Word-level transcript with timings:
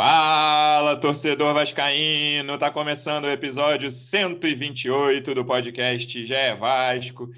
Fala, 0.00 0.96
torcedor 0.96 1.52
vascaíno! 1.54 2.56
Tá 2.56 2.70
começando 2.70 3.24
o 3.24 3.30
episódio 3.30 3.90
128 3.90 5.34
do 5.34 5.44
podcast 5.44 6.24
Já 6.24 6.38
é 6.38 6.54
Vasco. 6.54 7.28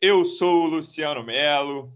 Eu 0.00 0.24
sou 0.24 0.64
o 0.64 0.66
Luciano 0.66 1.22
Melo. 1.22 1.94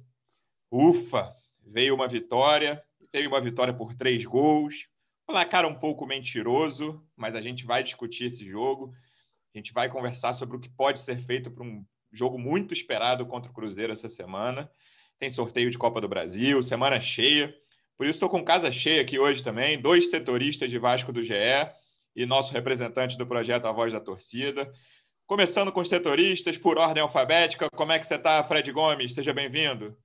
Ufa, 0.70 1.34
veio 1.66 1.96
uma 1.96 2.06
vitória, 2.06 2.80
veio 3.12 3.26
uma 3.28 3.40
vitória 3.40 3.74
por 3.74 3.92
três 3.92 4.24
gols. 4.24 4.86
Placar 5.26 5.66
um 5.66 5.74
pouco 5.74 6.06
mentiroso, 6.06 7.04
mas 7.16 7.34
a 7.34 7.40
gente 7.40 7.66
vai 7.66 7.82
discutir 7.82 8.26
esse 8.26 8.48
jogo. 8.48 8.94
A 9.52 9.58
gente 9.58 9.72
vai 9.72 9.88
conversar 9.88 10.32
sobre 10.32 10.56
o 10.56 10.60
que 10.60 10.68
pode 10.68 11.00
ser 11.00 11.18
feito 11.18 11.50
para 11.50 11.64
um 11.64 11.84
jogo 12.12 12.38
muito 12.38 12.72
esperado 12.72 13.26
contra 13.26 13.50
o 13.50 13.54
Cruzeiro 13.54 13.92
essa 13.92 14.08
semana. 14.08 14.70
Tem 15.18 15.28
sorteio 15.28 15.72
de 15.72 15.76
Copa 15.76 16.00
do 16.00 16.08
Brasil, 16.08 16.62
semana 16.62 17.00
cheia. 17.00 17.52
Por 17.96 18.06
isso 18.06 18.16
estou 18.16 18.28
com 18.28 18.44
casa 18.44 18.72
cheia 18.72 19.02
aqui 19.02 19.18
hoje 19.18 19.42
também, 19.42 19.80
dois 19.80 20.10
setoristas 20.10 20.68
de 20.68 20.78
Vasco 20.78 21.12
do 21.12 21.22
GE 21.22 21.34
e 22.16 22.26
nosso 22.26 22.52
representante 22.52 23.16
do 23.16 23.26
projeto 23.26 23.66
A 23.66 23.72
Voz 23.72 23.92
da 23.92 24.00
Torcida. 24.00 24.72
Começando 25.26 25.72
com 25.72 25.80
os 25.80 25.88
setoristas, 25.88 26.58
por 26.58 26.76
ordem 26.76 27.02
alfabética, 27.02 27.68
como 27.70 27.92
é 27.92 27.98
que 27.98 28.06
você 28.06 28.16
está, 28.16 28.42
Fred 28.42 28.70
Gomes? 28.72 29.14
Seja 29.14 29.32
bem-vindo. 29.32 29.96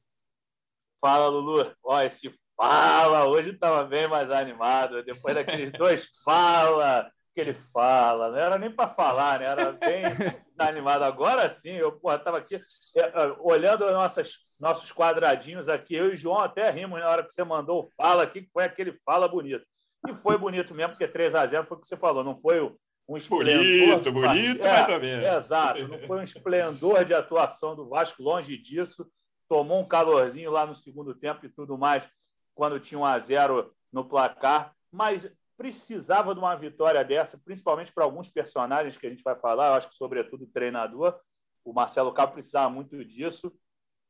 Fala, 1.01 1.27
Lulu. 1.27 1.73
Ó, 1.83 2.01
esse 2.01 2.31
fala 2.55 3.25
hoje 3.25 3.51
estava 3.51 3.83
bem 3.85 4.07
mais 4.07 4.29
animado. 4.29 5.03
Depois 5.03 5.33
daqueles 5.33 5.71
dois 5.77 6.09
fala 6.23 7.09
que 7.33 7.41
ele 7.41 7.53
fala, 7.53 8.31
não 8.31 8.37
era 8.37 8.57
nem 8.57 8.71
para 8.71 8.89
falar, 8.89 9.39
né? 9.39 9.45
Era 9.45 9.71
bem 9.71 10.03
animado. 10.67 11.03
Agora 11.03 11.49
sim, 11.49 11.71
eu 11.71 11.99
estava 12.11 12.37
aqui 12.37 12.55
é, 12.97 13.35
olhando 13.39 13.89
nossas, 13.91 14.35
nossos 14.59 14.91
quadradinhos 14.91 15.69
aqui. 15.69 15.95
Eu 15.95 16.09
e 16.09 16.13
o 16.13 16.17
João 16.17 16.39
até 16.39 16.69
rimos 16.69 16.99
na 16.99 17.09
hora 17.09 17.23
que 17.23 17.33
você 17.33 17.43
mandou 17.43 17.83
o 17.83 17.89
fala 17.95 18.23
aqui, 18.23 18.41
que 18.41 18.51
foi 18.51 18.63
aquele 18.63 18.93
fala 19.05 19.27
bonito. 19.27 19.65
E 20.07 20.13
foi 20.13 20.37
bonito 20.37 20.75
mesmo, 20.75 20.91
porque 20.91 21.07
3 21.07 21.35
a 21.35 21.45
0 21.45 21.65
foi 21.65 21.77
o 21.77 21.79
que 21.79 21.87
você 21.87 21.97
falou, 21.97 22.23
não 22.23 22.37
foi 22.37 22.61
um 23.07 23.17
esplendor. 23.17 23.57
Bonito, 23.57 24.11
bonito, 24.11 24.65
é, 24.65 24.71
mais 24.71 24.89
ou 24.89 24.99
menos. 24.99 25.25
Exato, 25.25 25.87
não 25.87 25.99
foi 25.99 26.19
um 26.19 26.23
esplendor 26.23 27.03
de 27.03 27.13
atuação 27.13 27.75
do 27.75 27.89
Vasco, 27.89 28.21
longe 28.21 28.57
disso. 28.57 29.05
Tomou 29.47 29.81
um 29.81 29.87
calorzinho 29.87 30.51
lá 30.51 30.65
no 30.65 30.75
segundo 30.75 31.15
tempo 31.15 31.45
e 31.45 31.49
tudo 31.49 31.77
mais, 31.77 32.07
quando 32.53 32.79
tinha 32.79 32.99
um 32.99 33.05
a 33.05 33.17
0 33.17 33.73
no 33.91 34.05
placar. 34.05 34.73
Mas 34.91 35.29
precisava 35.59 36.33
de 36.33 36.39
uma 36.39 36.55
vitória 36.55 37.03
dessa, 37.03 37.37
principalmente 37.37 37.91
para 37.91 38.05
alguns 38.05 38.29
personagens 38.29 38.95
que 38.95 39.05
a 39.05 39.09
gente 39.09 39.21
vai 39.21 39.35
falar, 39.35 39.67
eu 39.67 39.73
acho 39.73 39.89
que 39.89 39.95
sobretudo 39.95 40.45
o 40.45 40.47
treinador, 40.47 41.19
o 41.65 41.73
Marcelo 41.73 42.13
Cabo 42.13 42.31
precisava 42.31 42.69
muito 42.69 43.03
disso. 43.03 43.51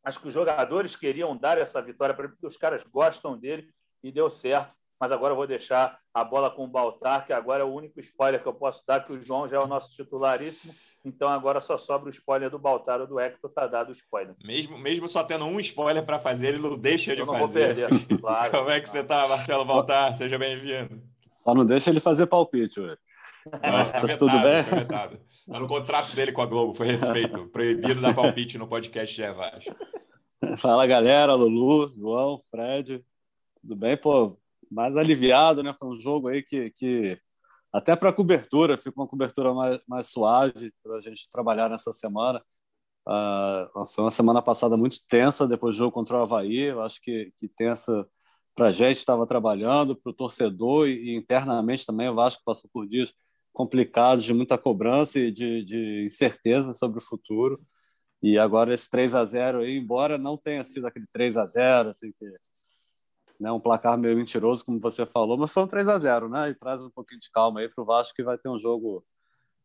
Acho 0.03 0.19
que 0.19 0.27
os 0.27 0.33
jogadores 0.33 0.95
queriam 0.95 1.35
dar 1.35 1.57
essa 1.57 1.81
vitória 1.81 2.13
para 2.13 2.25
ele, 2.25 2.33
porque 2.33 2.45
os 2.45 2.55
caras 2.55 2.83
gostam 2.83 3.35
dele 3.35 3.67
e 4.03 4.11
deu 4.11 4.29
certo. 4.29 4.75
Mas 4.99 5.11
agora 5.11 5.31
eu 5.31 5.35
vou 5.35 5.47
deixar 5.47 5.97
a 6.13 6.23
bola 6.23 6.51
com 6.51 6.65
o 6.65 6.67
Baltar, 6.67 7.25
que 7.25 7.33
agora 7.33 7.63
é 7.63 7.65
o 7.65 7.73
único 7.73 7.99
spoiler 7.99 8.39
que 8.39 8.47
eu 8.47 8.53
posso 8.53 8.85
dar, 8.85 9.03
que 9.03 9.13
o 9.13 9.19
João 9.19 9.49
já 9.49 9.57
é 9.57 9.59
o 9.59 9.65
nosso 9.67 9.95
titularíssimo. 9.95 10.75
Então 11.03 11.29
agora 11.29 11.59
só 11.59 11.77
sobra 11.77 12.09
o 12.09 12.11
spoiler 12.11 12.51
do 12.51 12.59
Baltar 12.59 13.01
ou 13.01 13.07
do 13.07 13.19
Hector, 13.19 13.49
tá 13.49 13.65
dado 13.65 13.89
o 13.89 13.93
spoiler. 13.93 14.35
Mesmo, 14.43 14.77
mesmo 14.77 15.09
só 15.09 15.23
tendo 15.23 15.45
um 15.45 15.59
spoiler 15.59 16.05
para 16.05 16.19
fazer, 16.19 16.49
ele 16.49 16.59
não 16.59 16.77
deixa 16.77 17.15
de 17.15 17.21
eu 17.21 17.25
não 17.25 17.33
fazer. 17.33 17.73
Vou 17.73 17.89
perder, 17.89 18.19
claro. 18.19 18.51
Como 18.55 18.69
é 18.69 18.79
que 18.79 18.87
você 18.87 19.03
tá, 19.03 19.27
Marcelo 19.27 19.65
Baltar? 19.65 20.15
Seja 20.15 20.37
bem-vindo. 20.37 21.01
Só 21.43 21.53
não 21.53 21.65
deixa 21.65 21.89
ele 21.89 21.99
fazer 21.99 22.27
palpite, 22.27 22.79
ué. 22.79 22.97
Nossa, 23.71 23.93
tá, 23.93 24.07
tá 24.07 24.17
tudo 24.17 24.39
bem? 24.41 24.63
Tá 24.87 25.59
no 25.59 25.67
contrato 25.67 26.15
dele 26.15 26.31
com 26.31 26.41
a 26.41 26.45
Globo, 26.45 26.75
foi 26.75 26.95
refeito. 26.95 27.47
Proibido 27.47 28.01
dar 28.01 28.13
palpite 28.13 28.57
no 28.57 28.67
podcast 28.67 29.15
de 29.15 29.31
Vasco. 29.31 29.75
Fala, 30.59 30.85
galera. 30.85 31.33
Lulu, 31.33 31.89
João, 31.97 32.39
Fred. 32.51 33.03
Tudo 33.61 33.75
bem? 33.75 33.97
Pô, 33.97 34.37
mais 34.69 34.95
aliviado, 34.95 35.63
né? 35.63 35.73
Foi 35.77 35.87
um 35.87 35.99
jogo 35.99 36.27
aí 36.27 36.43
que, 36.43 36.69
que 36.71 37.19
até 37.71 37.95
para 37.95 38.13
cobertura, 38.13 38.77
fica 38.77 38.99
uma 38.99 39.07
cobertura 39.07 39.53
mais, 39.53 39.79
mais 39.87 40.07
suave 40.07 40.73
para 40.83 40.97
a 40.97 41.01
gente 41.01 41.29
trabalhar 41.31 41.69
nessa 41.69 41.91
semana. 41.93 42.43
Uh, 43.07 43.87
foi 43.87 44.03
uma 44.03 44.11
semana 44.11 44.41
passada 44.41 44.77
muito 44.77 44.97
tensa 45.07 45.47
depois 45.47 45.75
do 45.75 45.79
jogo 45.79 45.91
contra 45.91 46.17
o 46.17 46.21
Havaí. 46.21 46.63
Eu 46.63 46.81
acho 46.81 47.01
que, 47.01 47.33
que 47.37 47.47
tensa 47.47 48.07
para 48.59 48.67
a 48.67 48.71
gente 48.71 48.97
estava 48.97 49.25
trabalhando, 49.25 49.95
para 49.95 50.09
o 50.09 50.13
torcedor 50.13 50.89
e, 50.89 51.15
internamente 51.15 51.85
também 51.85 52.09
o 52.09 52.13
Vasco 52.13 52.43
passou 52.43 52.69
por 52.73 52.85
dias 52.85 53.13
complicados 53.53 54.25
de 54.25 54.33
muita 54.33 54.57
cobrança 54.57 55.17
e 55.17 55.31
de, 55.31 55.63
de 55.63 56.03
incerteza 56.05 56.73
sobre 56.73 56.99
o 56.99 57.01
futuro. 57.01 57.57
E 58.21 58.37
agora 58.37 58.73
esse 58.73 58.89
3 58.89 59.15
a 59.15 59.23
0 59.23 59.59
aí, 59.61 59.77
embora 59.77 60.17
não 60.17 60.35
tenha 60.35 60.61
sido 60.65 60.85
aquele 60.85 61.05
3 61.13 61.37
a 61.37 61.45
0 61.45 61.91
assim 61.91 62.11
que 62.19 62.25
né, 63.39 63.49
um 63.49 63.61
placar 63.61 63.97
meio 63.97 64.17
mentiroso, 64.17 64.65
como 64.65 64.77
você 64.77 65.05
falou, 65.05 65.37
mas 65.37 65.51
foi 65.51 65.63
um 65.63 65.67
3 65.67 65.87
a 65.87 65.97
0 65.97 66.27
né? 66.27 66.49
E 66.49 66.53
traz 66.53 66.81
um 66.81 66.89
pouquinho 66.89 67.21
de 67.21 67.31
calma 67.31 67.61
aí 67.61 67.69
para 67.69 67.81
o 67.81 67.85
Vasco 67.85 68.13
que 68.13 68.23
vai 68.23 68.37
ter 68.37 68.49
um 68.49 68.59
jogo 68.59 69.05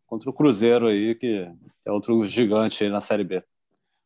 contra 0.06 0.30
o 0.30 0.32
Cruzeiro 0.32 0.86
aí, 0.86 1.16
que 1.16 1.50
é 1.84 1.90
outro 1.90 2.24
gigante 2.24 2.84
aí 2.84 2.90
na 2.90 3.00
Série 3.00 3.24
B. 3.24 3.42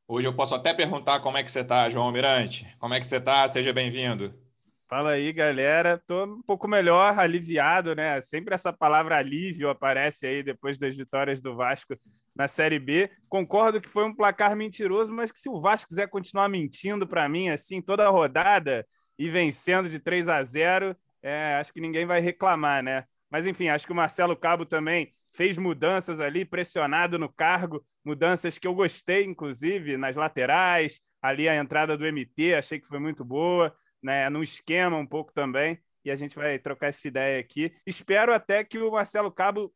Hoje 0.09 0.27
eu 0.27 0.35
posso 0.35 0.55
até 0.55 0.73
perguntar 0.73 1.21
como 1.21 1.37
é 1.37 1.45
que 1.45 1.53
você 1.53 1.61
está, 1.61 1.91
João 1.91 2.11
Mirante. 2.11 2.67
Como 2.79 2.95
é 2.95 3.01
que 3.01 3.07
você 3.07 3.17
está? 3.17 3.47
Seja 3.51 3.71
bem-vindo. 3.71 4.48
Fala 4.89 5.11
aí, 5.11 5.35
galera. 5.35 6.03
Tô 6.07 6.25
um 6.25 6.41
pouco 6.41 6.67
melhor, 6.67 7.19
aliviado, 7.19 7.95
né? 7.95 8.19
Sempre 8.23 8.55
essa 8.55 8.73
palavra 8.73 9.19
alívio 9.19 9.69
aparece 9.69 10.27
aí 10.27 10.43
depois 10.43 10.79
das 10.79 10.97
vitórias 10.97 11.43
do 11.43 11.55
Vasco 11.55 11.95
na 12.35 12.49
Série 12.49 12.79
B. 12.79 13.11
Concordo 13.29 13.83
que 13.83 13.89
foi 13.89 14.05
um 14.05 14.15
placar 14.15 14.57
mentiroso, 14.57 15.13
mas 15.13 15.31
que 15.31 15.39
se 15.39 15.51
o 15.51 15.61
Vasco 15.61 15.89
quiser 15.89 16.09
continuar 16.09 16.49
mentindo 16.49 17.07
para 17.07 17.29
mim 17.29 17.51
assim 17.51 17.83
toda 17.83 18.07
a 18.07 18.09
rodada 18.09 18.87
e 19.19 19.29
vencendo 19.29 19.91
de 19.91 19.99
3 20.01 20.27
a 20.27 20.43
0, 20.43 20.97
é, 21.23 21.57
acho 21.57 21.71
que 21.71 21.83
ninguém 21.83 22.07
vai 22.07 22.21
reclamar, 22.21 22.83
né? 22.83 23.05
Mas 23.31 23.47
enfim, 23.47 23.69
acho 23.69 23.85
que 23.85 23.93
o 23.93 23.97
Marcelo 23.97 24.35
Cabo 24.35 24.65
também 24.65 25.07
fez 25.37 25.59
mudanças 25.59 26.19
ali, 26.19 26.47
pressionado 26.47 27.19
no 27.19 27.31
cargo, 27.31 27.85
mudanças 28.03 28.57
que 28.57 28.67
eu 28.67 28.75
gostei, 28.75 29.25
inclusive, 29.25 29.99
nas 29.99 30.17
laterais, 30.17 30.99
ali 31.21 31.47
a 31.47 31.55
entrada 31.55 31.95
do 31.95 32.07
MT, 32.07 32.55
achei 32.55 32.81
que 32.81 32.89
foi 32.89 32.99
muito 32.99 33.23
boa 33.23 33.77
né, 34.03 34.29
no 34.29 34.43
esquema 34.43 34.97
um 34.97 35.07
pouco 35.07 35.33
também, 35.33 35.79
e 36.05 36.11
a 36.11 36.17
gente 36.17 36.37
vai 36.37 36.59
trocar 36.59 36.89
essa 36.89 37.07
ideia 37.07 37.41
aqui. 37.41 37.75
Espero 37.87 38.33
até 38.33 38.65
que 38.65 38.79
o 38.79 38.93
Marcelo 38.93 39.31
Cabo 39.31 39.73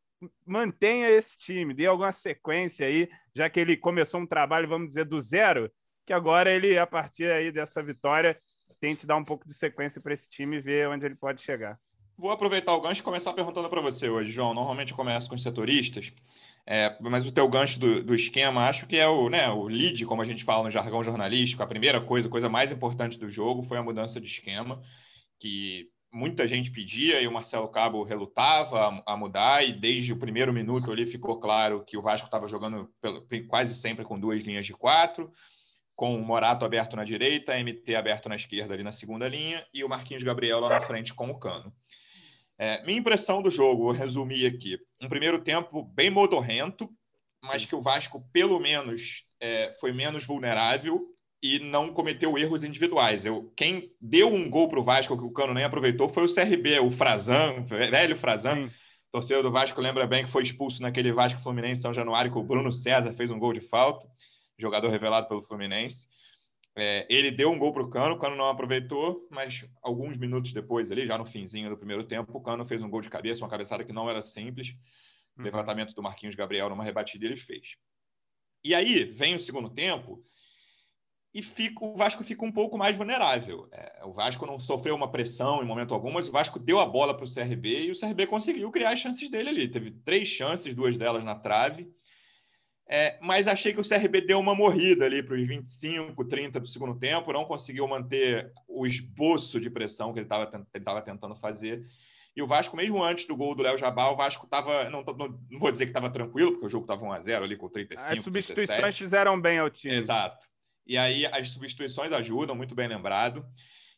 mantenha 0.46 1.10
esse 1.10 1.36
time, 1.36 1.74
dê 1.74 1.86
alguma 1.86 2.12
sequência 2.12 2.86
aí, 2.86 3.08
já 3.34 3.50
que 3.50 3.58
ele 3.58 3.76
começou 3.76 4.20
um 4.20 4.26
trabalho, 4.26 4.68
vamos 4.68 4.88
dizer, 4.88 5.04
do 5.04 5.20
zero, 5.20 5.70
que 6.06 6.12
agora 6.12 6.50
ele, 6.50 6.78
a 6.78 6.86
partir 6.86 7.30
aí 7.30 7.50
dessa 7.50 7.82
vitória, 7.82 8.36
tente 8.80 9.06
dar 9.06 9.16
um 9.16 9.24
pouco 9.24 9.46
de 9.46 9.54
sequência 9.54 10.00
para 10.00 10.14
esse 10.14 10.28
time 10.28 10.56
e 10.56 10.60
ver 10.60 10.88
onde 10.88 11.06
ele 11.06 11.14
pode 11.14 11.42
chegar. 11.42 11.78
Vou 12.22 12.30
aproveitar 12.30 12.72
o 12.76 12.80
gancho 12.80 13.00
e 13.00 13.02
começar 13.02 13.32
perguntando 13.32 13.68
para 13.68 13.80
você 13.80 14.08
hoje, 14.08 14.30
João. 14.30 14.54
Normalmente 14.54 14.92
eu 14.92 14.96
começo 14.96 15.28
com 15.28 15.34
os 15.34 15.42
setoristas, 15.42 16.12
é, 16.64 16.96
mas 17.00 17.26
o 17.26 17.32
teu 17.32 17.48
gancho 17.48 17.80
do, 17.80 18.00
do, 18.00 18.14
esquema, 18.14 18.68
acho 18.68 18.86
que 18.86 18.96
é 18.96 19.08
o, 19.08 19.28
né, 19.28 19.48
o 19.48 19.64
lead, 19.64 20.06
como 20.06 20.22
a 20.22 20.24
gente 20.24 20.44
fala 20.44 20.62
no 20.62 20.70
jargão 20.70 21.02
jornalístico. 21.02 21.64
A 21.64 21.66
primeira 21.66 22.00
coisa, 22.00 22.28
a 22.28 22.30
coisa 22.30 22.48
mais 22.48 22.70
importante 22.70 23.18
do 23.18 23.28
jogo 23.28 23.64
foi 23.64 23.76
a 23.76 23.82
mudança 23.82 24.20
de 24.20 24.28
esquema, 24.28 24.80
que 25.40 25.88
muita 26.12 26.46
gente 26.46 26.70
pedia 26.70 27.20
e 27.20 27.26
o 27.26 27.32
Marcelo 27.32 27.66
Cabo 27.66 28.04
relutava 28.04 29.02
a, 29.04 29.14
a 29.14 29.16
mudar, 29.16 29.68
e 29.68 29.72
desde 29.72 30.12
o 30.12 30.16
primeiro 30.16 30.52
minuto 30.52 30.92
ali 30.92 31.08
ficou 31.08 31.40
claro 31.40 31.82
que 31.82 31.96
o 31.96 32.02
Vasco 32.02 32.28
estava 32.28 32.46
jogando 32.46 32.88
pelo, 33.00 33.26
quase 33.48 33.74
sempre 33.74 34.04
com 34.04 34.16
duas 34.16 34.44
linhas 34.44 34.64
de 34.64 34.74
quatro, 34.74 35.32
com 35.96 36.14
o 36.14 36.24
Morato 36.24 36.64
aberto 36.64 36.94
na 36.94 37.02
direita, 37.02 37.58
MT 37.58 37.96
aberto 37.96 38.28
na 38.28 38.36
esquerda 38.36 38.74
ali 38.74 38.84
na 38.84 38.92
segunda 38.92 39.28
linha, 39.28 39.66
e 39.74 39.82
o 39.82 39.88
Marquinhos 39.88 40.22
Gabriel 40.22 40.60
lá 40.60 40.68
na 40.68 40.80
frente 40.80 41.12
com 41.12 41.28
o 41.28 41.36
Cano. 41.36 41.74
É, 42.62 42.80
minha 42.86 43.00
impressão 43.00 43.42
do 43.42 43.50
jogo, 43.50 43.82
vou 43.82 43.92
resumir 43.92 44.46
aqui. 44.46 44.78
Um 45.00 45.08
primeiro 45.08 45.42
tempo 45.42 45.82
bem 45.82 46.08
modorrento, 46.10 46.88
mas 47.42 47.64
que 47.64 47.74
o 47.74 47.82
Vasco, 47.82 48.24
pelo 48.32 48.60
menos, 48.60 49.24
é, 49.40 49.72
foi 49.80 49.92
menos 49.92 50.24
vulnerável 50.24 51.08
e 51.42 51.58
não 51.58 51.92
cometeu 51.92 52.38
erros 52.38 52.62
individuais. 52.62 53.24
Eu, 53.24 53.52
quem 53.56 53.92
deu 54.00 54.28
um 54.28 54.48
gol 54.48 54.68
para 54.68 54.78
o 54.78 54.84
Vasco 54.84 55.18
que 55.18 55.24
o 55.24 55.32
Cano 55.32 55.52
nem 55.52 55.64
aproveitou 55.64 56.08
foi 56.08 56.24
o 56.24 56.32
CRB, 56.32 56.78
o 56.78 56.92
Frazan, 56.92 57.64
velho 57.64 58.16
Frazan. 58.16 58.68
Sim. 58.68 58.74
Torcedor 59.10 59.42
do 59.42 59.50
Vasco 59.50 59.80
lembra 59.80 60.06
bem 60.06 60.24
que 60.24 60.30
foi 60.30 60.44
expulso 60.44 60.82
naquele 60.82 61.10
Vasco 61.10 61.42
Fluminense 61.42 61.82
São 61.82 61.92
Januário, 61.92 62.30
que 62.30 62.38
o 62.38 62.44
Bruno 62.44 62.70
César 62.70 63.12
fez 63.12 63.28
um 63.32 63.40
gol 63.40 63.52
de 63.52 63.60
falta, 63.60 64.06
jogador 64.56 64.88
revelado 64.88 65.26
pelo 65.26 65.42
Fluminense. 65.42 66.06
É, 66.74 67.06
ele 67.10 67.30
deu 67.30 67.50
um 67.50 67.58
gol 67.58 67.72
para 67.72 67.82
o 67.82 67.90
Cano, 67.90 68.14
o 68.14 68.18
Cano 68.18 68.34
não 68.34 68.48
aproveitou, 68.48 69.26
mas 69.30 69.64
alguns 69.82 70.16
minutos 70.16 70.52
depois, 70.52 70.90
ali, 70.90 71.06
já 71.06 71.18
no 71.18 71.26
finzinho 71.26 71.68
do 71.68 71.76
primeiro 71.76 72.04
tempo, 72.04 72.36
o 72.36 72.40
Cano 72.40 72.64
fez 72.64 72.82
um 72.82 72.88
gol 72.88 73.02
de 73.02 73.10
cabeça, 73.10 73.44
uma 73.44 73.50
cabeçada 73.50 73.84
que 73.84 73.92
não 73.92 74.08
era 74.08 74.22
simples. 74.22 74.74
Uhum. 75.36 75.44
Levantamento 75.44 75.94
do 75.94 76.02
Marquinhos 76.02 76.34
Gabriel 76.34 76.68
numa 76.68 76.84
rebatida 76.84 77.26
ele 77.26 77.36
fez. 77.36 77.76
E 78.64 78.74
aí 78.74 79.04
vem 79.04 79.34
o 79.34 79.38
segundo 79.38 79.68
tempo 79.68 80.24
e 81.34 81.42
fica, 81.42 81.84
o 81.84 81.96
Vasco 81.96 82.22
fica 82.22 82.44
um 82.44 82.52
pouco 82.52 82.76
mais 82.76 82.96
vulnerável. 82.96 83.66
É, 83.72 84.02
o 84.04 84.12
Vasco 84.12 84.46
não 84.46 84.58
sofreu 84.58 84.94
uma 84.94 85.10
pressão 85.10 85.62
em 85.62 85.66
momento 85.66 85.94
algum, 85.94 86.12
mas 86.12 86.28
o 86.28 86.32
Vasco 86.32 86.58
deu 86.58 86.78
a 86.78 86.86
bola 86.86 87.16
para 87.16 87.24
o 87.24 87.32
CRB 87.32 87.86
e 87.86 87.90
o 87.90 87.98
CRB 87.98 88.26
conseguiu 88.26 88.70
criar 88.70 88.92
as 88.92 88.98
chances 88.98 89.30
dele 89.30 89.48
ali. 89.48 89.68
Teve 89.68 89.90
três 89.90 90.28
chances, 90.28 90.74
duas 90.74 90.96
delas 90.96 91.24
na 91.24 91.34
trave. 91.34 91.90
É, 92.94 93.16
mas 93.22 93.48
achei 93.48 93.72
que 93.72 93.80
o 93.80 93.88
CRB 93.88 94.20
deu 94.20 94.38
uma 94.38 94.54
morrida 94.54 95.06
ali 95.06 95.22
para 95.22 95.34
os 95.34 95.48
25, 95.48 96.26
30 96.26 96.60
do 96.60 96.66
segundo 96.66 96.94
tempo, 96.94 97.32
não 97.32 97.46
conseguiu 97.46 97.88
manter 97.88 98.52
o 98.68 98.86
esboço 98.86 99.58
de 99.58 99.70
pressão 99.70 100.12
que 100.12 100.18
ele 100.18 100.28
estava 100.74 101.00
tentando 101.00 101.34
fazer. 101.34 101.82
E 102.36 102.42
o 102.42 102.46
Vasco, 102.46 102.76
mesmo 102.76 103.02
antes 103.02 103.24
do 103.24 103.34
gol 103.34 103.54
do 103.54 103.62
Léo 103.62 103.78
Jabá, 103.78 104.10
o 104.10 104.16
Vasco 104.16 104.44
estava. 104.44 104.90
Não, 104.90 105.02
não, 105.02 105.14
não, 105.14 105.58
vou 105.58 105.72
dizer 105.72 105.86
que 105.86 105.90
estava 105.90 106.10
tranquilo, 106.10 106.52
porque 106.52 106.66
o 106.66 106.68
jogo 106.68 106.84
estava 106.84 107.00
1x0 107.06 107.42
ali 107.42 107.56
com 107.56 107.66
35. 107.66 108.12
As 108.12 108.22
substituições 108.22 108.76
37. 108.76 108.98
fizeram 108.98 109.40
bem 109.40 109.58
ao 109.58 109.70
time. 109.70 109.94
Exato. 109.94 110.46
E 110.86 110.98
aí 110.98 111.24
as 111.24 111.48
substituições 111.48 112.12
ajudam, 112.12 112.54
muito 112.54 112.74
bem 112.74 112.88
lembrado. 112.88 113.42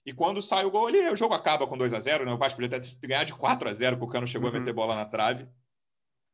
E 0.07 0.13
quando 0.13 0.41
sai 0.41 0.67
o 0.67 0.71
gol 0.71 0.87
ali, 0.87 1.01
o 1.09 1.17
jogo 1.17 1.35
acaba 1.35 1.67
com 1.67 1.77
2 1.77 1.93
a 1.93 1.99
0 1.99 2.25
né? 2.25 2.33
O 2.33 2.39
Vasco 2.39 2.61
podia 2.61 2.81
ter 2.81 3.09
ganhado 3.09 3.27
de 3.27 3.35
4 3.35 3.69
a 3.69 3.73
0 3.73 3.97
porque 3.97 4.11
o 4.11 4.13
Cano 4.13 4.27
chegou 4.29 4.49
uhum. 4.51 4.57
a 4.57 4.61
meter 4.61 4.73
bola 4.73 4.95
na 4.95 5.05
trave. 5.05 5.49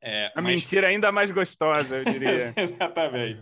É, 0.03 0.33
a 0.35 0.41
mas... 0.41 0.55
mentira 0.55 0.89
ainda 0.89 1.13
mais 1.13 1.31
gostosa, 1.31 1.99
eu 1.99 2.05
diria. 2.05 2.55
Exatamente. 2.57 3.41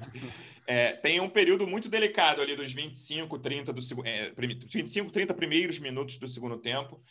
É, 0.66 0.92
tem 0.92 1.20
um 1.20 1.30
período 1.30 1.66
muito 1.66 1.88
delicado 1.88 2.42
ali 2.42 2.54
dos 2.54 2.72
25, 2.72 3.38
30 3.38 3.72
do 3.72 3.80
segundo, 3.80 4.06
é, 4.06 4.30
25, 4.36 5.10
30 5.10 5.32
primeiros 5.34 5.78
minutos 5.78 6.18
do 6.18 6.28
segundo 6.28 6.58
tempo. 6.58 7.02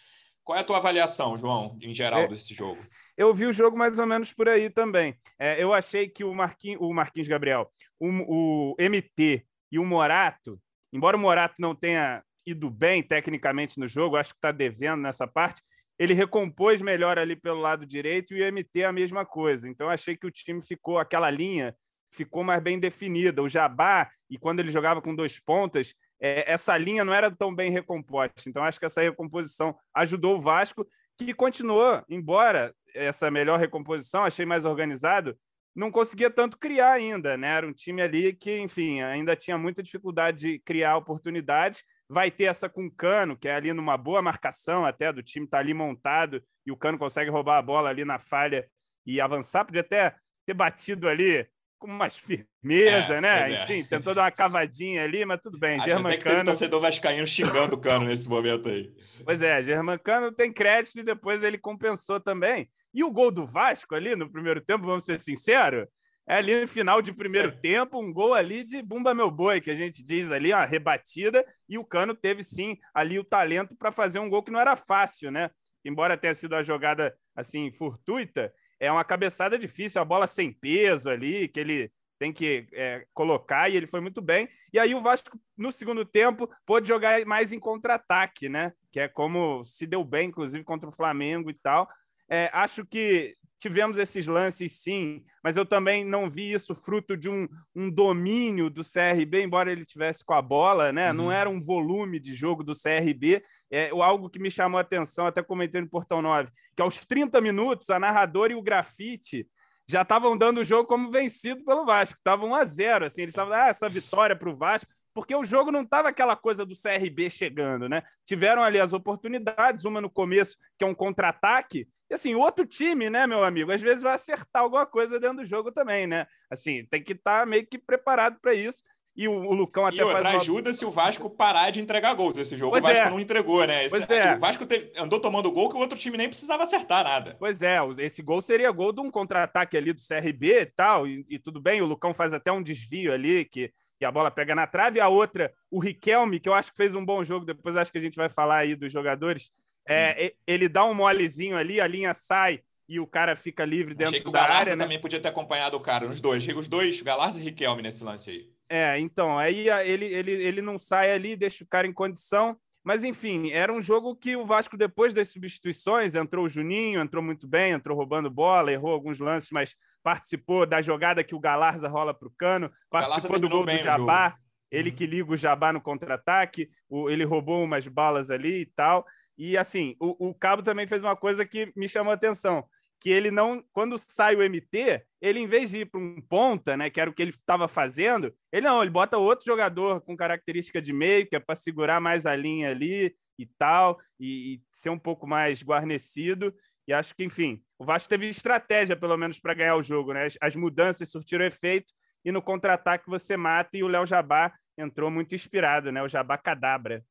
Qual 0.44 0.57
é 0.57 0.61
a 0.61 0.63
tua 0.63 0.77
avaliação, 0.77 1.38
João, 1.38 1.77
em 1.81 1.94
geral, 1.94 2.21
é, 2.21 2.27
desse 2.27 2.53
jogo? 2.53 2.81
Eu 3.17 3.33
vi 3.33 3.45
o 3.45 3.51
jogo 3.51 3.77
mais 3.77 3.97
ou 3.99 4.05
menos 4.05 4.31
por 4.31 4.47
aí 4.47 4.69
também. 4.69 5.15
É, 5.39 5.61
eu 5.61 5.73
achei 5.73 6.07
que 6.07 6.23
o, 6.23 6.33
Marquinhos, 6.33 6.79
o 6.79 6.94
Marquinhos 6.94 7.27
Gabriel, 7.27 7.69
o, 7.99 8.07
o 8.07 8.75
MT 8.79 9.44
e 9.71 9.79
o 9.79 9.85
Morato, 9.85 10.61
embora 10.94 11.17
o 11.17 11.19
Morato 11.19 11.55
não 11.59 11.75
tenha 11.75 12.23
ido 12.45 12.69
bem 12.69 13.03
tecnicamente 13.03 13.79
no 13.79 13.88
jogo, 13.88 14.15
acho 14.15 14.33
que 14.33 14.38
está 14.38 14.51
devendo 14.51 15.01
nessa 15.01 15.27
parte, 15.27 15.61
ele 15.99 16.13
recompôs 16.13 16.81
melhor 16.81 17.17
ali 17.17 17.35
pelo 17.35 17.59
lado 17.59 17.85
direito 17.85 18.33
e 18.33 18.41
o 18.41 18.53
MT 18.53 18.83
a 18.83 18.91
mesma 18.91 19.25
coisa. 19.25 19.67
Então 19.67 19.89
achei 19.89 20.15
que 20.15 20.27
o 20.27 20.31
time 20.31 20.61
ficou 20.61 20.97
aquela 20.97 21.29
linha 21.29 21.75
ficou 22.11 22.44
mais 22.44 22.61
bem 22.61 22.79
definida. 22.79 23.44
O 23.44 23.49
Jabá 23.49 24.09
e 24.29 24.38
quando 24.38 24.59
ele 24.59 24.71
jogava 24.71 25.01
com 25.01 25.15
dois 25.15 25.39
pontas, 25.39 25.94
é, 26.19 26.51
essa 26.51 26.77
linha 26.77 27.05
não 27.05 27.13
era 27.13 27.29
tão 27.29 27.53
bem 27.53 27.71
recomposta. 27.71 28.49
Então 28.49 28.63
acho 28.63 28.79
que 28.79 28.85
essa 28.85 29.01
recomposição 29.01 29.75
ajudou 29.94 30.38
o 30.38 30.41
Vasco 30.41 30.88
que 31.17 31.33
continuou, 31.33 32.03
embora 32.09 32.73
essa 32.94 33.31
melhor 33.31 33.59
recomposição, 33.59 34.23
achei 34.23 34.45
mais 34.45 34.65
organizado, 34.65 35.35
não 35.77 35.91
conseguia 35.91 36.31
tanto 36.31 36.57
criar 36.57 36.94
ainda, 36.94 37.38
né? 37.38 37.50
Era 37.50 37.68
um 37.68 37.71
time 37.71 38.01
ali 38.01 38.33
que, 38.33 38.57
enfim, 38.57 39.00
ainda 39.03 39.35
tinha 39.35 39.59
muita 39.59 39.83
dificuldade 39.83 40.39
de 40.39 40.59
criar 40.59 40.97
oportunidades. 40.97 41.83
Vai 42.09 42.31
ter 42.31 42.45
essa 42.45 42.68
com 42.68 42.88
o 42.88 42.91
Cano, 42.91 43.38
que 43.38 43.47
é 43.47 43.53
ali 43.53 43.71
numa 43.71 43.95
boa 43.95 44.19
marcação 44.19 44.88
até 44.88 45.13
do 45.13 45.21
time, 45.21 45.45
tá 45.45 45.59
ali 45.59 45.75
montado 45.75 46.44
e 46.65 46.71
o 46.71 46.77
Cano 46.77 46.97
consegue 46.97 47.29
roubar 47.29 47.59
a 47.59 47.62
bola 47.62 47.89
ali 47.89 48.03
na 48.03 48.18
falha 48.18 48.68
e 49.06 49.21
avançar. 49.21 49.65
Podia 49.65 49.81
até 49.81 50.15
ter 50.47 50.56
batido 50.56 51.07
ali 51.07 51.47
com 51.77 51.88
mais 51.88 52.18
firmeza, 52.18 53.15
é, 53.15 53.21
né? 53.21 53.53
É. 53.53 53.63
Enfim, 53.63 53.83
tentou 53.83 54.13
dar 54.13 54.24
uma 54.24 54.31
cavadinha 54.31 55.03
ali, 55.03 55.25
mas 55.25 55.41
tudo 55.41 55.57
bem. 55.59 55.77
Acho 55.77 55.85
Germancano... 55.85 56.35
até 56.35 56.39
que 56.39 56.45
torcedor 56.45 56.81
vascaíno 56.81 57.27
xingando 57.27 57.75
o 57.75 57.79
Cano 57.79 58.06
nesse 58.06 58.27
momento 58.27 58.69
aí. 58.69 58.91
Pois 59.24 59.41
é, 59.41 59.62
Germancano 59.62 60.31
tem 60.31 60.51
crédito 60.51 61.00
e 61.00 61.03
depois 61.03 61.44
ele 61.44 61.57
compensou 61.57 62.19
também. 62.19 62.69
E 62.94 63.03
o 63.03 63.12
gol 63.12 63.31
do 63.31 63.45
Vasco 63.45 63.95
ali 63.95 64.15
no 64.15 64.31
primeiro 64.31 64.62
tempo, 64.62 64.85
vamos 64.85 65.06
ser 65.06 65.19
sinceros, 65.19 65.88
é 66.27 66.35
ali 66.35 66.59
no 66.59 66.68
final 66.68 67.01
de 67.01 67.13
primeiro 67.13 67.50
é. 67.50 67.51
tempo, 67.51 68.01
um 68.01 68.12
gol 68.12 68.33
ali 68.33 68.63
de 68.63 68.81
bumba 68.81 69.13
meu 69.13 69.31
boi, 69.31 69.62
que 69.62 69.71
a 69.71 69.75
gente 69.75 70.03
diz 70.03 70.30
ali, 70.30 70.51
uma 70.51 70.65
rebatida, 70.65 71.45
e 71.69 71.77
o 71.77 71.85
Cano 71.85 72.13
teve 72.13 72.44
sim 72.44 72.77
ali 72.94 73.18
o 73.18 73.23
talento 73.23 73.75
para 73.75 73.94
fazer 73.94 74.19
um 74.19 74.30
gol 74.30 74.44
que 74.44 74.51
não 74.51 74.59
era 74.59 74.75
fácil, 74.75 75.31
né? 75.31 75.50
Embora 75.85 76.18
tenha 76.18 76.35
sido 76.35 76.53
a 76.53 76.63
jogada 76.63 77.15
assim 77.33 77.71
fortuita, 77.71 78.53
é 78.79 78.91
uma 78.91 79.03
cabeçada 79.03 79.57
difícil, 79.57 80.01
a 80.01 80.06
bola 80.06 80.27
sem 80.27 80.51
peso 80.51 81.09
ali, 81.09 81.47
que 81.47 81.59
ele 81.59 81.91
tem 82.19 82.33
que 82.33 82.68
é, 82.74 83.06
colocar, 83.13 83.69
e 83.69 83.77
ele 83.77 83.88
foi 83.88 84.01
muito 84.01 84.21
bem. 84.21 84.50
E 84.74 84.79
aí 84.79 84.95
o 84.95 85.01
Vasco, 85.01 85.39
no 85.56 85.71
segundo 85.71 86.03
tempo, 86.03 86.50
pôde 86.65 86.88
jogar 86.88 87.24
mais 87.25 87.51
em 87.51 87.59
contra-ataque, 87.59 88.50
né? 88.50 88.74
Que 88.91 89.01
é 89.01 89.07
como 89.07 89.63
se 89.63 89.85
deu 89.85 90.03
bem, 90.03 90.29
inclusive, 90.29 90.63
contra 90.63 90.89
o 90.89 90.91
Flamengo 90.91 91.50
e 91.50 91.53
tal. 91.53 91.88
É, 92.29 92.50
acho 92.53 92.85
que 92.85 93.35
tivemos 93.59 93.97
esses 93.97 94.27
lances, 94.27 94.71
sim, 94.74 95.24
mas 95.44 95.57
eu 95.57 95.65
também 95.65 96.06
não 96.06 96.29
vi 96.29 96.51
isso 96.51 96.75
fruto 96.75 97.18
de 97.18 97.29
um, 97.29 97.47
um 97.75 97.89
domínio 97.89 98.69
do 98.69 98.81
CRB, 98.81 99.41
embora 99.41 99.71
ele 99.71 99.85
tivesse 99.85 100.24
com 100.24 100.33
a 100.33 100.41
bola, 100.41 100.91
né? 100.91 101.09
Uhum. 101.09 101.18
Não 101.18 101.31
era 101.31 101.50
um 101.50 101.59
volume 101.59 102.19
de 102.19 102.33
jogo 102.33 102.63
do 102.63 102.74
CRB. 102.74 103.44
É 103.71 103.89
algo 103.89 104.29
que 104.29 104.39
me 104.39 104.51
chamou 104.51 104.77
a 104.77 104.81
atenção, 104.81 105.25
até 105.25 105.41
comentei 105.44 105.81
no 105.81 105.89
Portão 105.89 106.21
9, 106.21 106.50
que 106.75 106.81
aos 106.81 107.06
30 107.06 107.41
minutos, 107.41 107.89
a 107.89 108.00
narradora 108.00 108.53
e 108.53 108.56
o 108.56 108.62
grafite 108.62 109.47
já 109.89 110.03
estavam 110.03 110.38
dando 110.38 110.59
o 110.59 110.63
jogo 110.63 110.88
como 110.88 111.12
vencido 111.12 111.63
pelo 111.63 111.85
Vasco. 111.85 112.18
Estavam 112.18 112.50
1 112.50 112.56
a 112.56 112.65
0 112.65 113.06
assim, 113.06 113.23
eles 113.23 113.33
estavam, 113.33 113.53
ah, 113.53 113.68
essa 113.68 113.89
vitória 113.89 114.35
para 114.35 114.50
o 114.50 114.56
Vasco 114.56 114.91
porque 115.18 115.36
o 115.36 115.44
jogo 115.44 115.72
não 115.72 115.81
estava 115.81 116.10
aquela 116.10 116.36
coisa 116.36 116.64
do 116.64 116.75
CRB 116.75 117.28
chegando, 117.31 117.90
né? 117.90 118.04
Tiveram 118.24 118.64
ali 118.64 118.80
as 118.80 118.94
oportunidades, 118.94 119.84
uma 119.84 120.00
no 120.00 120.12
começo, 120.12 120.56
que 120.78 120.86
é 120.86 120.88
um 120.88 120.94
contra-ataque, 120.94 121.88
e 122.08 122.14
assim, 122.14 122.36
outro 122.36 122.68
time, 122.68 123.10
né, 123.10 123.25
meu 123.25 123.44
amigo, 123.44 123.72
às 123.72 123.81
vezes 123.81 124.04
vai 124.04 124.14
acertar 124.14 124.62
alguma 124.62 124.86
coisa 124.86 125.19
dentro 125.19 125.38
do 125.38 125.46
jogo 125.46 125.72
também, 125.72 126.06
né? 126.06 126.28
Assim, 126.52 126.86
tem 126.86 127.02
que 127.02 127.14
estar 127.14 127.40
tá 127.40 127.46
meio 127.48 127.66
que 127.66 127.80
preparado 127.80 128.38
para 128.40 128.54
isso. 128.54 128.84
E 129.16 129.28
o, 129.28 129.31
o, 129.31 129.54
Lucão 129.56 129.88
até 129.88 129.98
e 129.98 130.02
outra, 130.04 130.22
faz 130.22 130.36
uma... 130.36 130.42
ajuda 130.42 130.72
se 130.72 130.86
o 130.86 130.92
Vasco 130.92 131.28
parar 131.31 131.72
de 131.72 131.81
entregar 131.81 132.14
gols 132.14 132.38
esse 132.38 132.56
jogo. 132.56 132.74
Pois 132.74 132.84
o 132.84 132.88
Vasco 132.88 133.08
é. 133.08 133.10
não 133.10 133.19
entregou, 133.19 133.66
né? 133.66 133.86
Esse, 133.86 133.90
pois 133.90 134.08
é. 134.12 134.36
O 134.36 134.40
Vasco 134.40 134.68
andou 135.00 135.19
tomando 135.19 135.52
gol 135.52 135.72
que 135.72 135.75
o 135.75 135.80
outro 135.80 135.98
time 135.98 136.16
nem 136.16 136.30
precisava 136.30 136.62
acertar 136.62 137.04
nada. 137.04 137.36
Pois 137.40 137.64
é, 137.64 137.80
esse 137.98 138.22
gol 138.22 138.40
seria 138.40 138.69
gol 138.69 138.94
de 138.94 139.02
um 139.02 139.10
contra-ataque 139.10 139.75
ali 139.75 139.94
do 139.94 140.00
CRB 140.00 140.62
e 140.62 140.66
tal, 140.68 141.08
e, 141.08 141.25
e 141.28 141.40
tudo 141.40 141.60
bem, 141.60 141.81
o 141.81 141.88
Lucão 141.88 142.14
faz 142.14 142.31
até 142.31 142.52
um 142.52 142.62
desvio 142.62 143.12
ali, 143.12 143.44
que 143.46 143.74
e 143.99 144.05
a 144.05 144.11
bola 144.11 144.31
pega 144.31 144.53
na 144.55 144.67
trave. 144.67 144.99
A 144.99 145.07
outra, 145.07 145.53
o 145.71 145.79
Riquelme, 145.79 146.39
que 146.39 146.49
eu 146.49 146.53
acho 146.53 146.71
que 146.71 146.77
fez 146.77 146.94
um 146.94 147.05
bom 147.05 147.23
jogo, 147.23 147.45
depois 147.45 147.75
acho 147.75 147.91
que 147.91 147.97
a 147.97 148.01
gente 148.01 148.15
vai 148.15 148.29
falar 148.29 148.57
aí 148.57 148.75
dos 148.75 148.91
jogadores. 148.91 149.51
É, 149.89 150.33
ele 150.45 150.67
dá 150.67 150.83
um 150.83 150.94
molezinho 150.94 151.55
ali, 151.55 151.79
a 151.79 151.88
linha 151.88 152.13
sai 152.13 152.61
e 152.89 152.99
o 152.99 153.07
cara 153.07 153.35
fica 153.35 153.65
livre 153.65 153.94
dentro 153.94 154.13
Achei 154.13 154.23
que 154.23 154.31
da 154.31 154.39
o 154.39 154.51
área. 154.51 154.75
Né? 154.75 154.83
também 154.83 154.99
podia 154.99 155.19
ter 155.19 155.27
acompanhado 155.27 155.75
o 155.75 155.79
cara, 155.79 156.07
nos 156.07 156.21
dois. 156.21 156.45
Os 156.47 156.67
dois, 156.67 157.01
Galarza 157.01 157.39
e 157.39 157.44
Riquelme 157.44 157.81
nesse 157.81 158.04
lance 158.04 158.30
aí. 158.30 158.49
É, 158.69 158.99
então, 158.99 159.37
aí 159.37 159.69
ele, 159.85 160.06
ele, 160.06 160.31
ele 160.31 160.61
não 160.61 160.77
sai 160.77 161.11
ali, 161.11 161.35
deixa 161.35 161.63
o 161.63 161.68
cara 161.68 161.87
em 161.87 161.94
condição. 161.94 162.57
Mas, 162.87 163.03
enfim, 163.03 163.51
era 163.51 163.73
um 163.73 163.81
jogo 163.81 164.15
que 164.15 164.37
o 164.37 164.45
Vasco, 164.45 164.77
depois 164.77 165.13
das 165.13 165.27
substituições, 165.27 166.15
entrou 166.15 166.45
o 166.45 166.47
Juninho, 166.49 167.01
entrou 167.01 167.21
muito 167.21 167.45
bem, 167.45 167.73
entrou 167.73 167.97
roubando 167.97 168.31
bola, 168.31 168.71
errou 168.71 168.94
alguns 168.94 169.19
lances, 169.19 169.51
mas 169.51 169.75
participou 170.01 170.65
da 170.65 170.81
jogada 170.81 171.21
que 171.21 171.35
o 171.35 171.39
Galarza 171.39 171.89
rola 171.89 172.13
para 172.13 172.29
o 172.29 172.31
cano, 172.31 172.71
participou 172.89 173.39
do 173.39 173.49
gol 173.49 173.65
do 173.65 173.77
Jabá, 173.77 174.37
ele 174.71 174.89
uhum. 174.89 174.95
que 174.95 175.06
liga 175.06 175.33
o 175.33 175.35
Jabá 175.35 175.73
no 175.73 175.81
contra-ataque, 175.81 176.69
ele 177.09 177.25
roubou 177.25 177.61
umas 177.61 177.85
balas 177.89 178.31
ali 178.31 178.61
e 178.61 178.65
tal. 178.67 179.06
E, 179.37 179.57
assim, 179.57 179.97
o, 179.99 180.29
o 180.29 180.33
Cabo 180.33 180.63
também 180.63 180.87
fez 180.87 181.03
uma 181.03 181.17
coisa 181.17 181.45
que 181.45 181.73
me 181.75 181.89
chamou 181.89 182.11
a 182.11 182.15
atenção 182.15 182.63
que 182.99 183.09
ele 183.09 183.31
não, 183.31 183.63
quando 183.71 183.97
sai 183.97 184.35
o 184.35 184.42
MT, 184.42 185.04
ele 185.21 185.39
em 185.39 185.47
vez 185.47 185.69
de 185.69 185.80
ir 185.80 185.85
para 185.85 185.99
um 185.99 186.21
ponta, 186.21 186.75
né, 186.75 186.89
que 186.89 186.99
era 186.99 187.09
o 187.09 187.13
que 187.13 187.21
ele 187.21 187.31
estava 187.31 187.68
fazendo, 187.68 188.33
ele 188.51 188.66
não, 188.66 188.81
ele 188.81 188.92
bota 188.92 189.18
outro 189.18 189.45
jogador 189.45 190.01
com 190.01 190.18
característica 190.18 190.81
de 190.81 190.94
meio, 190.94 191.27
que 191.27 191.35
é 191.35 191.39
para 191.39 191.56
segurar 191.56 191.99
mais 191.99 192.25
a 192.25 192.35
linha 192.35 192.71
ali 192.71 193.16
e 193.39 193.45
tal, 193.57 193.99
e, 194.19 194.56
e, 194.56 194.61
ser 194.71 194.89
um 194.89 194.97
pouco 194.97 195.27
mais 195.27 195.61
guarnecido. 195.61 196.54
E 196.87 196.94
acho 196.94 197.16
que, 197.16 197.23
enfim, 197.23 197.61
o 197.77 197.85
Vasco 197.85 198.09
teve 198.09 198.27
estratégia, 198.27 198.95
pelo 198.95 199.18
menos, 199.18 199.39
para 199.39 199.54
ganhar 199.54 199.75
o 199.75 199.83
jogo, 199.83 200.13
né? 200.13 200.25
As, 200.25 200.37
as 200.42 200.56
mudanças 200.56 201.09
surtiram 201.09 201.45
efeito 201.45 201.94
e 202.25 202.31
no 202.31 202.42
contra-ataque 202.42 203.09
você 203.09 203.37
mata 203.37 203.77
e 203.77 203.83
o 203.83 203.87
Léo 203.87 204.06
Jabá 204.06 204.54
entrou 204.77 205.11
muito 205.11 205.35
inspirado, 205.35 205.92
né? 205.92 206.01
O 206.01 206.09
Jabá 206.09 206.37
Cadabra. 206.37 207.04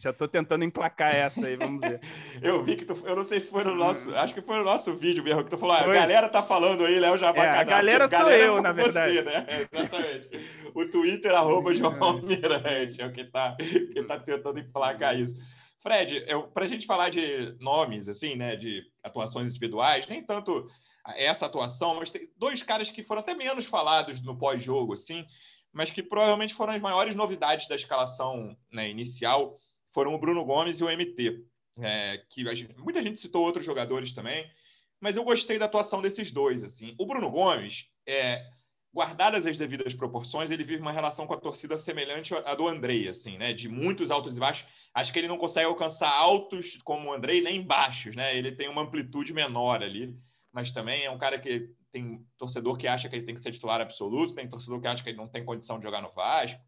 Já 0.00 0.10
estou 0.10 0.26
tentando 0.26 0.64
emplacar 0.64 1.14
essa 1.14 1.46
aí, 1.46 1.56
vamos 1.56 1.78
ver. 1.78 2.00
eu 2.40 2.64
vi 2.64 2.74
que 2.74 2.86
tu, 2.86 2.94
eu 3.04 3.14
não 3.14 3.22
sei 3.22 3.38
se 3.38 3.50
foi 3.50 3.62
no 3.64 3.74
nosso, 3.74 4.14
acho 4.14 4.32
que 4.32 4.40
foi 4.40 4.56
no 4.56 4.64
nosso 4.64 4.94
vídeo 4.94 5.22
mesmo 5.22 5.44
que 5.44 5.50
tu 5.50 5.58
falou, 5.58 5.76
ah, 5.76 5.82
a 5.82 5.92
galera 5.92 6.26
tá 6.26 6.42
falando 6.42 6.86
aí, 6.86 6.98
Léo 6.98 7.18
Jabá. 7.18 7.44
É, 7.44 7.50
a 7.50 7.64
galera 7.64 8.08
sou 8.08 8.18
galera 8.18 8.42
eu, 8.42 8.62
na 8.62 8.72
verdade. 8.72 9.16
Você, 9.16 9.22
né? 9.22 9.46
Exatamente. 9.70 10.30
o 10.74 10.86
Twitter 10.86 11.34
arroba 11.34 11.74
João 11.74 12.22
Mirante 12.22 13.02
é 13.02 13.06
o 13.06 13.12
que 13.12 13.24
tá, 13.24 13.54
que 13.58 14.02
tá 14.04 14.18
tentando 14.18 14.58
emplacar 14.58 15.20
isso. 15.20 15.36
Fred, 15.82 16.24
para 16.54 16.64
a 16.64 16.68
gente 16.68 16.86
falar 16.86 17.10
de 17.10 17.54
nomes, 17.60 18.08
assim, 18.08 18.36
né, 18.36 18.56
de 18.56 18.82
atuações 19.04 19.50
individuais, 19.50 20.06
nem 20.06 20.24
tanto 20.24 20.66
essa 21.14 21.44
atuação, 21.44 21.96
mas 21.96 22.10
tem 22.10 22.26
dois 22.38 22.62
caras 22.62 22.88
que 22.88 23.02
foram 23.02 23.20
até 23.20 23.34
menos 23.34 23.66
falados 23.66 24.22
no 24.22 24.36
pós-jogo, 24.36 24.94
assim, 24.94 25.26
mas 25.70 25.90
que 25.90 26.02
provavelmente 26.02 26.54
foram 26.54 26.72
as 26.72 26.80
maiores 26.80 27.14
novidades 27.14 27.68
da 27.68 27.74
escalação 27.74 28.56
né, 28.72 28.88
inicial 28.88 29.58
foram 29.92 30.14
o 30.14 30.18
Bruno 30.18 30.44
Gomes 30.44 30.80
e 30.80 30.84
o 30.84 30.88
MT. 30.88 31.44
É, 31.78 32.18
que 32.28 32.44
gente, 32.54 32.76
muita 32.78 33.02
gente 33.02 33.18
citou 33.18 33.44
outros 33.44 33.64
jogadores 33.64 34.12
também, 34.12 34.50
mas 35.00 35.16
eu 35.16 35.24
gostei 35.24 35.58
da 35.58 35.64
atuação 35.64 36.02
desses 36.02 36.30
dois. 36.30 36.62
assim. 36.62 36.94
O 36.98 37.06
Bruno 37.06 37.30
Gomes, 37.30 37.86
é, 38.06 38.44
guardadas 38.92 39.46
as 39.46 39.56
devidas 39.56 39.94
proporções, 39.94 40.50
ele 40.50 40.64
vive 40.64 40.82
uma 40.82 40.92
relação 40.92 41.26
com 41.26 41.34
a 41.34 41.40
torcida 41.40 41.78
semelhante 41.78 42.34
à 42.34 42.54
do 42.54 42.66
Andrei, 42.66 43.08
assim, 43.08 43.38
né? 43.38 43.52
De 43.52 43.68
muitos 43.68 44.10
altos 44.10 44.36
e 44.36 44.40
baixos. 44.40 44.66
Acho 44.92 45.12
que 45.12 45.18
ele 45.18 45.28
não 45.28 45.38
consegue 45.38 45.66
alcançar 45.66 46.10
altos 46.10 46.78
como 46.84 47.08
o 47.08 47.12
Andrei, 47.12 47.40
nem 47.40 47.62
baixos, 47.62 48.16
né? 48.16 48.36
Ele 48.36 48.52
tem 48.52 48.68
uma 48.68 48.82
amplitude 48.82 49.32
menor 49.32 49.82
ali, 49.82 50.16
mas 50.52 50.70
também 50.70 51.04
é 51.04 51.10
um 51.10 51.18
cara 51.18 51.38
que 51.38 51.70
tem 51.92 52.24
torcedor 52.36 52.76
que 52.76 52.86
acha 52.86 53.08
que 53.08 53.16
ele 53.16 53.24
tem 53.24 53.34
que 53.34 53.40
ser 53.40 53.52
titular 53.52 53.80
absoluto, 53.80 54.34
tem 54.34 54.48
torcedor 54.48 54.80
que 54.80 54.86
acha 54.86 55.02
que 55.02 55.10
ele 55.10 55.16
não 55.16 55.28
tem 55.28 55.44
condição 55.44 55.78
de 55.78 55.84
jogar 55.84 56.02
no 56.02 56.12
Vasco. 56.12 56.60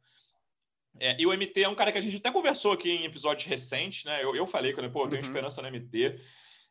É, 1.00 1.16
e 1.20 1.26
o 1.26 1.32
MT 1.32 1.62
é 1.62 1.68
um 1.68 1.75
cara 1.75 1.90
que 1.90 1.99
a 1.99 2.02
gente 2.02 2.16
até 2.16 2.30
conversou 2.30 2.72
aqui 2.72 2.90
em 2.90 3.04
episódios 3.04 3.49
recentes, 3.49 4.04
né? 4.04 4.22
Eu, 4.22 4.37
eu 4.37 4.46
falei 4.46 4.72
que 4.72 4.80
eu 4.80 4.90
tenho 4.90 5.11
uhum. 5.11 5.20
esperança 5.20 5.62
no 5.62 5.68
MT. 5.68 6.20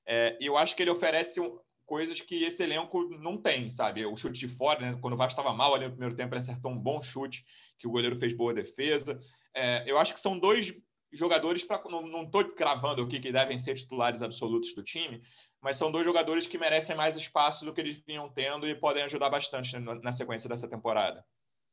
É, 0.06 0.38
e 0.40 0.46
eu 0.46 0.58
acho 0.58 0.76
que 0.76 0.84
ele 0.84 0.92
oferece 0.92 1.40
um, 1.40 1.60
coisas 1.86 2.22
que 2.22 2.44
esse 2.44 2.64
elenco 2.64 3.04
não 3.20 3.36
tem, 3.36 3.70
sabe? 3.70 4.06
O 4.06 4.16
chute 4.16 4.40
de 4.40 4.48
fora, 4.48 4.80
né? 4.80 4.98
quando 5.02 5.14
o 5.14 5.18
Vasco 5.18 5.40
estava 5.40 5.56
mal 5.56 5.76
ali 5.76 5.86
no 5.86 5.92
primeiro 5.92 6.16
tempo, 6.16 6.34
ele 6.34 6.40
acertou 6.40 6.72
um 6.72 6.78
bom 6.78 7.02
chute, 7.02 7.46
que 7.78 7.88
o 7.88 7.92
goleiro 7.92 8.18
fez 8.18 8.32
boa 8.32 8.54
defesa. 8.54 9.20
É, 9.54 9.84
eu 9.86 9.98
acho 9.98 10.14
que 10.14 10.22
são 10.22 10.40
dois 10.40 10.74
jogadores 11.12 11.64
para 11.64 11.84
não 11.90 12.24
estou 12.24 12.46
cravando 12.46 13.02
aqui 13.02 13.20
que 13.20 13.32
devem 13.32 13.58
ser 13.58 13.76
titulares 13.76 14.22
absolutos 14.22 14.74
do 14.74 14.82
time, 14.82 15.22
mas 15.60 15.76
são 15.76 15.92
dois 15.92 16.06
jogadores 16.06 16.48
que 16.48 16.58
merecem 16.58 16.96
mais 16.96 17.18
espaço 17.18 17.66
do 17.66 17.74
que 17.74 17.82
eles 17.82 18.02
vinham 18.08 18.30
tendo 18.30 18.66
e 18.68 18.74
podem 18.74 19.04
ajudar 19.04 19.30
bastante 19.30 19.78
na 19.78 20.14
sequência 20.14 20.48
dessa 20.48 20.70
temporada. 20.70 21.26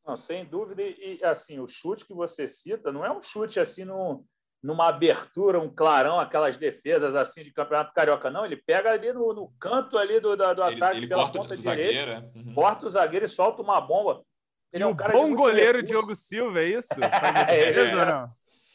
Não, 0.09 0.17
sem 0.17 0.43
dúvida. 0.43 0.83
E 0.83 1.21
assim, 1.23 1.61
o 1.61 1.69
chute 1.69 2.07
que 2.07 2.15
você 2.15 2.49
cita 2.49 2.91
não 2.91 3.05
é 3.05 3.12
um 3.12 3.23
chute 3.23 3.61
assim 3.61 3.85
no, 3.85 4.25
numa 4.62 4.88
abertura, 4.88 5.61
um 5.61 5.69
clarão, 5.69 6.19
aquelas 6.19 6.57
defesas 6.57 7.15
assim 7.15 7.43
de 7.43 7.53
campeonato 7.53 7.93
carioca, 7.93 8.31
não. 8.31 8.47
Ele 8.47 8.57
pega 8.57 8.91
ali 8.91 9.12
no, 9.12 9.35
no 9.35 9.53
canto 9.61 9.99
ali 9.99 10.19
do, 10.19 10.35
do, 10.35 10.55
do 10.55 10.65
ele, 10.65 10.77
ataque 10.77 10.97
ele 10.97 11.09
pela 11.09 11.31
ponta 11.31 11.55
direita, 11.55 12.11
é. 12.11 12.38
uhum. 12.38 12.55
corta 12.55 12.87
o 12.87 12.91
zagueiro 12.91 13.27
e 13.27 13.29
solta 13.29 13.61
uma 13.61 13.83
bomba. 13.83 14.23
Ele 14.73 14.83
e 14.83 14.87
é 14.87 14.87
um 14.87 14.97
cara 14.97 15.12
bom 15.12 15.35
goleiro 15.35 15.79
recurso. 15.79 15.87
Diogo 15.87 16.17
Silva, 16.17 16.61
é 16.61 16.69
isso? 16.69 16.88
Faz 16.99 17.47
defesa 17.47 17.91
é. 17.91 18.00
ou 18.00 18.07
não? 18.07 18.31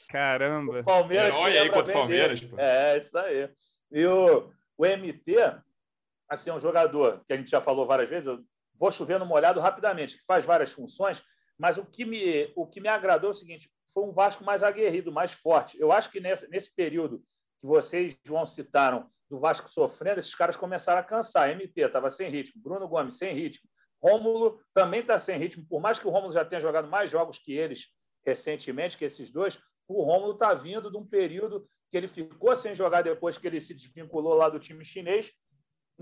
Caramba. 0.10 0.80
O 0.82 0.84
Palmeiras. 0.84 1.30
Herói 1.30 1.58
aí 1.58 1.70
contra 1.72 1.92
o 1.92 1.98
Palmeiras. 1.98 2.42
Pô. 2.42 2.60
É, 2.60 2.96
isso 2.96 3.18
aí. 3.18 3.50
E 3.92 4.06
o, 4.06 4.52
o 4.78 4.86
MT, 4.86 5.36
assim, 6.30 6.52
é 6.52 6.54
um 6.54 6.60
jogador 6.60 7.24
que 7.25 7.34
a 7.34 7.38
gente 7.38 7.50
já 7.50 7.60
falou 7.60 7.88
várias 7.88 8.08
vezes, 8.08 8.28
eu 8.28 8.40
vou 8.80 8.92
chover 8.92 9.20
no 9.20 9.25
molhado 9.25 9.60
rapidamente, 9.60 10.18
que 10.18 10.25
faz 10.25 10.46
várias 10.46 10.72
funções, 10.72 11.24
mas 11.58 11.77
o 11.77 11.86
que 11.86 12.06
me, 12.06 12.51
o 12.56 12.68
que 12.68 12.82
me 12.82 12.89
agradou 12.89 13.30
é 13.30 13.32
o 13.32 13.36
seguinte: 13.36 13.72
foi 13.94 14.03
um 14.03 14.12
Vasco 14.12 14.44
mais 14.44 14.63
aguerrido, 14.63 15.12
mais 15.12 15.32
forte. 15.32 15.80
Eu 15.80 15.92
acho 15.92 16.10
que 16.10 16.20
nesse, 16.20 16.50
nesse 16.50 16.75
período 16.75 17.20
que 17.62 17.68
vocês, 17.68 18.18
João, 18.25 18.46
citaram, 18.46 19.10
do 19.30 19.39
Vasco 19.39 19.70
sofrendo, 19.70 20.20
esses 20.20 20.36
caras 20.36 20.56
começaram 20.56 21.00
a 21.00 21.03
cansar. 21.03 21.50
MT 21.56 21.82
estava 21.82 22.10
sem 22.10 22.30
ritmo, 22.30 22.62
Bruno 22.62 22.88
Gomes 22.88 23.18
sem 23.18 23.34
ritmo, 23.34 23.68
Rômulo 24.01 24.60
também 24.74 25.00
está 25.00 25.18
sem 25.18 25.39
ritmo, 25.39 25.65
por 25.65 25.82
mais 25.82 25.98
que 25.98 26.06
o 26.06 26.10
Rômulo 26.12 26.34
já 26.34 26.44
tenha 26.44 26.60
jogado 26.60 26.89
mais 26.89 27.10
jogos 27.10 27.39
que 27.39 27.53
eles 27.53 27.88
recentemente, 28.25 28.98
que 28.98 29.06
esses 29.06 29.32
dois, 29.32 29.58
o 29.88 30.03
Rômulo 30.03 30.34
está 30.34 30.53
vindo 30.53 30.92
de 30.92 30.98
um 30.98 31.06
período 31.06 31.68
que 31.89 31.98
ele 31.98 32.08
ficou 32.08 32.56
sem 32.56 32.75
jogar 32.75 33.01
depois 33.01 33.38
que 33.38 33.48
ele 33.48 33.62
se 33.62 33.74
desvinculou 33.74 34.34
lá 34.34 34.50
do 34.50 34.60
time 34.60 34.84
chinês 34.84 35.32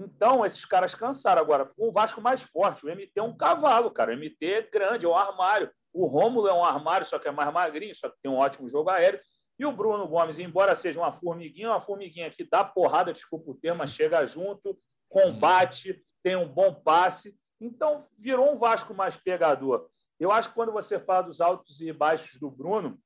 então, 0.01 0.45
esses 0.45 0.65
caras 0.65 0.95
cansaram. 0.95 1.41
Agora, 1.41 1.65
ficou 1.65 1.89
um 1.89 1.91
Vasco 1.91 2.19
mais 2.19 2.41
forte. 2.41 2.85
O 2.85 2.89
MT 2.89 3.11
é 3.15 3.21
um 3.21 3.35
cavalo, 3.35 3.91
cara. 3.91 4.11
O 4.11 4.17
MT 4.17 4.45
é 4.45 4.61
grande, 4.61 5.05
é 5.05 5.09
um 5.09 5.15
armário. 5.15 5.71
O 5.93 6.05
Rômulo 6.05 6.47
é 6.47 6.53
um 6.53 6.63
armário, 6.63 7.05
só 7.05 7.19
que 7.19 7.27
é 7.27 7.31
mais 7.31 7.53
magrinho, 7.53 7.93
só 7.93 8.09
que 8.09 8.17
tem 8.21 8.31
um 8.31 8.37
ótimo 8.37 8.67
jogo 8.67 8.89
aéreo. 8.89 9.19
E 9.59 9.65
o 9.65 9.71
Bruno 9.71 10.07
Gomes, 10.07 10.39
embora 10.39 10.75
seja 10.75 10.99
uma 10.99 11.11
formiguinha, 11.11 11.69
uma 11.69 11.81
formiguinha 11.81 12.31
que 12.31 12.43
dá 12.43 12.63
porrada, 12.63 13.13
desculpa 13.13 13.51
o 13.51 13.55
termo, 13.55 13.87
chega 13.87 14.25
junto, 14.25 14.79
combate, 15.07 16.03
tem 16.23 16.35
um 16.35 16.47
bom 16.47 16.73
passe. 16.73 17.37
Então, 17.59 18.07
virou 18.17 18.51
um 18.51 18.57
Vasco 18.57 18.93
mais 18.93 19.15
pegador. 19.17 19.87
Eu 20.19 20.31
acho 20.31 20.49
que 20.49 20.55
quando 20.55 20.71
você 20.71 20.99
fala 20.99 21.23
dos 21.23 21.41
altos 21.41 21.79
e 21.81 21.91
baixos 21.93 22.39
do 22.39 22.49
Bruno, 22.49 22.97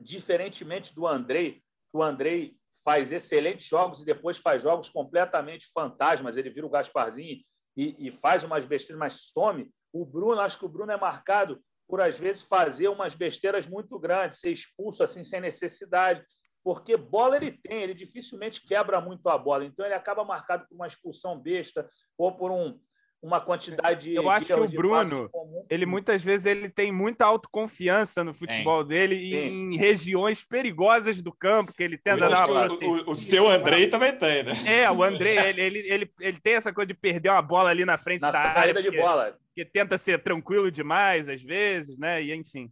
diferentemente 0.00 0.94
do 0.94 1.06
Andrei, 1.06 1.62
o 1.92 2.02
Andrei 2.02 2.56
faz 2.84 3.10
excelentes 3.10 3.66
jogos 3.66 4.02
e 4.02 4.04
depois 4.04 4.36
faz 4.38 4.62
jogos 4.62 4.88
completamente 4.88 5.66
fantasmas. 5.72 6.36
Ele 6.36 6.50
vira 6.50 6.66
o 6.66 6.70
Gasparzinho 6.70 7.40
e, 7.76 8.08
e 8.08 8.12
faz 8.12 8.44
umas 8.44 8.64
besteiras, 8.64 8.98
mas 8.98 9.30
some. 9.32 9.70
O 9.92 10.04
Bruno, 10.04 10.40
acho 10.40 10.58
que 10.58 10.66
o 10.66 10.68
Bruno 10.68 10.92
é 10.92 10.96
marcado 10.96 11.60
por, 11.88 12.00
às 12.00 12.18
vezes, 12.18 12.42
fazer 12.42 12.88
umas 12.88 13.14
besteiras 13.14 13.66
muito 13.66 13.98
grandes, 13.98 14.38
ser 14.38 14.50
expulso 14.50 15.02
assim 15.02 15.24
sem 15.24 15.40
necessidade. 15.40 16.24
Porque 16.62 16.96
bola 16.96 17.36
ele 17.36 17.52
tem, 17.52 17.82
ele 17.82 17.94
dificilmente 17.94 18.66
quebra 18.66 19.00
muito 19.00 19.28
a 19.28 19.36
bola. 19.36 19.64
Então, 19.64 19.84
ele 19.84 19.94
acaba 19.94 20.24
marcado 20.24 20.66
por 20.68 20.74
uma 20.74 20.86
expulsão 20.86 21.38
besta 21.38 21.88
ou 22.16 22.32
por 22.36 22.50
um, 22.50 22.78
uma 23.24 23.40
quantidade. 23.40 24.14
Eu 24.14 24.28
acho 24.28 24.46
que 24.46 24.52
o 24.52 24.68
Bruno, 24.68 25.30
ele 25.70 25.86
muitas 25.86 26.22
vezes 26.22 26.44
ele 26.44 26.68
tem 26.68 26.92
muita 26.92 27.24
autoconfiança 27.24 28.22
no 28.22 28.34
futebol 28.34 28.82
é. 28.82 28.84
dele 28.84 29.16
Sim. 29.18 29.72
em 29.72 29.76
regiões 29.78 30.44
perigosas 30.44 31.22
do 31.22 31.32
campo 31.32 31.72
que 31.72 31.82
ele 31.82 31.96
tenta 31.96 32.28
dar. 32.28 32.50
O, 32.50 32.74
o, 32.74 33.10
o, 33.12 33.16
seu 33.16 33.48
Andrei 33.48 33.88
também 33.88 34.14
tem, 34.14 34.42
né? 34.42 34.52
É, 34.66 34.90
o 34.90 35.02
Andrei 35.02 35.38
ele, 35.38 35.60
ele, 35.62 35.78
ele, 35.88 36.10
ele 36.20 36.38
tem 36.38 36.54
essa 36.54 36.70
coisa 36.70 36.88
de 36.88 36.94
perder 36.94 37.30
uma 37.30 37.40
bola 37.40 37.70
ali 37.70 37.86
na 37.86 37.96
frente 37.96 38.20
na 38.20 38.30
da 38.30 38.40
área. 38.40 38.74
de 38.74 38.90
bola. 38.90 39.34
Que 39.54 39.64
tenta 39.64 39.96
ser 39.96 40.22
tranquilo 40.22 40.70
demais 40.70 41.26
às 41.26 41.40
vezes, 41.40 41.98
né? 41.98 42.22
E 42.22 42.34
enfim. 42.34 42.70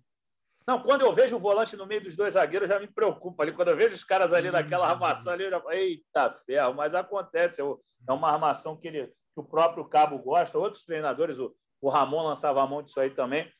Não, 0.66 0.80
quando 0.80 1.00
eu 1.00 1.14
vejo 1.14 1.36
o 1.36 1.40
volante 1.40 1.76
no 1.76 1.86
meio 1.86 2.02
dos 2.02 2.14
dois 2.14 2.34
zagueiros, 2.34 2.68
já 2.68 2.78
me 2.78 2.86
preocupa 2.86 3.42
ali. 3.42 3.52
Quando 3.52 3.68
eu 3.68 3.76
vejo 3.76 3.94
os 3.94 4.04
caras 4.04 4.34
ali 4.34 4.50
naquela 4.50 4.86
armação 4.86 5.32
ali, 5.32 5.44
eu 5.44 5.50
já 5.50 5.62
eita 5.70 6.30
ferro, 6.46 6.74
mas 6.74 6.94
acontece. 6.94 7.62
É 7.62 8.12
uma 8.12 8.30
armação 8.30 8.76
que 8.76 8.86
ele 8.86 9.10
que 9.34 9.40
o 9.40 9.44
próprio 9.44 9.84
Cabo 9.84 10.18
gosta, 10.18 10.58
outros 10.58 10.84
treinadores, 10.84 11.38
o, 11.38 11.54
o 11.80 11.88
Ramon 11.88 12.22
lançava 12.22 12.62
a 12.62 12.66
mão 12.66 12.82
disso 12.82 13.00
aí 13.00 13.10
também. 13.10 13.50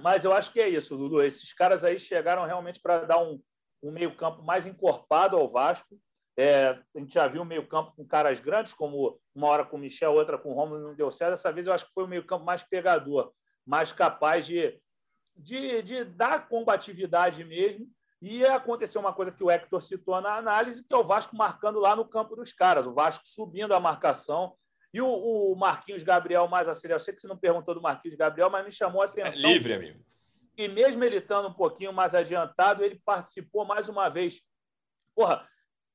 Mas 0.00 0.24
eu 0.24 0.32
acho 0.32 0.52
que 0.52 0.60
é 0.60 0.68
isso, 0.68 0.96
Lulu. 0.96 1.22
Esses 1.22 1.52
caras 1.52 1.84
aí 1.84 1.98
chegaram 1.98 2.44
realmente 2.44 2.80
para 2.80 3.04
dar 3.04 3.18
um, 3.18 3.40
um 3.82 3.90
meio-campo 3.90 4.42
mais 4.42 4.66
encorpado 4.66 5.36
ao 5.36 5.50
Vasco. 5.50 5.98
É, 6.36 6.68
a 6.68 6.98
gente 6.98 7.12
já 7.12 7.26
viu 7.26 7.44
meio-campo 7.44 7.92
com 7.94 8.06
caras 8.06 8.40
grandes, 8.40 8.72
como 8.72 9.20
uma 9.34 9.48
hora 9.48 9.64
com 9.64 9.76
o 9.76 9.80
Michel, 9.80 10.14
outra 10.14 10.38
com 10.38 10.50
o 10.50 10.54
Romulo, 10.54 10.80
não 10.80 10.94
deu 10.94 11.10
certo. 11.10 11.32
Dessa 11.32 11.52
vez 11.52 11.66
eu 11.66 11.72
acho 11.72 11.86
que 11.86 11.92
foi 11.92 12.04
um 12.04 12.08
meio-campo 12.08 12.44
mais 12.44 12.62
pegador, 12.62 13.32
mais 13.66 13.92
capaz 13.92 14.46
de, 14.46 14.80
de, 15.36 15.82
de 15.82 16.04
dar 16.04 16.48
combatividade 16.48 17.44
mesmo. 17.44 17.86
E 18.20 18.44
aconteceu 18.44 19.00
uma 19.00 19.12
coisa 19.12 19.32
que 19.32 19.42
o 19.42 19.50
Hector 19.50 19.82
citou 19.82 20.20
na 20.20 20.36
análise, 20.36 20.84
que 20.84 20.94
é 20.94 20.96
o 20.96 21.04
Vasco 21.04 21.36
marcando 21.36 21.80
lá 21.80 21.96
no 21.96 22.08
campo 22.08 22.36
dos 22.36 22.52
caras, 22.52 22.86
o 22.86 22.94
Vasco 22.94 23.26
subindo 23.26 23.74
a 23.74 23.80
marcação, 23.80 24.54
e 24.92 25.00
o, 25.00 25.08
o, 25.08 25.56
Marquinhos 25.56 26.02
Gabriel 26.02 26.46
mais 26.48 26.68
acelerado. 26.68 27.00
Eu 27.00 27.04
sei 27.04 27.14
que 27.14 27.20
você 27.20 27.28
não 27.28 27.36
perguntou 27.36 27.74
do 27.74 27.80
Marquinhos 27.80 28.16
Gabriel, 28.16 28.50
mas 28.50 28.64
me 28.64 28.72
chamou 28.72 29.00
a 29.00 29.06
atenção. 29.06 29.48
É 29.48 29.52
livre, 29.52 29.72
amigo. 29.72 30.04
E 30.56 30.68
mesmo 30.68 31.02
ele 31.02 31.16
estando 31.16 31.48
um 31.48 31.52
pouquinho 31.52 31.92
mais 31.92 32.14
adiantado, 32.14 32.84
ele 32.84 33.00
participou 33.04 33.64
mais 33.64 33.88
uma 33.88 34.10
vez. 34.10 34.42
Porra, 35.14 35.48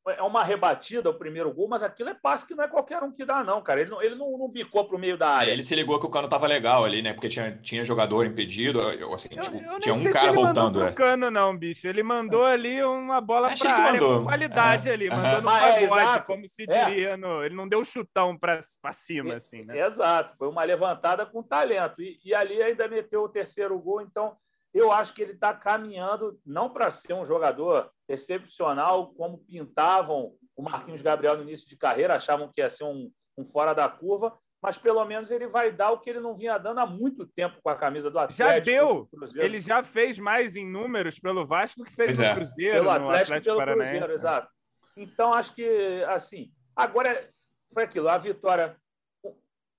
é 0.09 0.21
uma 0.23 0.43
rebatida 0.43 1.09
o 1.09 1.13
primeiro 1.13 1.53
gol, 1.53 1.67
mas 1.67 1.83
aquilo 1.83 2.09
é 2.09 2.13
passe 2.13 2.47
que 2.47 2.55
não 2.55 2.63
é 2.63 2.67
qualquer 2.67 3.01
um 3.03 3.11
que 3.11 3.25
dá, 3.25 3.43
não, 3.43 3.61
cara. 3.61 3.81
Ele 3.81 3.89
não, 3.89 4.01
ele 4.01 4.15
não, 4.15 4.37
não 4.37 4.49
bicou 4.49 4.85
para 4.85 4.95
o 4.95 4.99
meio 4.99 5.17
da 5.17 5.29
área. 5.29 5.51
É, 5.51 5.53
ele 5.53 5.63
se 5.63 5.75
ligou 5.75 5.99
que 5.99 6.05
o 6.05 6.09
cano 6.09 6.27
tava 6.27 6.47
legal 6.47 6.85
ali, 6.85 7.01
né? 7.01 7.13
Porque 7.13 7.29
tinha, 7.29 7.57
tinha 7.61 7.83
jogador 7.83 8.25
impedido. 8.25 8.79
Assim, 9.13 9.29
eu, 9.31 9.41
tipo, 9.41 9.57
eu 9.57 9.79
tinha 9.79 9.95
um 9.95 10.11
cara 10.11 10.31
voltando. 10.31 10.79
Não 10.79 10.87
é. 10.87 10.91
cano, 10.91 11.31
não, 11.31 11.57
bicho. 11.57 11.87
Ele 11.87 12.03
mandou 12.03 12.43
ali 12.43 12.83
uma 12.83 13.19
bola 13.21 13.53
para 13.55 13.71
área 13.71 13.93
mandou. 13.93 14.19
com 14.19 14.25
qualidade 14.25 14.89
é. 14.89 14.93
ali, 14.93 15.09
mandou 15.09 15.41
no 15.41 15.49
é, 15.49 15.87
pagode, 15.87 16.25
como 16.25 16.47
se 16.47 16.63
é. 16.69 16.85
diria. 16.85 17.17
No, 17.17 17.43
ele 17.43 17.55
não 17.55 17.67
deu 17.67 17.83
chutão 17.83 18.37
para 18.37 18.61
cima, 18.91 19.35
assim, 19.35 19.63
né? 19.63 19.85
Exato, 19.85 20.35
foi 20.37 20.47
uma 20.47 20.63
levantada 20.63 21.25
com 21.25 21.43
talento. 21.43 22.01
E, 22.01 22.19
e 22.23 22.33
ali 22.33 22.61
ainda 22.61 22.87
meteu 22.87 23.23
o 23.23 23.29
terceiro 23.29 23.77
gol, 23.79 24.01
então 24.01 24.35
eu 24.77 24.91
acho 24.91 25.13
que 25.13 25.21
ele 25.21 25.33
está 25.33 25.53
caminhando 25.53 26.39
não 26.45 26.69
para 26.69 26.91
ser 26.91 27.13
um 27.13 27.25
jogador 27.25 27.91
excepcional, 28.07 29.13
como 29.13 29.39
pintavam 29.39 30.33
o 30.55 30.61
Marquinhos 30.61 31.01
Gabriel 31.01 31.37
no 31.37 31.43
início 31.43 31.67
de 31.67 31.75
carreira, 31.75 32.15
achavam 32.15 32.51
que 32.51 32.61
ia 32.61 32.69
ser 32.69 32.83
um, 32.83 33.11
um 33.37 33.45
fora 33.45 33.73
da 33.73 33.87
curva, 33.87 34.37
mas 34.61 34.77
pelo 34.77 35.03
menos 35.05 35.29
ele 35.29 35.47
vai 35.47 35.71
dar 35.71 35.91
o 35.91 35.99
que 35.99 36.09
ele 36.09 36.19
não 36.19 36.35
vinha 36.35 36.57
dando 36.57 36.79
há 36.79 36.85
muito 36.85 37.25
tempo 37.27 37.59
com 37.61 37.69
a 37.69 37.75
camisa 37.75 38.09
do 38.09 38.17
Atlético. 38.17 38.49
Já 38.49 38.59
deu. 38.59 39.09
Ele 39.35 39.59
já 39.59 39.83
fez 39.83 40.19
mais 40.19 40.55
em 40.55 40.65
números 40.65 41.19
pelo 41.19 41.45
Vasco 41.45 41.79
do 41.79 41.85
que 41.85 41.93
fez 41.93 42.15
pois 42.15 42.19
no 42.19 42.25
é. 42.25 42.35
Cruzeiro, 42.35 42.73
pelo 42.73 42.89
Atlético, 42.89 43.05
no 43.05 43.15
Atlético 43.15 43.45
pelo 43.45 43.57
Paranaense. 43.57 43.97
Cruzeiro, 43.97 44.19
exato. 44.19 44.51
Então 44.95 45.33
acho 45.33 45.53
que 45.53 46.03
assim, 46.07 46.51
agora 46.75 47.29
foi 47.71 47.83
aquilo, 47.83 48.09
a 48.09 48.17
vitória 48.17 48.75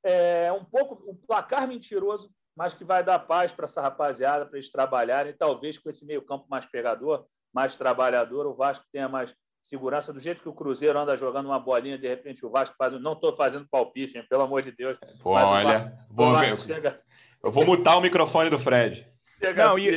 é 0.05 0.53
um 0.53 0.65
pouco 0.65 1.11
um 1.11 1.15
placar 1.15 1.67
mentiroso, 1.67 2.31
mas 2.59 2.75
que 2.75 2.83
vai 2.83 3.05
dar 3.05 3.21
paz 3.21 3.53
para 3.53 3.67
essa 3.67 3.81
rapaziada, 3.81 4.45
para 4.45 4.59
eles 4.59 4.69
trabalharem, 4.69 5.33
talvez 5.33 5.79
com 5.79 5.89
esse 5.89 6.05
meio-campo 6.05 6.45
mais 6.51 6.67
pegador, 6.67 7.25
mais 7.55 7.77
trabalhador, 7.77 8.49
o 8.49 8.55
Vasco 8.55 8.85
tenha 8.93 9.09
mais 9.09 9.33
segurança. 9.63 10.13
Do 10.13 10.19
jeito 10.19 10.43
que 10.43 10.49
o 10.49 10.53
Cruzeiro 10.53 10.99
anda 10.99 11.17
jogando 11.17 11.47
uma 11.47 11.61
bolinha, 11.61 11.97
de 11.97 12.09
repente 12.09 12.45
o 12.45 12.51
Vasco 12.51 12.75
faz. 12.77 13.01
Não 13.01 13.13
estou 13.13 13.33
fazendo 13.33 13.69
palpite, 13.71 14.19
hein? 14.19 14.27
pelo 14.29 14.43
amor 14.43 14.63
de 14.63 14.73
Deus. 14.73 14.99
Pô, 15.23 15.35
olha, 15.35 15.97
vou 16.11 16.35
ver. 16.35 16.61
Chega... 16.61 17.01
Eu 17.45 17.53
vou 17.53 17.65
mutar 17.65 17.97
o 17.97 18.01
microfone 18.01 18.51
do 18.51 18.59
Fred. 18.59 19.07
Não, 19.57 19.79
e, 19.79 19.89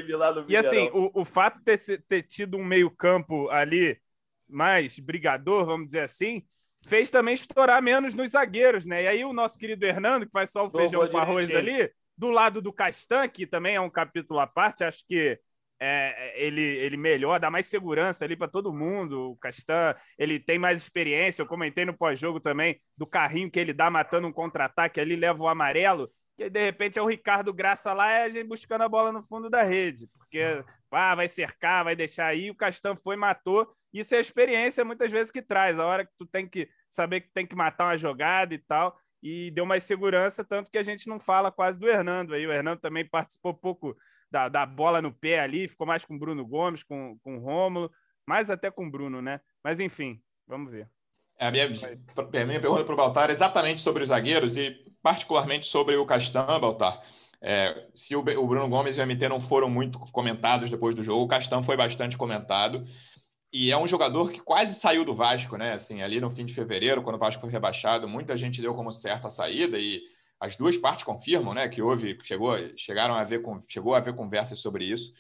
e 0.48 0.56
assim, 0.56 0.88
o, 0.94 1.22
o 1.22 1.26
fato 1.26 1.58
de 1.58 1.64
ter, 1.64 2.04
ter 2.08 2.22
tido 2.22 2.58
um 2.58 2.64
meio-campo 2.64 3.50
ali 3.50 4.00
mais 4.48 5.00
brigador, 5.00 5.66
vamos 5.66 5.88
dizer 5.88 6.02
assim, 6.02 6.46
fez 6.86 7.10
também 7.10 7.34
estourar 7.34 7.82
menos 7.82 8.14
nos 8.14 8.32
zagueiros, 8.32 8.86
né? 8.86 9.02
E 9.02 9.08
aí 9.08 9.26
o 9.26 9.34
nosso 9.34 9.58
querido 9.58 9.84
Hernando, 9.84 10.28
que 10.28 10.32
faz 10.32 10.52
só 10.52 10.68
o 10.68 10.70
feijão 10.70 11.08
com 11.08 11.18
arroz 11.18 11.56
ali, 11.56 11.92
do 12.18 12.30
lado 12.30 12.62
do 12.62 12.74
Castan, 12.74 13.28
que 13.28 13.48
também 13.48 13.76
é 13.76 13.82
um 13.82 13.90
capítulo 13.90 14.40
à 14.40 14.48
parte, 14.48 14.84
acho 14.84 15.06
que 15.08 15.40
é, 15.84 16.34
ele, 16.36 16.62
ele 16.62 16.96
melhor, 16.96 17.40
dá 17.40 17.50
mais 17.50 17.66
segurança 17.66 18.24
ali 18.24 18.36
para 18.36 18.48
todo 18.48 18.72
mundo. 18.72 19.32
O 19.32 19.38
Castan, 19.38 19.96
ele 20.16 20.40
tem 20.40 20.60
mais 20.60 20.80
experiência. 20.80 21.42
Eu 21.42 21.48
comentei 21.48 21.84
no 21.86 21.98
pós-jogo 21.98 22.40
também 22.40 22.80
do 22.96 23.08
carrinho 23.08 23.50
que 23.50 23.60
ele 23.60 23.74
dá 23.74 23.90
matando 23.90 24.28
um 24.28 24.32
contra-ataque 24.32 25.00
ali, 25.00 25.16
leva 25.16 25.42
o 25.42 25.48
amarelo. 25.48 26.12
Que 26.38 26.52
de 26.52 26.64
repente 26.64 27.00
é 27.00 27.02
o 27.02 27.08
Ricardo 27.08 27.52
Graça 27.52 27.94
lá, 27.94 28.12
é 28.12 28.24
a 28.24 28.30
gente 28.30 28.48
buscando 28.48 28.84
a 28.84 28.90
bola 28.90 29.12
no 29.12 29.24
fundo 29.24 29.50
da 29.50 29.64
rede, 29.64 30.08
porque 30.14 30.64
ah, 30.92 31.16
vai 31.16 31.28
cercar, 31.28 31.84
vai 31.84 31.96
deixar 31.96 32.28
aí. 32.28 32.52
O 32.52 32.56
Castan 32.56 32.96
foi, 32.96 33.16
matou. 33.16 33.68
Isso 33.92 34.14
é 34.14 34.20
a 34.20 34.22
experiência 34.22 34.86
muitas 34.86 35.12
vezes 35.12 35.32
que 35.32 35.42
traz. 35.42 35.80
A 35.80 35.86
hora 35.86 36.06
que 36.06 36.12
tu 36.18 36.28
tem 36.28 36.48
que 36.48 36.70
saber 36.92 37.22
que 37.22 37.32
tem 37.34 37.46
que 37.48 37.56
matar 37.56 37.86
uma 37.86 37.98
jogada 37.98 38.54
e 38.54 38.60
tal 38.60 38.96
e 39.22 39.52
deu 39.52 39.66
mais 39.66 39.84
segurança, 39.84 40.44
tanto 40.44 40.72
que 40.72 40.78
a 40.78 40.84
gente 40.84 41.08
não 41.08 41.20
fala 41.20 41.52
quase 41.52 41.80
do 41.80 41.88
Hernando 41.88 42.34
aí. 42.34 42.46
O 42.46 42.52
Hernando 42.52 42.80
também 42.80 43.08
participou 43.08 43.54
pouco 43.54 43.96
da, 44.32 44.50
da 44.50 44.66
bola 44.66 45.02
no 45.02 45.14
pé 45.14 45.40
ali, 45.40 45.68
ficou 45.68 45.86
mais 45.86 46.06
com 46.06 46.16
o 46.16 46.20
Bruno 46.20 46.46
Gomes, 46.46 46.84
com, 46.84 47.18
com 47.24 47.38
o 47.38 47.40
Rômulo, 47.40 47.92
mais 48.26 48.50
até 48.50 48.72
com 48.72 48.88
o 48.88 48.92
Bruno, 48.92 49.22
né? 49.22 49.42
Mas 49.64 49.80
enfim, 49.80 50.22
vamos 50.48 50.72
ver. 50.72 50.90
É, 51.38 51.48
a, 51.48 51.52
minha, 51.52 51.66
a 51.66 52.46
minha 52.46 52.60
pergunta 52.60 52.84
para 52.84 52.94
o 52.94 52.98
Baltar 52.98 53.30
é 53.30 53.34
exatamente 53.34 53.82
sobre 53.82 54.04
os 54.04 54.10
zagueiros 54.10 54.58
e 54.58 54.76
particularmente 55.02 55.66
sobre 55.66 55.96
o 55.96 56.06
Castan, 56.06 56.60
Baltar. 56.60 57.02
É, 57.42 57.88
se 57.96 58.16
o, 58.16 58.20
o, 58.20 58.48
Bruno 58.48 58.70
Gomes 58.70 58.98
e 58.98 59.02
o 59.02 59.08
MT 59.08 59.28
não 59.28 59.42
foram 59.42 59.68
muito 59.68 59.98
comentados 59.98 60.70
depois 60.70 60.94
do 60.94 61.04
jogo, 61.04 61.24
o 61.24 61.28
Castan 61.28 61.64
foi 61.64 61.76
bastante 61.76 62.16
comentado. 62.16 62.86
E 63.54 63.72
é 63.72 63.78
um 63.78 63.88
jogador 63.88 64.32
que 64.32 64.40
quase 64.40 64.76
saiu 64.76 65.04
do 65.04 65.14
Vasco, 65.14 65.58
né? 65.58 65.74
Assim, 65.74 66.02
ali 66.02 66.22
no 66.22 66.30
fim 66.32 66.46
de 66.46 66.54
fevereiro, 66.54 67.04
quando 67.04 67.16
o 67.16 67.20
Vasco 67.20 67.42
foi 67.42 67.50
rebaixado, 67.50 68.08
muita 68.08 68.38
gente 68.38 68.62
deu 68.62 68.74
como 68.74 68.94
certa 68.94 69.28
a 69.28 69.32
saída 69.32 69.78
e 69.78 70.02
as 70.40 70.56
duas 70.56 70.78
partes 70.78 71.06
confirmam, 71.06 71.54
né, 71.54 71.70
que 71.70 71.84
houve, 71.84 72.18
chegou, 72.24 72.58
chegaram 72.76 73.14
a 73.14 73.24
ver, 73.24 73.44
chegou 73.68 73.94
a 73.94 73.98
haver 74.00 74.16
conversas 74.16 74.58
sobre 74.60 74.86
isso. 74.86 75.14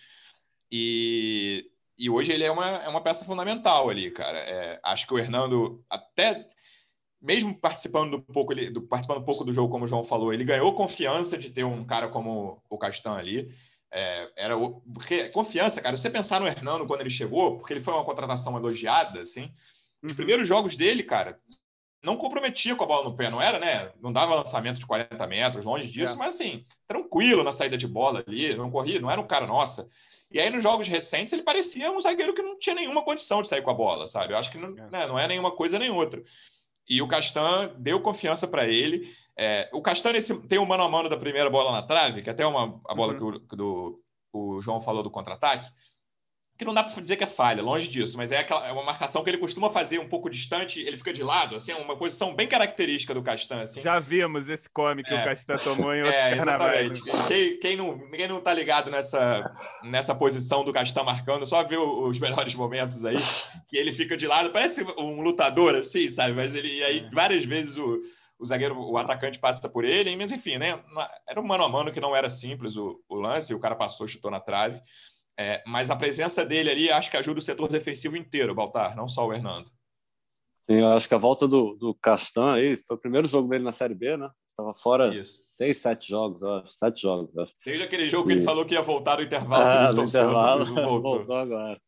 E, 0.71 1.69
e 1.97 2.09
hoje 2.09 2.31
ele 2.31 2.43
é 2.43 2.51
uma, 2.51 2.65
é 2.77 2.87
uma 2.89 3.03
peça 3.03 3.23
fundamental 3.23 3.89
ali, 3.89 4.09
cara. 4.09 4.39
É, 4.39 4.79
acho 4.83 5.05
que 5.05 5.13
o 5.13 5.19
Hernando 5.19 5.83
até 5.89 6.49
mesmo 7.21 7.53
participando 7.53 8.17
do 8.17 8.21
pouco 8.21 8.55
do, 8.55 8.81
participando 8.81 9.19
um 9.19 9.25
pouco 9.25 9.45
do 9.45 9.53
jogo, 9.53 9.71
como 9.71 9.85
o 9.85 9.87
João 9.87 10.03
falou, 10.03 10.33
ele 10.33 10.43
ganhou 10.43 10.73
confiança 10.73 11.37
de 11.37 11.51
ter 11.51 11.63
um 11.63 11.85
cara 11.85 12.07
como 12.09 12.61
o 12.69 12.77
Castan 12.77 13.13
ali. 13.13 13.53
É, 13.91 14.31
era 14.35 14.57
o, 14.57 14.81
porque 14.93 15.29
confiança, 15.29 15.81
cara. 15.81 15.97
Você 15.97 16.09
pensar 16.09 16.39
no 16.39 16.47
Hernando 16.47 16.87
quando 16.87 17.01
ele 17.01 17.09
chegou, 17.09 17.57
porque 17.57 17.73
ele 17.73 17.81
foi 17.81 17.93
uma 17.93 18.05
contratação 18.05 18.55
elogiada, 18.57 19.21
assim. 19.21 19.53
Os 20.01 20.11
uhum. 20.11 20.15
primeiros 20.15 20.47
jogos 20.47 20.75
dele, 20.75 21.03
cara, 21.03 21.39
não 22.03 22.17
comprometia 22.17 22.75
com 22.75 22.83
a 22.83 22.87
bola 22.87 23.09
no 23.09 23.15
pé, 23.15 23.29
não 23.29 23.41
era, 23.41 23.59
né? 23.59 23.91
Não 24.01 24.11
dava 24.11 24.35
lançamento 24.35 24.79
de 24.79 24.85
40 24.85 25.27
metros, 25.27 25.65
longe 25.65 25.87
disso, 25.87 26.13
é. 26.13 26.15
mas 26.15 26.35
assim, 26.35 26.65
tranquilo 26.87 27.43
na 27.43 27.51
saída 27.51 27.77
de 27.77 27.87
bola 27.87 28.23
ali, 28.25 28.55
não 28.55 28.71
corria, 28.71 28.99
não 28.99 29.11
era 29.11 29.21
um 29.21 29.27
cara 29.27 29.45
nossa. 29.45 29.87
E 30.31 30.39
aí, 30.39 30.49
nos 30.49 30.63
jogos 30.63 30.87
recentes, 30.87 31.33
ele 31.33 31.43
parecia 31.43 31.91
um 31.91 31.99
zagueiro 31.99 32.33
que 32.33 32.41
não 32.41 32.57
tinha 32.57 32.73
nenhuma 32.73 33.03
condição 33.03 33.41
de 33.41 33.49
sair 33.49 33.61
com 33.61 33.69
a 33.69 33.73
bola, 33.73 34.07
sabe? 34.07 34.33
Eu 34.33 34.37
acho 34.37 34.49
que 34.49 34.57
não 34.57 34.69
é, 34.69 34.89
né, 34.89 35.07
não 35.07 35.19
é 35.19 35.27
nenhuma 35.27 35.51
coisa 35.51 35.77
nem 35.77 35.91
outra. 35.91 36.23
E 36.89 37.01
o 37.01 37.07
Castan 37.07 37.73
deu 37.77 38.01
confiança 38.01 38.47
para 38.47 38.67
ele. 38.67 39.13
É, 39.37 39.69
o 39.73 39.81
Castan 39.81 40.11
esse, 40.11 40.35
tem 40.47 40.59
um 40.59 40.65
mano 40.65 40.83
a 40.83 40.89
mano 40.89 41.09
da 41.09 41.17
primeira 41.17 41.49
bola 41.49 41.71
na 41.71 41.81
trave, 41.81 42.21
que 42.21 42.29
até 42.29 42.45
uma, 42.45 42.81
a 42.87 42.93
bola 42.93 43.13
uhum. 43.13 43.39
que, 43.39 43.53
o, 43.53 43.55
do, 43.55 44.03
o 44.33 44.61
João 44.61 44.81
falou 44.81 45.03
do 45.03 45.09
contra-ataque 45.09 45.67
que 46.61 46.65
não 46.65 46.75
dá 46.75 46.83
para 46.83 47.01
dizer 47.01 47.15
que 47.15 47.23
é 47.23 47.27
falha, 47.27 47.63
longe 47.63 47.87
disso, 47.87 48.15
mas 48.15 48.31
é, 48.31 48.37
aquela, 48.37 48.67
é 48.67 48.71
uma 48.71 48.83
marcação 48.83 49.23
que 49.23 49.29
ele 49.31 49.39
costuma 49.39 49.71
fazer 49.71 49.97
um 49.97 50.07
pouco 50.07 50.29
distante, 50.29 50.79
ele 50.79 50.95
fica 50.95 51.11
de 51.11 51.23
lado, 51.23 51.55
assim, 51.55 51.71
é 51.71 51.75
uma 51.77 51.97
posição 51.97 52.35
bem 52.35 52.47
característica 52.47 53.15
do 53.15 53.23
Castan. 53.23 53.63
Assim. 53.63 53.81
Já 53.81 53.97
vimos 53.97 54.47
esse 54.47 54.69
come 54.69 55.03
que 55.03 55.11
é. 55.11 55.21
o 55.21 55.25
Castan 55.25 55.57
tomou 55.57 55.91
em 55.91 56.03
outros 56.05 56.21
é, 56.21 56.35
carnavais. 56.35 57.27
Quem, 57.27 57.57
quem, 57.57 57.75
não, 57.75 57.97
quem 58.11 58.27
não 58.27 58.39
tá 58.39 58.53
ligado 58.53 58.91
nessa, 58.91 59.51
nessa 59.81 60.13
posição 60.13 60.63
do 60.63 60.71
Castan 60.71 61.01
marcando, 61.01 61.47
só 61.47 61.63
vê 61.63 61.77
os 61.77 62.19
melhores 62.19 62.53
momentos 62.53 63.03
aí, 63.05 63.17
que 63.67 63.75
ele 63.75 63.91
fica 63.91 64.15
de 64.15 64.27
lado, 64.27 64.51
parece 64.51 64.83
um 64.99 65.19
lutador, 65.23 65.73
assim, 65.73 66.11
sabe? 66.11 66.33
Mas 66.33 66.53
ele 66.53 66.83
aí 66.83 66.99
é. 66.99 67.09
várias 67.09 67.43
vezes 67.43 67.75
o, 67.75 67.99
o 68.41 68.45
zagueiro, 68.45 68.75
o 68.75 68.97
atacante 68.97 69.37
passa 69.37 69.69
por 69.69 69.85
ele, 69.85 70.15
mas 70.17 70.31
enfim, 70.31 70.57
né? 70.57 70.83
Era 71.29 71.39
um 71.39 71.45
mano 71.45 71.63
a 71.63 71.69
mano 71.69 71.91
que 71.91 72.01
não 72.01 72.15
era 72.15 72.27
simples 72.27 72.75
o, 72.75 72.99
o 73.07 73.15
lance, 73.15 73.53
o 73.53 73.59
cara 73.59 73.75
passou, 73.75 74.07
chutou 74.07 74.31
na 74.31 74.39
trave. 74.39 74.81
É, 75.39 75.63
mas 75.65 75.91
a 75.91 75.95
presença 75.95 76.43
dele 76.43 76.71
ali 76.71 76.91
acho 76.91 77.09
que 77.11 77.17
ajuda 77.17 77.39
o 77.39 77.43
setor 77.43 77.69
defensivo 77.69 78.17
inteiro, 78.17 78.55
Baltar, 78.55 78.95
não 78.95 79.07
só 79.07 79.27
o 79.27 79.33
Hernando. 79.33 79.69
Sim, 80.61 80.79
eu 80.79 80.87
acho 80.87 81.07
que 81.07 81.13
a 81.13 81.19
volta 81.19 81.47
do, 81.47 81.75
do 81.75 81.93
Castan 81.95 82.53
aí 82.53 82.75
foi 82.77 82.97
o 82.97 82.99
primeiro 82.99 83.27
jogo 83.27 83.47
dele 83.47 83.63
na 83.63 83.71
Série 83.71 83.95
B, 83.95 84.17
né? 84.17 84.29
Tava 84.57 84.73
fora 84.73 85.15
Isso. 85.15 85.39
seis, 85.55 85.77
sete 85.77 86.09
jogos, 86.09 86.41
acho, 86.43 86.73
sete 86.73 87.01
jogos. 87.01 87.35
Acho. 87.37 87.53
Desde 87.63 87.83
aquele 87.83 88.09
jogo 88.09 88.29
e... 88.29 88.33
que 88.33 88.39
ele 88.39 88.45
falou 88.45 88.65
que 88.65 88.73
ia 88.73 88.81
voltar 88.81 89.17
no 89.17 89.23
intervalo. 89.23 89.63
Ah, 89.63 89.93
no 89.93 90.03
intervalo, 90.03 90.65
Santos, 90.65 90.81
voltou. 90.83 91.17
voltou 91.17 91.35
agora. 91.35 91.79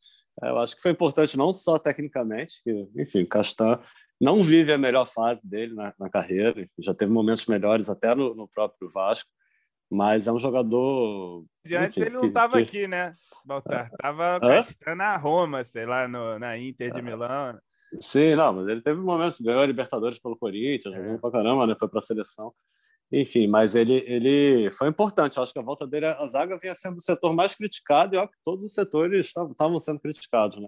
É, 0.41 0.49
eu 0.49 0.59
acho 0.59 0.75
que 0.75 0.81
foi 0.81 0.91
importante 0.91 1.37
não 1.37 1.51
só 1.51 1.77
tecnicamente, 1.77 2.61
que, 2.63 2.87
enfim, 2.95 3.23
o 3.23 3.27
Castan 3.27 3.79
não 4.23 4.43
vive 4.43 4.71
a 4.71 4.77
melhor 4.77 5.05
fase 5.05 5.47
dele 5.47 5.73
na, 5.73 5.93
na 5.99 6.09
carreira, 6.09 6.67
já 6.79 6.93
teve 6.93 7.11
momentos 7.11 7.45
melhores 7.47 7.89
até 7.89 8.15
no, 8.15 8.33
no 8.33 8.47
próprio 8.47 8.89
Vasco, 8.89 9.29
mas 9.91 10.27
é 10.27 10.31
um 10.31 10.39
jogador. 10.39 11.45
De 11.65 11.75
antes 11.75 11.97
enfim, 11.97 12.07
ele 12.07 12.15
não 12.15 12.27
estava 12.27 12.53
que... 12.53 12.63
aqui, 12.63 12.87
né? 12.87 13.15
Baltar. 13.45 13.91
Tava 14.01 14.39
gastando 14.39 15.01
a 15.01 15.17
Roma, 15.17 15.63
sei 15.63 15.85
lá, 15.85 16.07
no, 16.07 16.39
na 16.39 16.57
Inter 16.57 16.93
de 16.93 17.01
Milão. 17.01 17.59
Sim, 17.99 18.35
não, 18.35 18.53
mas 18.53 18.67
ele 18.69 18.81
teve 18.81 18.99
um 18.99 19.03
momento, 19.03 19.43
ganhou 19.43 19.61
a 19.61 19.65
Libertadores 19.65 20.17
pelo 20.17 20.37
Corinthians, 20.37 20.95
é. 20.95 20.97
jogou 20.97 21.19
pra 21.19 21.31
caramba, 21.31 21.67
né? 21.67 21.75
Foi 21.77 21.87
pra 21.87 22.01
seleção. 22.01 22.53
Enfim, 23.11 23.45
mas 23.45 23.75
ele, 23.75 24.03
ele 24.07 24.71
foi 24.71 24.87
importante. 24.87 25.39
acho 25.39 25.53
que 25.53 25.59
a 25.59 25.63
volta 25.63 25.85
dele, 25.85 26.07
a 26.07 26.25
zaga 26.27 26.57
vinha 26.57 26.73
sendo 26.73 26.97
o 26.97 27.01
setor 27.01 27.35
mais 27.35 27.53
criticado 27.53 28.15
e 28.15 28.17
ó, 28.17 28.25
que 28.25 28.37
todos 28.43 28.63
os 28.65 28.73
setores 28.73 29.27
estavam 29.27 29.79
sendo 29.79 29.99
criticados, 29.99 30.59
né? 30.59 30.67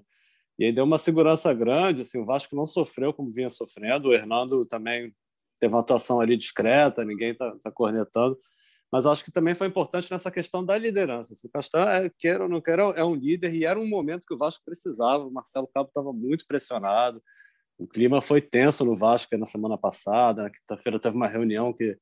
E 0.58 0.65
aí 0.65 0.72
deu 0.72 0.84
uma 0.84 0.98
segurança 0.98 1.54
grande, 1.54 2.04
assim, 2.04 2.18
o 2.18 2.26
Vasco 2.26 2.56
não 2.56 2.65
sofreu 2.65 3.13
como 3.13 3.32
vinha 3.32 3.50
sofrendo, 3.50 4.10
o 4.10 4.13
Hernando 4.13 4.65
também 4.65 5.13
teve 5.60 5.74
uma 5.74 5.82
atuação 5.82 6.20
ali 6.22 6.38
discreta, 6.38 7.04
ninguém 7.04 7.34
tá, 7.34 7.56
tá 7.62 7.72
cornetando 7.72 8.38
mas 8.96 9.06
acho 9.06 9.26
que 9.26 9.32
também 9.32 9.54
foi 9.54 9.68
importante 9.68 10.10
nessa 10.10 10.32
questão 10.32 10.63
da 10.63 10.78
liderança. 10.78 11.34
Assim, 11.34 11.48
o 11.48 11.52
Castan, 11.52 11.86
é, 11.89 12.41
ou 12.41 12.48
não 12.48 12.62
queira, 12.62 12.84
é 12.96 13.04
um 13.04 13.13
líder 13.13 13.54
e 13.54 13.65
era 13.65 13.78
um 13.78 13.86
momento 13.86 14.26
que 14.26 14.34
o 14.34 14.38
Vasco 14.38 14.63
precisava. 14.63 15.26
O 15.26 15.32
Marcelo 15.32 15.68
Cabo 15.68 15.89
estava 15.89 16.13
muito 16.13 16.46
pressionado, 16.48 17.22
o 17.78 17.86
clima 17.86 18.22
foi 18.22 18.41
tenso 18.41 18.86
no 18.86 18.96
Vasco 18.96 19.38
na 19.38 19.46
semana 19.46 19.78
passada. 19.78 20.44
Na 20.44 20.50
quinta-feira 20.50 20.98
teve 20.98 21.13
uma 21.13 21.28
reunião 21.28 21.74
que, 21.74 21.98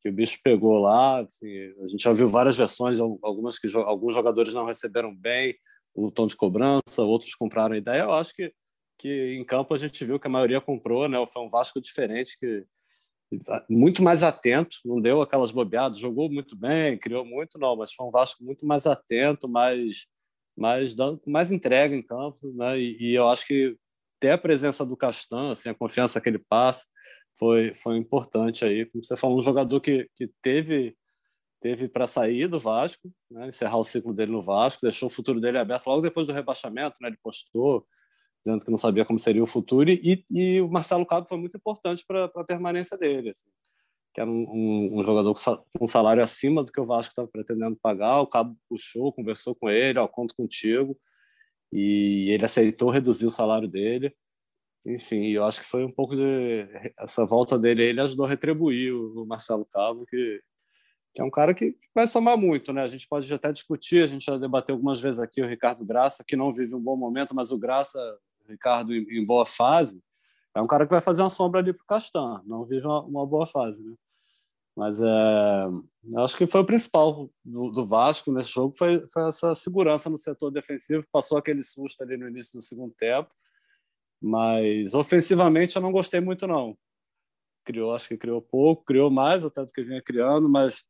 que 0.00 0.08
o 0.08 0.12
bicho 0.12 0.38
pegou 0.40 0.78
lá. 0.78 1.18
Assim, 1.18 1.48
a 1.82 1.88
gente 1.88 2.04
já 2.04 2.12
viu 2.12 2.28
várias 2.28 2.56
versões, 2.56 3.00
algumas 3.00 3.58
que 3.58 3.66
alguns 3.74 4.14
jogadores 4.14 4.54
não 4.54 4.66
receberam 4.66 5.12
bem 5.12 5.56
o 6.06 6.10
tom 6.10 6.26
de 6.26 6.36
cobrança, 6.36 7.02
outros 7.02 7.34
compraram 7.34 7.74
a 7.74 7.78
ideia. 7.78 8.02
Eu 8.02 8.12
acho 8.12 8.34
que, 8.34 8.52
que 8.98 9.34
em 9.34 9.44
campo 9.44 9.74
a 9.74 9.78
gente 9.78 10.04
viu 10.04 10.18
que 10.18 10.26
a 10.26 10.30
maioria 10.30 10.60
comprou, 10.60 11.08
né? 11.08 11.18
Foi 11.32 11.42
um 11.42 11.50
Vasco 11.50 11.80
diferente 11.80 12.36
que 12.38 12.64
muito 13.68 14.02
mais 14.02 14.22
atento, 14.22 14.76
não 14.84 15.00
deu 15.00 15.22
aquelas 15.22 15.52
bobeadas, 15.52 15.98
jogou 15.98 16.30
muito 16.30 16.56
bem, 16.56 16.98
criou 16.98 17.24
muito, 17.24 17.58
não, 17.58 17.76
mas 17.76 17.92
foi 17.92 18.06
um 18.06 18.10
Vasco 18.10 18.42
muito 18.42 18.66
mais 18.66 18.86
atento, 18.86 19.48
mais, 19.48 20.06
mais, 20.56 20.94
dando, 20.94 21.20
mais 21.26 21.52
entrega 21.52 21.94
em 21.94 22.02
campo, 22.02 22.52
né? 22.54 22.78
E, 22.78 22.96
e, 23.00 23.14
eu 23.14 23.28
acho 23.28 23.46
que 23.46 23.76
ter 24.18 24.32
a 24.32 24.38
presença 24.38 24.84
do 24.84 24.96
Castan, 24.96 25.52
assim, 25.52 25.68
a 25.68 25.74
confiança 25.74 26.20
que 26.20 26.28
ele 26.28 26.38
passa, 26.38 26.84
foi, 27.38 27.72
foi 27.74 27.96
importante 27.96 28.64
aí. 28.64 28.84
Como 28.86 29.04
você 29.04 29.16
falou, 29.16 29.38
um 29.38 29.42
jogador 29.42 29.80
que, 29.80 30.08
que 30.16 30.28
teve 30.42 30.96
teve 31.60 31.88
para 31.88 32.06
sair 32.06 32.48
do 32.48 32.58
Vasco, 32.58 33.12
né? 33.30 33.48
encerrar 33.48 33.76
o 33.76 33.84
ciclo 33.84 34.14
dele 34.14 34.32
no 34.32 34.42
Vasco, 34.42 34.82
deixou 34.82 35.08
o 35.08 35.12
futuro 35.12 35.40
dele 35.40 35.58
aberto 35.58 35.86
logo 35.86 36.02
depois 36.02 36.26
do 36.26 36.32
rebaixamento, 36.32 36.96
né? 37.00 37.08
Ele 37.08 37.18
postou 37.22 37.86
dizendo 38.44 38.64
que 38.64 38.70
não 38.70 38.78
sabia 38.78 39.04
como 39.04 39.18
seria 39.18 39.42
o 39.42 39.46
futuro, 39.46 39.90
e, 39.90 40.24
e 40.30 40.60
o 40.60 40.68
Marcelo 40.68 41.04
Cabo 41.04 41.28
foi 41.28 41.38
muito 41.38 41.56
importante 41.56 42.04
para 42.06 42.24
a 42.24 42.44
permanência 42.44 42.96
dele, 42.96 43.30
assim, 43.30 43.50
que 44.14 44.20
era 44.20 44.30
um, 44.30 44.46
um, 44.48 44.98
um, 44.98 45.04
jogador 45.04 45.34
com 45.34 45.84
um 45.84 45.86
salário 45.86 46.22
acima 46.22 46.64
do 46.64 46.72
que 46.72 46.80
o 46.80 46.86
Vasco 46.86 47.12
estava 47.12 47.28
pretendendo 47.28 47.78
pagar, 47.80 48.20
o 48.20 48.26
Cabo 48.26 48.56
puxou, 48.68 49.12
conversou 49.12 49.54
com 49.54 49.68
ele, 49.68 49.98
ó, 49.98 50.08
conto 50.08 50.34
contigo, 50.34 50.98
e 51.72 52.30
ele 52.30 52.44
aceitou 52.44 52.90
reduzir 52.90 53.26
o 53.26 53.30
salário 53.30 53.68
dele, 53.68 54.14
enfim, 54.86 55.26
eu 55.28 55.44
acho 55.44 55.60
que 55.60 55.66
foi 55.66 55.84
um 55.84 55.92
pouco 55.92 56.16
de 56.16 56.66
essa 56.98 57.26
volta 57.26 57.58
dele, 57.58 57.84
ele 57.84 58.00
ajudou 58.00 58.24
a 58.24 58.28
retribuir 58.28 58.94
o, 58.94 59.26
Marcelo 59.26 59.66
Cabo, 59.66 60.06
que, 60.06 60.40
que 61.14 61.20
é 61.20 61.24
um 61.24 61.30
cara 61.30 61.52
que 61.54 61.76
vai 61.94 62.06
somar 62.06 62.36
muito, 62.36 62.72
né? 62.72 62.82
A 62.82 62.86
gente 62.86 63.08
pode 63.08 63.32
até 63.32 63.50
discutir, 63.50 64.02
a 64.02 64.06
gente 64.06 64.24
já 64.24 64.36
debateu 64.36 64.74
algumas 64.74 65.00
vezes 65.00 65.18
aqui 65.18 65.42
o 65.42 65.48
Ricardo 65.48 65.84
Graça, 65.84 66.24
que 66.24 66.36
não 66.36 66.52
vive 66.52 66.74
um 66.74 66.80
bom 66.80 66.96
momento, 66.96 67.34
mas 67.34 67.50
o 67.50 67.58
Graça 67.58 67.98
Ricardo 68.48 68.94
em, 68.94 69.02
em, 69.10 69.24
boa 69.24 69.46
fase, 69.46 70.02
é 70.54 70.60
um 70.60 70.66
cara 70.66 70.84
que 70.84 70.92
vai 70.92 71.00
fazer 71.00 71.22
uma 71.22 71.30
sombra 71.30 71.60
ali 71.60 71.72
para 71.72 71.82
o 71.82 71.86
Castan, 71.86 72.42
não 72.44 72.64
vive 72.64 72.86
uma, 72.86 73.02
uma, 73.02 73.26
boa 73.26 73.46
fase. 73.46 73.82
Né? 73.82 73.94
Mas 74.76 75.00
é, 75.00 76.18
acho 76.18 76.36
que 76.36 76.46
foi 76.46 76.60
o 76.60 76.66
principal 76.66 77.30
do, 77.44 77.70
do 77.70 77.86
Vasco 77.86 78.32
nesse 78.32 78.50
jogo, 78.50 78.74
foi, 78.76 78.98
foi, 79.08 79.28
essa 79.28 79.54
segurança 79.54 80.10
no 80.10 80.18
setor 80.18 80.50
defensivo, 80.50 81.04
passou 81.12 81.38
aquele 81.38 81.62
susto 81.62 82.02
ali 82.02 82.16
no 82.16 82.28
início 82.28 82.58
do 82.58 82.62
segundo 82.62 82.92
tempo, 82.94 83.30
Mas 84.20 84.94
ofensivamente 84.94 85.76
eu 85.76 85.82
não 85.82 85.92
gostei 85.92 86.20
muito, 86.20 86.46
não. 86.46 86.76
Criou, 87.64 87.94
acho 87.94 88.08
que 88.08 88.16
criou 88.16 88.40
pouco, 88.40 88.84
criou 88.84 89.10
mais 89.10 89.44
até 89.44 89.64
do 89.64 89.72
que 89.72 89.82
vinha 89.82 90.02
criando, 90.02 90.48
mas 90.48 90.82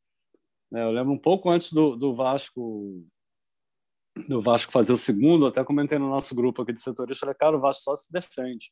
né, 0.71 0.83
eu 0.83 0.91
lembro 0.91 1.11
um 1.11 1.17
pouco 1.17 1.49
antes 1.49 1.73
do, 1.73 1.95
do 1.95 2.13
Vasco 2.13 3.05
do 4.27 4.41
Vasco 4.41 4.71
fazer 4.71 4.91
o 4.91 4.97
segundo, 4.97 5.45
até 5.45 5.63
comentei 5.63 5.97
no 5.97 6.09
nosso 6.09 6.35
grupo 6.35 6.61
aqui 6.61 6.73
de 6.73 6.81
setorista, 6.81 7.21
falei, 7.21 7.35
cara, 7.35 7.57
o 7.57 7.61
Vasco 7.61 7.83
só 7.83 7.95
se 7.95 8.11
defende. 8.11 8.71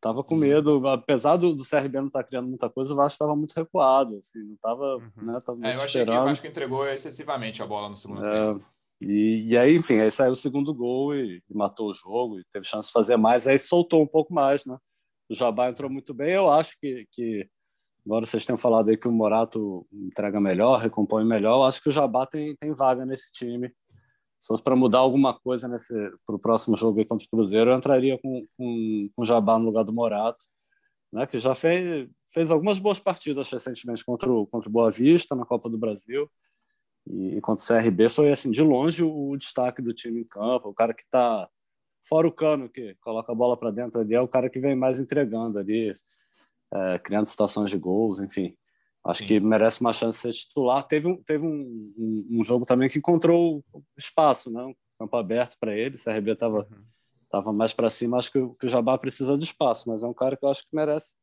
Tava 0.00 0.24
com 0.24 0.34
uhum. 0.34 0.40
medo, 0.40 0.88
apesar 0.88 1.36
do, 1.36 1.54
do 1.54 1.62
CRB 1.62 2.00
não 2.00 2.06
estar 2.06 2.22
tá 2.22 2.26
criando 2.26 2.48
muita 2.48 2.70
coisa, 2.70 2.94
o 2.94 2.96
Vasco 2.96 3.16
estava 3.16 3.36
muito 3.36 3.52
recuado, 3.52 4.16
assim, 4.16 4.38
não 4.42 4.54
estava, 4.54 4.96
uhum. 4.96 5.26
né, 5.26 5.40
tava 5.44 5.66
é, 5.66 5.72
eu 5.72 5.82
achei 5.82 6.00
esperando. 6.00 6.06
que 6.06 6.22
o 6.22 6.24
Vasco 6.24 6.46
entregou 6.46 6.88
excessivamente 6.88 7.62
a 7.62 7.66
bola 7.66 7.90
no 7.90 7.96
segundo 7.96 8.24
é, 8.24 8.30
tempo. 8.30 8.66
E, 9.02 9.48
e, 9.48 9.58
aí, 9.58 9.76
enfim, 9.76 9.98
aí 10.00 10.10
saiu 10.10 10.32
o 10.32 10.36
segundo 10.36 10.74
gol 10.74 11.14
e, 11.14 11.42
e, 11.48 11.54
matou 11.54 11.90
o 11.90 11.94
jogo 11.94 12.38
e 12.38 12.44
teve 12.52 12.66
chance 12.66 12.88
de 12.88 12.92
fazer 12.92 13.16
mais, 13.16 13.46
aí 13.46 13.58
soltou 13.58 14.02
um 14.02 14.06
pouco 14.06 14.32
mais, 14.32 14.64
né? 14.64 14.76
O 15.30 15.34
Jabá 15.34 15.68
entrou 15.68 15.90
muito 15.90 16.12
bem, 16.14 16.32
eu 16.32 16.50
acho 16.50 16.76
que, 16.80 17.06
que 17.12 17.48
agora 18.04 18.26
vocês 18.26 18.44
tenham 18.44 18.58
falado 18.58 18.88
aí 18.88 18.96
que 18.96 19.08
o 19.08 19.12
Morato 19.12 19.86
entrega 19.92 20.40
melhor, 20.40 20.78
recompõe 20.78 21.24
melhor, 21.24 21.58
eu 21.58 21.64
acho 21.64 21.82
que 21.82 21.88
o 21.88 21.92
Jabá 21.92 22.26
tem, 22.26 22.56
tem 22.56 22.72
vaga 22.72 23.04
nesse 23.04 23.30
time. 23.32 23.72
Se 24.38 24.48
fosse 24.48 24.62
para 24.62 24.74
mudar 24.74 25.00
alguma 25.00 25.38
coisa 25.38 25.68
para 26.26 26.34
o 26.34 26.38
próximo 26.38 26.76
jogo 26.76 27.04
contra 27.04 27.26
o 27.26 27.30
Cruzeiro, 27.30 27.70
eu 27.70 27.76
entraria 27.76 28.18
com, 28.18 28.46
com, 28.56 29.10
com 29.14 29.22
o 29.22 29.26
Jabá 29.26 29.58
no 29.58 29.66
lugar 29.66 29.84
do 29.84 29.92
Morato, 29.92 30.44
né, 31.12 31.26
que 31.26 31.38
já 31.38 31.54
fez, 31.54 32.08
fez 32.32 32.50
algumas 32.50 32.78
boas 32.78 32.98
partidas 32.98 33.50
recentemente 33.50 34.04
contra 34.04 34.30
o, 34.32 34.46
contra 34.46 34.68
o 34.68 34.72
Boa 34.72 34.90
Vista 34.90 35.34
na 35.34 35.44
Copa 35.44 35.68
do 35.68 35.76
Brasil. 35.76 36.30
E, 37.06 37.36
e 37.36 37.40
contra 37.40 37.62
o 37.62 37.82
CRB 37.82 38.08
foi, 38.08 38.30
assim, 38.30 38.50
de 38.50 38.62
longe 38.62 39.02
o, 39.02 39.30
o 39.30 39.36
destaque 39.36 39.82
do 39.82 39.92
time 39.92 40.20
em 40.20 40.24
campo, 40.24 40.68
o 40.68 40.74
cara 40.74 40.94
que 40.94 41.02
está 41.02 41.48
fora 42.08 42.26
o 42.26 42.32
cano, 42.32 42.68
que 42.68 42.94
coloca 43.00 43.30
a 43.30 43.34
bola 43.34 43.56
para 43.56 43.70
dentro 43.70 44.00
ali, 44.00 44.14
é 44.14 44.20
o 44.20 44.28
cara 44.28 44.48
que 44.48 44.58
vem 44.58 44.74
mais 44.74 44.98
entregando 44.98 45.58
ali, 45.58 45.92
é, 46.72 46.98
criando 46.98 47.26
situações 47.26 47.70
de 47.70 47.78
gols, 47.78 48.20
enfim. 48.20 48.56
Acho 49.04 49.20
Sim. 49.20 49.26
que 49.26 49.40
merece 49.40 49.80
uma 49.80 49.92
chance 49.92 50.18
de 50.18 50.22
ser 50.22 50.46
titular. 50.46 50.82
Teve 50.82 51.08
um, 51.08 51.16
teve 51.22 51.46
um, 51.46 51.92
um, 51.96 52.40
um 52.40 52.44
jogo 52.44 52.66
também 52.66 52.88
que 52.88 52.98
encontrou 52.98 53.64
espaço, 53.96 54.50
né? 54.50 54.62
um 54.62 54.74
campo 54.98 55.16
aberto 55.16 55.56
para 55.58 55.74
ele. 55.74 55.96
O 55.96 56.02
CRB 56.02 56.32
estava 56.32 56.66
uhum. 57.32 57.52
Mais 57.52 57.72
para 57.72 57.88
cima. 57.88 58.18
Acho 58.18 58.30
que, 58.30 58.46
que, 58.58 58.66
o 58.66 58.68
Jabá 58.68 58.98
precisa 58.98 59.38
de 59.38 59.44
espaço, 59.44 59.88
mas 59.88 60.02
é 60.02 60.06
um 60.06 60.12
cara 60.12 60.36
que 60.36 60.44
eu 60.44 60.50
acho 60.50 60.62
que 60.62 60.76
merece, 60.76 61.14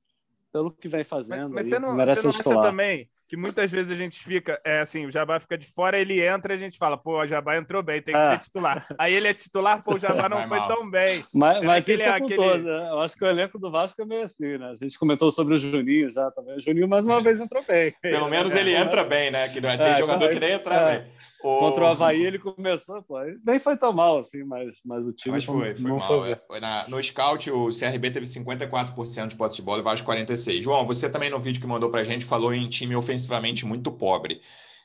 pelo 0.51 0.71
que 0.71 0.87
vem 0.87 1.03
fazendo. 1.03 1.49
Mas, 1.49 1.51
mas 1.51 1.69
você 1.69 1.79
não, 1.79 1.93
merece 1.93 2.21
você 2.23 2.49
não 2.49 2.59
acha 2.59 2.69
também 2.69 3.09
que 3.27 3.35
muitas 3.35 3.69
vezes 3.69 3.91
a 3.91 3.95
gente 3.95 4.23
fica, 4.23 4.59
é 4.63 4.79
assim, 4.79 5.05
o 5.05 5.11
Jabá 5.11 5.39
fica 5.39 5.57
de 5.57 5.67
fora, 5.67 5.99
ele 5.99 6.21
entra 6.25 6.53
e 6.53 6.55
a 6.55 6.59
gente 6.59 6.77
fala, 6.77 6.97
pô, 6.97 7.19
o 7.19 7.27
Jabá 7.27 7.57
entrou 7.57 7.83
bem, 7.83 8.01
tem 8.01 8.13
que 8.13 8.19
é. 8.19 8.31
ser 8.31 8.39
titular. 8.39 8.87
Aí 8.97 9.13
ele 9.13 9.27
é 9.27 9.33
titular, 9.33 9.83
pô, 9.83 9.95
o 9.95 9.99
Jabá 9.99 10.29
não 10.29 10.47
foi 10.47 10.59
tão 10.67 10.89
bem. 10.89 11.23
Mas, 11.35 11.61
mas 11.61 11.87
isso 11.87 12.03
é 12.03 12.09
aquele... 12.09 12.35
todos, 12.35 12.63
né? 12.63 12.89
Eu 12.89 12.99
acho 12.99 13.17
que 13.17 13.25
o 13.25 13.27
elenco 13.27 13.59
do 13.59 13.69
Vasco 13.69 14.01
é 14.01 14.05
meio 14.05 14.25
assim, 14.25 14.57
né? 14.57 14.77
A 14.79 14.83
gente 14.83 14.97
comentou 14.97 15.31
sobre 15.31 15.55
o 15.55 15.59
Juninho 15.59 16.11
já 16.11 16.31
também. 16.31 16.57
O 16.57 16.61
Juninho 16.61 16.87
mais 16.87 17.05
uma 17.05 17.21
vez 17.21 17.41
entrou 17.41 17.63
bem. 17.67 17.93
Pelo 18.01 18.29
menos 18.29 18.55
ele 18.55 18.73
entra 18.73 19.03
bem, 19.03 19.29
né? 19.29 19.49
Que 19.49 19.59
não 19.59 19.69
é, 19.69 19.77
tem 19.77 19.87
é, 19.87 19.97
jogador 19.97 20.29
que 20.29 20.39
nem 20.39 20.51
entra 20.53 20.75
é. 20.75 20.99
bem. 20.99 21.11
O... 21.43 21.59
Contra 21.59 21.83
o 21.83 21.87
Havaí 21.87 22.25
ele 22.25 22.39
começou, 22.39 23.01
pô, 23.03 23.19
nem 23.45 23.59
foi 23.59 23.77
tão 23.77 23.93
mal 23.93 24.17
assim, 24.17 24.43
mas, 24.43 24.73
mas 24.83 25.05
o 25.05 25.13
time 25.13 25.35
mas 25.35 25.43
foi, 25.43 25.75
foi 25.75 25.83
não 25.83 25.97
mal. 25.97 26.07
Foi... 26.07 26.59
Na, 26.59 26.87
no 26.87 27.01
scout, 27.03 27.49
o 27.51 27.69
CRB 27.69 28.09
teve 28.11 28.25
54% 28.25 29.27
de 29.27 29.35
posse 29.35 29.57
de 29.57 29.61
bola 29.61 29.77
e 29.77 29.81
o 29.81 29.83
Vasco 29.83 30.09
46%. 30.11 30.61
João, 30.61 30.85
você 30.85 31.09
também 31.09 31.29
no 31.29 31.39
vídeo 31.39 31.61
que 31.61 31.67
mandou 31.67 31.89
pra 31.89 32.03
gente 32.03 32.25
falou 32.25 32.53
em 32.53 32.67
time 32.67 32.95
ofensivamente 33.17 33.65
muito 33.65 33.91
pobre. 33.91 34.41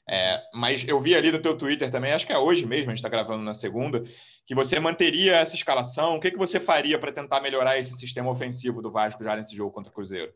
É, 0.09 0.43
mas 0.53 0.87
eu 0.87 0.99
vi 1.01 1.15
ali 1.15 1.31
no 1.31 1.41
teu 1.41 1.57
Twitter 1.57 1.89
também, 1.91 2.13
acho 2.13 2.27
que 2.27 2.33
é 2.33 2.39
hoje 2.39 2.67
mesmo, 2.67 2.91
a 2.91 2.95
gente 2.95 2.99
está 2.99 3.09
gravando 3.09 3.45
na 3.45 3.55
segunda, 3.55 4.03
que 4.45 4.55
você 4.55 4.81
manteria 4.81 5.37
essa 5.37 5.55
escalação. 5.55 6.17
O 6.17 6.21
que, 6.21 6.31
que 6.31 6.39
você 6.39 6.59
faria 6.59 6.99
para 6.99 7.13
tentar 7.13 7.41
melhorar 7.41 7.79
esse 7.79 7.95
sistema 7.95 8.31
ofensivo 8.31 8.83
do 8.83 8.91
Vasco 8.91 9.23
já 9.23 9.37
nesse 9.37 9.55
jogo 9.55 9.71
contra 9.71 9.93
o 9.93 9.95
Cruzeiro? 9.95 10.33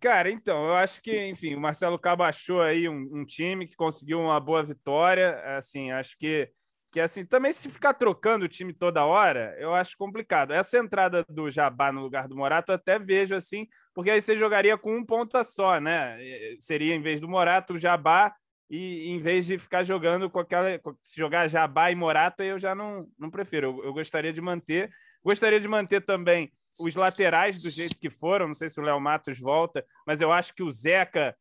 Cara, 0.00 0.30
então, 0.30 0.66
eu 0.66 0.74
acho 0.74 1.00
que, 1.00 1.26
enfim, 1.26 1.54
o 1.54 1.60
Marcelo 1.60 1.98
Cabo 1.98 2.24
achou 2.24 2.60
aí 2.60 2.88
um, 2.88 3.08
um, 3.12 3.24
time 3.24 3.68
que 3.68 3.76
conseguiu 3.76 4.20
uma 4.20 4.40
boa 4.40 4.62
vitória. 4.62 5.56
Assim, 5.56 5.92
acho 5.92 6.16
que, 6.18 6.50
que 6.92 7.00
assim, 7.00 7.24
também 7.24 7.52
se 7.52 7.70
ficar 7.70 7.94
trocando 7.94 8.44
o 8.44 8.48
time 8.48 8.74
toda 8.74 9.06
hora, 9.06 9.56
eu 9.58 9.74
acho 9.74 9.96
complicado. 9.96 10.52
Essa 10.52 10.76
entrada 10.76 11.24
do 11.26 11.50
Jabá 11.50 11.90
no 11.90 12.02
lugar 12.02 12.28
do 12.28 12.36
Morato, 12.36 12.70
eu 12.70 12.76
até 12.76 12.98
vejo 12.98 13.34
assim, 13.34 13.66
porque 13.94 14.10
aí 14.10 14.20
você 14.20 14.36
jogaria 14.36 14.76
com 14.76 14.94
um 14.94 15.04
ponta 15.04 15.42
só, 15.42 15.80
né? 15.80 16.18
Seria, 16.60 16.94
em 16.94 17.00
vez 17.00 17.18
do 17.18 17.28
Morato, 17.28 17.72
o 17.72 17.78
Jabá, 17.78 18.34
e 18.68 19.10
em 19.10 19.18
vez 19.18 19.46
de 19.46 19.58
ficar 19.58 19.82
jogando 19.84 20.28
com 20.28 20.38
aquela. 20.38 20.68
Se 21.02 21.16
jogar 21.16 21.48
Jabá 21.48 21.90
e 21.90 21.94
Morata, 21.94 22.44
eu 22.44 22.58
já 22.58 22.74
não, 22.74 23.06
não 23.18 23.30
prefiro. 23.30 23.66
Eu, 23.66 23.84
eu 23.86 23.92
gostaria 23.94 24.32
de 24.32 24.40
manter. 24.42 24.90
Gostaria 25.24 25.60
de 25.60 25.68
manter 25.68 26.04
também 26.04 26.52
os 26.80 26.94
laterais 26.94 27.62
do 27.62 27.70
jeito 27.70 27.96
que 27.96 28.10
foram. 28.10 28.48
Não 28.48 28.54
sei 28.54 28.68
se 28.68 28.78
o 28.78 28.82
Léo 28.82 29.00
Matos 29.00 29.38
volta, 29.38 29.84
mas 30.06 30.20
eu 30.20 30.30
acho 30.30 30.54
que 30.54 30.62
o 30.62 30.70
Zeca 30.70 31.34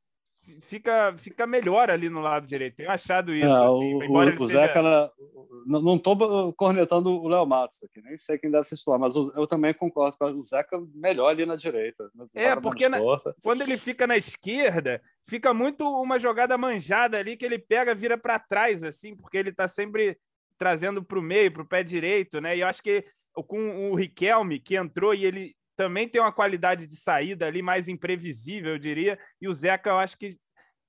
fica, 0.62 1.14
fica 1.18 1.46
melhor 1.46 1.90
ali 1.90 2.10
no 2.10 2.20
lado 2.20 2.46
direito. 2.46 2.78
Tenho 2.78 2.92
achado 2.92 3.34
isso. 3.34 3.54
Assim, 3.54 3.94
o, 3.96 4.12
o, 4.12 4.20
o 4.20 4.48
seja... 4.48 4.60
Zeca, 4.60 5.12
não 5.66 5.96
estou 5.96 6.54
cornetando 6.54 7.10
o 7.10 7.28
Léo 7.28 7.46
Matos 7.46 7.78
aqui, 7.84 8.02
nem 8.02 8.18
sei 8.18 8.38
quem 8.38 8.50
deve 8.50 8.68
ser 8.68 8.76
titular, 8.76 9.00
mas 9.00 9.16
eu 9.16 9.46
também 9.48 9.74
concordo 9.74 10.18
com 10.18 10.26
o 10.26 10.42
Zeca 10.42 10.82
melhor 10.94 11.28
ali 11.28 11.46
na 11.46 11.56
direita. 11.56 12.10
É, 12.34 12.56
porque 12.56 12.90
na, 12.90 13.00
quando 13.42 13.62
ele 13.62 13.78
fica 13.78 14.08
na 14.08 14.18
esquerda, 14.18 15.02
fica 15.26 15.54
muito 15.54 15.86
uma 15.86 16.18
jogada 16.18 16.58
manjada 16.58 17.18
ali 17.18 17.38
que 17.38 17.46
ele 17.46 17.60
pega, 17.60 17.96
vira 17.96 18.18
para 18.18 18.40
trás, 18.40 18.84
assim, 18.84 19.16
porque 19.16 19.38
ele 19.38 19.50
está 19.50 19.68
sempre 19.68 20.18
trazendo 20.58 21.04
para 21.04 21.20
o 21.20 21.24
meio, 21.24 21.52
para 21.52 21.64
o 21.64 21.68
pé 21.68 21.84
direito, 21.84 22.40
né? 22.40 22.56
E 22.56 22.62
eu 22.62 22.68
acho 22.68 22.82
que 22.84 23.06
com 23.48 23.92
o 23.92 23.96
Riquelme, 23.96 24.60
que 24.60 24.76
entrou 24.76 25.14
e 25.14 25.26
ele 25.26 25.56
também 25.76 26.08
tem 26.08 26.22
uma 26.22 26.32
qualidade 26.32 26.86
de 26.86 26.96
saída 26.96 27.46
ali 27.48 27.62
mais 27.62 27.88
imprevisível, 27.88 28.74
eu 28.74 28.80
diria, 28.80 29.20
e 29.40 29.48
o 29.48 29.54
Zeca 29.54 29.90
eu 29.90 29.98
acho 29.98 30.18
que 30.18 30.38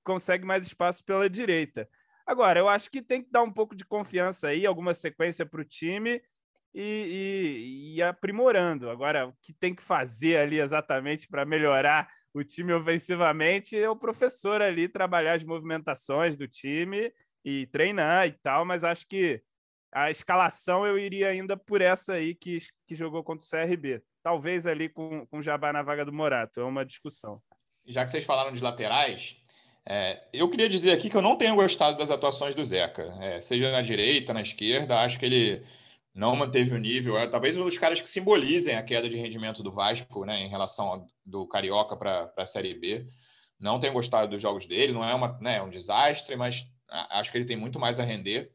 consegue 0.03 0.45
mais 0.45 0.65
espaço 0.65 1.03
pela 1.03 1.29
direita. 1.29 1.89
Agora, 2.25 2.59
eu 2.59 2.69
acho 2.69 2.89
que 2.89 3.01
tem 3.01 3.23
que 3.23 3.31
dar 3.31 3.43
um 3.43 3.51
pouco 3.51 3.75
de 3.75 3.85
confiança 3.85 4.49
aí, 4.49 4.65
alguma 4.65 4.93
sequência 4.93 5.45
para 5.45 5.61
o 5.61 5.65
time 5.65 6.21
e, 6.73 7.93
e, 7.93 7.95
e, 7.95 8.01
aprimorando. 8.01 8.89
Agora, 8.89 9.27
o 9.27 9.33
que 9.41 9.53
tem 9.53 9.75
que 9.75 9.83
fazer 9.83 10.37
ali 10.37 10.59
exatamente 10.59 11.27
para 11.27 11.45
melhorar 11.45 12.09
o 12.33 12.43
time 12.43 12.73
ofensivamente 12.73 13.77
é 13.77 13.89
o 13.89 13.95
professor 13.95 14.61
ali 14.61 14.87
trabalhar 14.87 15.33
as 15.33 15.43
movimentações 15.43 16.35
do 16.35 16.47
time 16.47 17.13
e 17.45 17.67
treinar 17.67 18.27
e 18.27 18.31
tal, 18.31 18.65
mas 18.65 18.83
acho 18.83 19.07
que 19.07 19.41
a 19.93 20.09
escalação 20.09 20.85
eu 20.85 20.97
iria 20.97 21.29
ainda 21.29 21.55
por 21.55 21.81
essa 21.81 22.13
aí 22.13 22.33
que, 22.33 22.57
que 22.87 22.95
jogou 22.95 23.23
contra 23.23 23.45
o 23.45 23.49
CRB. 23.49 24.01
Talvez 24.21 24.65
ali 24.65 24.89
com, 24.89 25.25
com 25.27 25.39
o 25.39 25.43
Jabá 25.43 25.71
na 25.71 25.83
vaga 25.83 26.03
do 26.03 26.13
Morato, 26.13 26.59
é 26.59 26.63
uma 26.63 26.85
discussão. 26.85 27.41
Já 27.85 28.03
que 28.05 28.11
vocês 28.11 28.23
falaram 28.23 28.53
de 28.53 28.63
laterais, 28.63 29.37
é, 29.85 30.23
eu 30.31 30.49
queria 30.49 30.69
dizer 30.69 30.91
aqui 30.91 31.09
que 31.09 31.17
eu 31.17 31.21
não 31.21 31.37
tenho 31.37 31.55
gostado 31.55 31.97
das 31.97 32.09
atuações 32.09 32.55
do 32.55 32.63
Zeca, 32.63 33.03
é, 33.21 33.41
seja 33.41 33.71
na 33.71 33.81
direita, 33.81 34.33
na 34.33 34.41
esquerda, 34.41 35.01
acho 35.01 35.19
que 35.19 35.25
ele 35.25 35.65
não 36.13 36.35
manteve 36.35 36.73
o 36.73 36.77
nível. 36.77 37.17
É 37.17 37.27
talvez 37.27 37.57
um 37.57 37.65
dos 37.65 37.77
caras 37.77 37.99
que 37.99 38.09
simbolizem 38.09 38.75
a 38.75 38.83
queda 38.83 39.09
de 39.09 39.17
rendimento 39.17 39.61
do 39.61 39.71
Vasco 39.71 40.25
né, 40.25 40.39
em 40.39 40.47
relação 40.47 40.87
ao, 40.87 41.07
do 41.25 41.47
Carioca 41.47 41.97
para 41.97 42.31
a 42.37 42.45
Série 42.45 42.73
B. 42.73 43.07
Não 43.59 43.79
tenho 43.79 43.93
gostado 43.93 44.29
dos 44.29 44.41
jogos 44.41 44.65
dele, 44.65 44.93
não 44.93 45.07
é 45.07 45.13
uma, 45.13 45.37
né, 45.39 45.61
um 45.61 45.69
desastre, 45.69 46.35
mas 46.35 46.65
acho 47.09 47.31
que 47.31 47.37
ele 47.37 47.45
tem 47.45 47.57
muito 47.57 47.79
mais 47.79 47.99
a 47.99 48.03
render. 48.03 48.51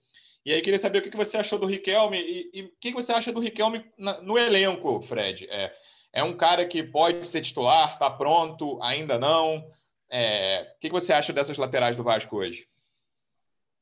E 0.48 0.52
aí 0.54 0.62
queria 0.62 0.78
saber 0.78 1.00
o 1.00 1.02
que 1.02 1.14
você 1.14 1.36
achou 1.36 1.58
do 1.58 1.66
Riquelme 1.66 2.18
e, 2.18 2.50
e 2.54 2.62
o 2.62 2.72
que 2.80 2.90
você 2.90 3.12
acha 3.12 3.30
do 3.30 3.38
Riquelme 3.38 3.84
no 4.22 4.38
elenco, 4.38 4.98
Fred. 5.02 5.46
É, 5.50 5.74
é 6.10 6.24
um 6.24 6.34
cara 6.34 6.66
que 6.66 6.82
pode 6.82 7.26
ser 7.26 7.42
titular, 7.42 7.92
está 7.92 8.08
pronto, 8.08 8.82
ainda 8.82 9.18
não? 9.18 9.68
É, 10.10 10.72
o 10.74 10.80
que 10.80 10.88
você 10.88 11.12
acha 11.12 11.34
dessas 11.34 11.58
laterais 11.58 11.98
do 11.98 12.02
Vasco 12.02 12.34
hoje? 12.34 12.66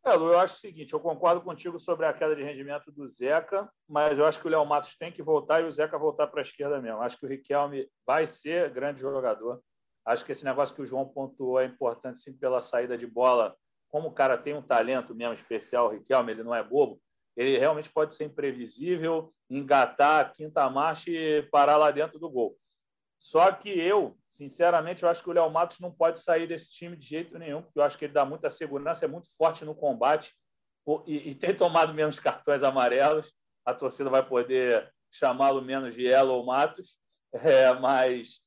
É, 0.05 0.13
Lu, 0.15 0.33
eu 0.33 0.41
acho 0.41 0.55
o 0.55 0.59
seguinte, 0.59 0.93
eu 0.93 0.99
concordo 0.99 1.41
contigo 1.41 1.79
sobre 1.79 2.05
a 2.05 2.13
queda 2.13 2.35
de 2.35 2.43
rendimento 2.43 2.91
do 2.91 3.07
Zeca, 3.07 3.71
mas 3.89 4.19
eu 4.19 4.27
acho 4.27 4.41
que 4.41 4.49
o 4.49 4.51
Léo 4.51 4.67
Matos 4.67 4.97
tem 4.97 5.13
que 5.13 5.23
voltar 5.23 5.61
e 5.61 5.67
o 5.67 5.71
Zeca 5.71 5.97
voltar 5.97 6.27
para 6.27 6.41
a 6.41 6.43
esquerda 6.43 6.83
mesmo. 6.83 7.01
Acho 7.01 7.17
que 7.17 7.27
o 7.27 7.29
Riquelme 7.29 7.89
vai 8.05 8.27
ser 8.27 8.73
grande 8.73 9.01
jogador. 9.01 9.63
Acho 10.05 10.25
que 10.25 10.33
esse 10.33 10.45
negócio 10.45 10.75
que 10.75 10.83
o 10.83 10.87
João 10.87 11.07
pontuou 11.07 11.61
é 11.61 11.65
importante 11.65 12.19
sim 12.19 12.37
pela 12.37 12.61
saída 12.61 12.99
de 12.99 13.07
bola 13.07 13.57
como 13.97 14.09
o 14.09 14.13
cara 14.13 14.37
tem 14.37 14.53
um 14.53 14.61
talento 14.61 15.15
mesmo 15.15 15.33
especial, 15.33 15.87
o 15.87 15.89
Riquelme, 15.89 16.31
ele 16.31 16.43
não 16.43 16.55
é 16.55 16.63
bobo, 16.63 17.01
ele 17.35 17.57
realmente 17.57 17.89
pode 17.89 18.15
ser 18.15 18.27
imprevisível, 18.27 19.33
engatar 19.49 20.21
a 20.21 20.29
quinta 20.29 20.69
marcha 20.69 21.11
e 21.11 21.43
parar 21.45 21.79
lá 21.79 21.91
dentro 21.91 22.19
do 22.19 22.29
gol. 22.29 22.59
Só 23.19 23.51
que 23.53 23.71
eu, 23.71 24.15
sinceramente, 24.29 25.03
eu 25.03 25.09
acho 25.09 25.23
que 25.23 25.31
o 25.31 25.33
Léo 25.33 25.49
Matos 25.49 25.81
não 25.81 25.91
pode 25.91 26.21
sair 26.21 26.47
desse 26.47 26.71
time 26.73 26.95
de 26.95 27.07
jeito 27.07 27.39
nenhum, 27.39 27.63
porque 27.63 27.79
eu 27.79 27.83
acho 27.83 27.97
que 27.97 28.05
ele 28.05 28.13
dá 28.13 28.23
muita 28.23 28.51
segurança, 28.51 29.07
é 29.07 29.09
muito 29.09 29.35
forte 29.35 29.65
no 29.65 29.75
combate 29.75 30.35
e, 31.07 31.31
e 31.31 31.35
tem 31.35 31.57
tomado 31.57 31.95
menos 31.95 32.21
cartões 32.21 32.63
amarelos. 32.63 33.33
A 33.65 33.73
torcida 33.73 34.11
vai 34.11 34.23
poder 34.23 34.93
chamá-lo 35.11 35.63
menos 35.63 35.95
de 35.95 36.03
Yellow 36.03 36.45
Matos, 36.45 36.99
é, 37.33 37.73
mas 37.73 38.43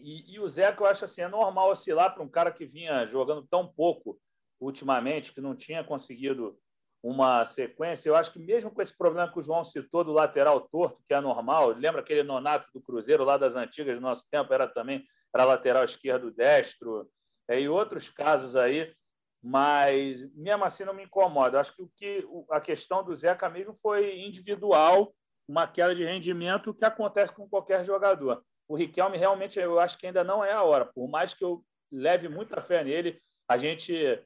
e, 0.00 0.32
e, 0.32 0.40
o 0.40 0.48
Zeca, 0.48 0.82
eu 0.82 0.86
acho 0.86 1.04
assim, 1.04 1.20
é 1.20 1.28
normal 1.28 1.68
oscilar 1.68 2.14
para 2.14 2.22
um 2.22 2.28
cara 2.28 2.50
que 2.50 2.64
vinha 2.64 3.04
jogando 3.04 3.46
tão 3.46 3.68
pouco 3.68 4.18
ultimamente, 4.62 5.32
que 5.32 5.40
não 5.40 5.54
tinha 5.54 5.82
conseguido 5.82 6.56
uma 7.02 7.44
sequência. 7.44 8.08
Eu 8.08 8.14
acho 8.14 8.32
que 8.32 8.38
mesmo 8.38 8.70
com 8.70 8.80
esse 8.80 8.96
problema 8.96 9.30
que 9.30 9.38
o 9.38 9.42
João 9.42 9.64
citou 9.64 10.04
do 10.04 10.12
lateral 10.12 10.60
torto, 10.60 11.02
que 11.06 11.12
é 11.12 11.20
normal, 11.20 11.70
lembra 11.70 12.00
aquele 12.00 12.22
nonato 12.22 12.68
do 12.72 12.80
Cruzeiro 12.80 13.24
lá 13.24 13.36
das 13.36 13.56
antigas 13.56 13.96
do 13.96 14.00
nosso 14.00 14.24
tempo, 14.30 14.54
era 14.54 14.68
também 14.68 15.04
era 15.34 15.44
lateral 15.44 15.82
esquerdo 15.82 16.30
destro, 16.30 17.10
é, 17.48 17.58
e 17.58 17.68
outros 17.68 18.08
casos 18.10 18.54
aí, 18.54 18.94
mas 19.42 20.30
mesmo 20.34 20.64
assim 20.64 20.84
não 20.84 20.94
me 20.94 21.04
incomoda. 21.04 21.56
Eu 21.56 21.60
acho 21.60 21.74
que, 21.74 21.82
o 21.82 21.88
que 21.96 22.26
a 22.50 22.60
questão 22.60 23.02
do 23.02 23.16
Zeca 23.16 23.48
mesmo 23.48 23.74
foi 23.74 24.20
individual, 24.20 25.12
uma 25.48 25.66
queda 25.66 25.94
de 25.94 26.04
rendimento 26.04 26.74
que 26.74 26.84
acontece 26.84 27.32
com 27.32 27.48
qualquer 27.48 27.84
jogador. 27.84 28.44
O 28.68 28.76
Riquelme 28.76 29.18
realmente 29.18 29.58
eu 29.58 29.80
acho 29.80 29.98
que 29.98 30.06
ainda 30.06 30.22
não 30.22 30.44
é 30.44 30.52
a 30.52 30.62
hora, 30.62 30.86
por 30.86 31.08
mais 31.08 31.34
que 31.34 31.42
eu 31.42 31.64
leve 31.90 32.28
muita 32.28 32.60
fé 32.60 32.84
nele, 32.84 33.20
a 33.48 33.56
gente 33.56 34.22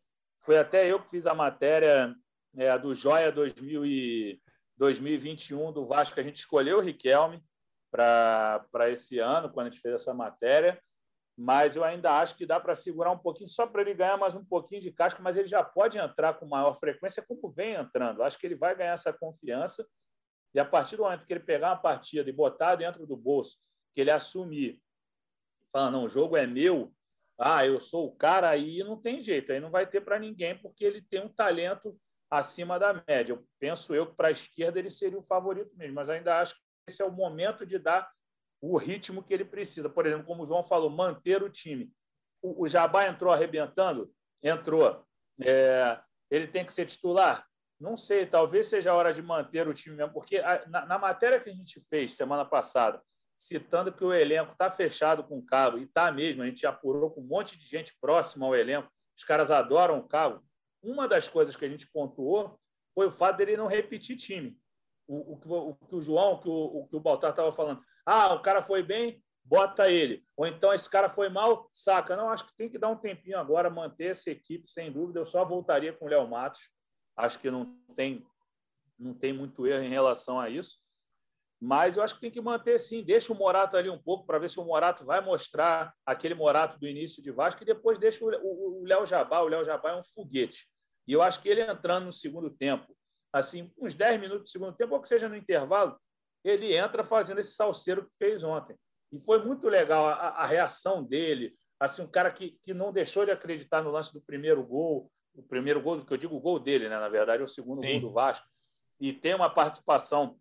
foi 0.47 0.57
até 0.57 0.91
eu 0.91 1.03
que 1.03 1.11
fiz 1.11 1.27
a 1.27 1.35
matéria 1.35 2.15
é, 2.57 2.79
do 2.79 2.95
Joia 2.95 3.33
2000 3.33 3.85
e 3.85 4.41
2021 4.79 5.73
do 5.73 5.87
Vasco, 5.87 6.15
que 6.15 6.21
a 6.21 6.23
gente 6.23 6.37
escolheu 6.37 6.79
o 6.79 6.81
Riquelme 6.81 7.43
para 7.91 8.89
esse 8.89 9.19
ano, 9.19 9.51
quando 9.51 9.67
a 9.67 9.71
gente 9.71 9.81
fez 9.81 9.97
essa 9.97 10.15
matéria. 10.15 10.81
Mas 11.37 11.77
eu 11.77 11.85
ainda 11.85 12.19
acho 12.19 12.37
que 12.37 12.47
dá 12.47 12.61
para 12.61 12.77
segurar 12.77 13.11
um 13.11 13.19
pouquinho, 13.19 13.49
só 13.49 13.67
para 13.67 13.83
ele 13.83 13.93
ganhar 13.93 14.17
mais 14.17 14.35
um 14.35 14.45
pouquinho 14.45 14.81
de 14.81 14.91
casca, 14.91 15.21
mas 15.23 15.37
ele 15.37 15.49
já 15.49 15.63
pode 15.63 15.99
entrar 15.99 16.35
com 16.35 16.47
maior 16.47 16.79
frequência, 16.79 17.25
como 17.27 17.51
vem 17.51 17.75
entrando. 17.75 18.23
Acho 18.23 18.39
que 18.39 18.47
ele 18.47 18.55
vai 18.55 18.75
ganhar 18.75 18.93
essa 18.93 19.13
confiança. 19.13 19.87
E 20.55 20.61
a 20.61 20.65
partir 20.65 20.97
do 20.97 21.03
momento 21.03 21.27
que 21.27 21.33
ele 21.33 21.41
pegar 21.41 21.71
uma 21.71 21.77
partida 21.77 22.31
e 22.31 22.33
botar 22.33 22.77
dentro 22.77 23.07
do 23.07 23.17
bolso, 23.17 23.57
que 23.93 24.01
ele 24.01 24.11
assumir, 24.11 24.81
falar, 25.73 25.91
não, 25.91 26.05
o 26.05 26.09
jogo 26.09 26.37
é 26.37 26.47
meu, 26.47 26.95
ah, 27.39 27.67
eu 27.67 27.81
sou 27.81 28.07
o 28.07 28.17
cara, 28.17 28.49
aí 28.51 28.79
não 28.79 29.01
tem 29.01 29.21
jeito, 29.21 29.53
aí 29.53 29.61
não 29.61 29.71
vai 29.71 29.87
ter 29.87 30.01
para 30.01 30.19
ninguém, 30.19 30.57
porque 30.59 30.85
ele 30.85 31.03
tem 31.03 31.21
um 31.21 31.29
talento 31.29 31.99
acima 32.31 32.79
da 32.79 33.03
média. 33.07 33.33
Eu 33.33 33.47
penso 33.59 33.95
eu 33.95 34.07
que 34.07 34.17
para 34.17 34.29
a 34.29 34.33
esquerda 34.33 34.79
ele 34.79 34.91
seria 34.91 35.19
o 35.19 35.23
favorito 35.23 35.77
mesmo, 35.77 35.95
mas 35.95 36.09
ainda 36.09 36.41
acho 36.41 36.55
que 36.55 36.61
esse 36.89 37.03
é 37.03 37.05
o 37.05 37.13
momento 37.13 37.67
de 37.67 37.79
dar 37.79 38.11
o 38.61 38.77
ritmo 38.77 39.23
que 39.23 39.35
ele 39.35 39.45
precisa. 39.45 39.89
Por 39.89 40.07
exemplo, 40.07 40.27
como 40.27 40.43
o 40.43 40.47
João 40.47 40.63
falou, 40.63 40.91
manter 40.91 41.43
o 41.43 41.51
time. 41.51 41.93
O, 42.43 42.69
Jabá 42.69 43.07
entrou 43.07 43.33
arrebentando? 43.33 44.13
Entrou. 44.43 45.05
É, 45.43 46.01
ele 46.31 46.47
tem 46.47 46.65
que 46.65 46.73
ser 46.73 46.87
titular? 46.87 47.47
Não 47.79 47.97
sei, 47.97 48.25
talvez 48.25 48.69
seja 48.69 48.93
a 48.93 48.95
hora 48.95 49.13
de 49.13 49.21
manter 49.21 49.69
o 49.69 49.75
time 49.75 49.97
mesmo, 49.97 50.13
porque 50.13 50.39
a, 50.39 50.67
na, 50.67 50.87
na, 50.87 50.99
matéria 50.99 51.39
que 51.39 51.51
a 51.51 51.53
gente 51.53 51.79
fez 51.81 52.15
semana 52.15 52.45
passada, 52.45 53.03
citando 53.37 53.93
que 53.93 54.05
o 54.05 54.13
elenco 54.13 54.53
está 54.53 54.71
fechado 54.71 55.23
com 55.23 55.39
o 55.39 55.45
Cabo, 55.45 55.79
e 55.79 55.85
está 55.85 56.11
mesmo, 56.11 56.43
a 56.43 56.47
gente 56.47 56.67
apurou 56.67 57.11
com 57.11 57.21
um 57.21 57.27
monte 57.27 57.59
de 57.59 57.67
gente 57.67 57.95
próxima 58.01 58.47
ao 58.47 58.55
elenco, 58.57 58.91
os 59.17 59.25
caras 59.25 59.51
adoram 59.51 59.99
o 59.99 60.09
Cabo, 60.09 60.43
uma 60.83 61.09
das 61.09 61.29
coisas 61.29 61.57
que 61.57 61.65
a 61.65 61.69
gente 61.69 61.87
pontuou 61.91 62.59
foi 62.95 63.07
o 63.07 63.11
fato 63.11 63.37
dele 63.37 63.57
não 63.57 63.67
repetir 63.67 64.17
time. 64.17 64.59
O, 65.07 65.35
o, 65.35 65.41
o, 65.45 65.71
o 65.71 65.75
que 65.87 65.95
o 65.97 66.01
João, 66.01 66.41
que 66.41 66.49
o, 66.49 66.87
que 66.89 66.97
o 66.97 67.01
Baltar 67.01 67.31
estava 67.31 67.53
falando. 67.53 67.83
Ah, 68.05 68.33
o 68.35 68.41
cara 68.41 68.63
foi 68.63 68.83
bem, 68.83 69.23
bota 69.45 69.91
ele. 69.91 70.25
Ou 70.37 70.47
então 70.47 70.73
esse 70.73 70.89
cara 70.89 71.11
foi 71.11 71.29
mal, 71.29 71.69
saca. 71.73 72.17
Não, 72.17 72.31
acho 72.31 72.47
que 72.47 72.57
tem 72.57 72.69
que 72.71 72.79
dar 72.79 72.89
um 72.89 72.97
tempinho 72.97 73.39
agora, 73.39 73.69
manter 73.69 74.13
essa 74.13 74.31
equipe, 74.31 74.71
sem 74.71 74.91
dúvida. 74.91 75.21
Eu 75.21 75.27
só 75.27 75.45
voltaria 75.45 75.93
com 75.93 76.07
o 76.07 76.09
Léo 76.09 76.27
Matos. 76.29 76.71
Acho 77.17 77.39
que 77.39 77.51
não 77.51 77.77
tem, 77.95 78.25
não 78.99 79.13
tem 79.13 79.33
muito 79.33 79.67
erro 79.67 79.85
em 79.85 79.91
relação 79.91 80.41
a 80.41 80.49
isso. 80.49 80.79
Mas 81.61 81.97
eu 81.97 82.03
acho 82.03 82.15
que 82.15 82.21
tem 82.21 82.31
que 82.31 82.41
manter 82.41 82.79
sim. 82.79 83.03
Deixa 83.03 83.33
o 83.33 83.37
Morato 83.37 83.77
ali 83.77 83.89
um 83.89 83.99
pouco 83.99 84.27
para 84.27 84.39
ver 84.39 84.51
se 84.51 84.61
o 84.61 84.65
Morato 84.65 85.05
vai 85.05 85.21
mostrar 85.21 85.95
aquele 86.05 86.35
Morato 86.35 86.79
do 86.79 86.87
início 86.87 87.23
de 87.23 87.31
Vasco 87.31 87.63
e 87.63 87.67
depois 87.67 87.99
deixa 87.99 88.25
o 88.25 88.85
Léo 88.85 89.07
Jabá. 89.07 89.41
O 89.41 89.49
Léo 89.49 89.65
Jabá 89.65 89.93
é 89.93 89.97
um 89.97 90.05
foguete. 90.05 90.69
E 91.09 91.13
eu 91.13 91.23
acho 91.23 91.41
que 91.41 91.49
ele 91.49 91.63
entrando 91.63 92.07
no 92.07 92.13
segundo 92.13 92.51
tempo, 92.51 92.95
assim, 93.33 93.73
uns 93.79 93.95
10 93.95 94.21
minutos 94.21 94.45
do 94.45 94.49
segundo 94.49 94.77
tempo, 94.77 94.95
ou 94.95 95.01
que 95.01 95.09
seja 95.09 95.29
no 95.29 95.37
intervalo, 95.37 95.99
ele 96.45 96.77
entra 96.77 97.03
fazendo 97.03 97.41
esse 97.41 97.53
salseiro 97.53 98.05
que 98.05 98.13
fez 98.19 98.43
ontem. 98.43 98.77
E 99.13 99.21
foi 99.21 99.43
muito 99.43 99.69
legal 99.69 100.07
a, 100.07 100.13
a 100.13 100.47
reação 100.47 101.03
dele, 101.03 101.57
assim, 101.79 102.03
um 102.03 102.11
cara 102.11 102.31
que, 102.31 102.51
que 102.63 102.75
não 102.75 102.93
deixou 102.93 103.25
de 103.25 103.31
acreditar 103.31 103.83
no 103.83 103.91
lance 103.91 104.13
do 104.13 104.21
primeiro 104.21 104.63
gol, 104.65 105.11
o 105.35 105.43
primeiro 105.43 105.81
gol, 105.81 106.01
que 106.05 106.13
eu 106.13 106.17
digo 106.17 106.37
o 106.37 106.41
gol 106.41 106.59
dele, 106.59 106.89
né? 106.89 106.99
na 106.99 107.09
verdade, 107.09 107.43
é 107.43 107.45
o 107.45 107.49
segundo 107.49 107.81
Sim. 107.83 107.93
gol 107.93 108.09
do 108.09 108.13
Vasco, 108.13 108.47
e 108.99 109.13
tem 109.13 109.35
uma 109.35 109.51
participação 109.51 110.39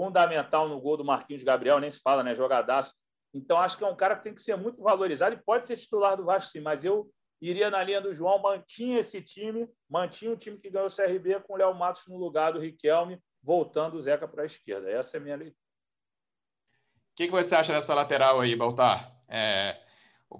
fundamental 0.00 0.66
no 0.66 0.80
gol 0.80 0.96
do 0.96 1.04
Marquinhos 1.04 1.42
Gabriel, 1.42 1.78
nem 1.78 1.90
se 1.90 2.00
fala, 2.00 2.22
né? 2.22 2.34
Jogadaço. 2.34 2.94
Então, 3.34 3.58
acho 3.58 3.76
que 3.76 3.84
é 3.84 3.86
um 3.86 3.94
cara 3.94 4.16
que 4.16 4.24
tem 4.24 4.34
que 4.34 4.40
ser 4.40 4.56
muito 4.56 4.82
valorizado 4.82 5.36
e 5.36 5.42
pode 5.42 5.66
ser 5.66 5.76
titular 5.76 6.16
do 6.16 6.24
Vasco, 6.24 6.52
sim, 6.52 6.60
mas 6.60 6.86
eu 6.86 7.10
iria 7.38 7.70
na 7.70 7.82
linha 7.84 8.00
do 8.00 8.14
João, 8.14 8.40
mantinha 8.40 8.98
esse 8.98 9.20
time, 9.20 9.68
mantinha 9.88 10.32
o 10.32 10.36
time 10.36 10.58
que 10.58 10.70
ganhou 10.70 10.88
o 10.88 10.94
CRB 10.94 11.40
com 11.40 11.52
o 11.52 11.56
Léo 11.56 11.74
Matos 11.74 12.06
no 12.08 12.16
lugar 12.16 12.54
do 12.54 12.60
Riquelme, 12.60 13.20
voltando 13.42 13.98
o 13.98 14.00
Zeca 14.00 14.26
para 14.26 14.42
a 14.42 14.46
esquerda. 14.46 14.90
Essa 14.90 15.18
é 15.18 15.20
a 15.20 15.22
minha 15.22 15.36
leitura. 15.36 15.60
O 17.12 17.16
que, 17.16 17.26
que 17.26 17.32
você 17.32 17.54
acha 17.54 17.72
dessa 17.72 17.92
lateral 17.92 18.40
aí, 18.40 18.56
Baltar? 18.56 19.14
É, 19.28 19.78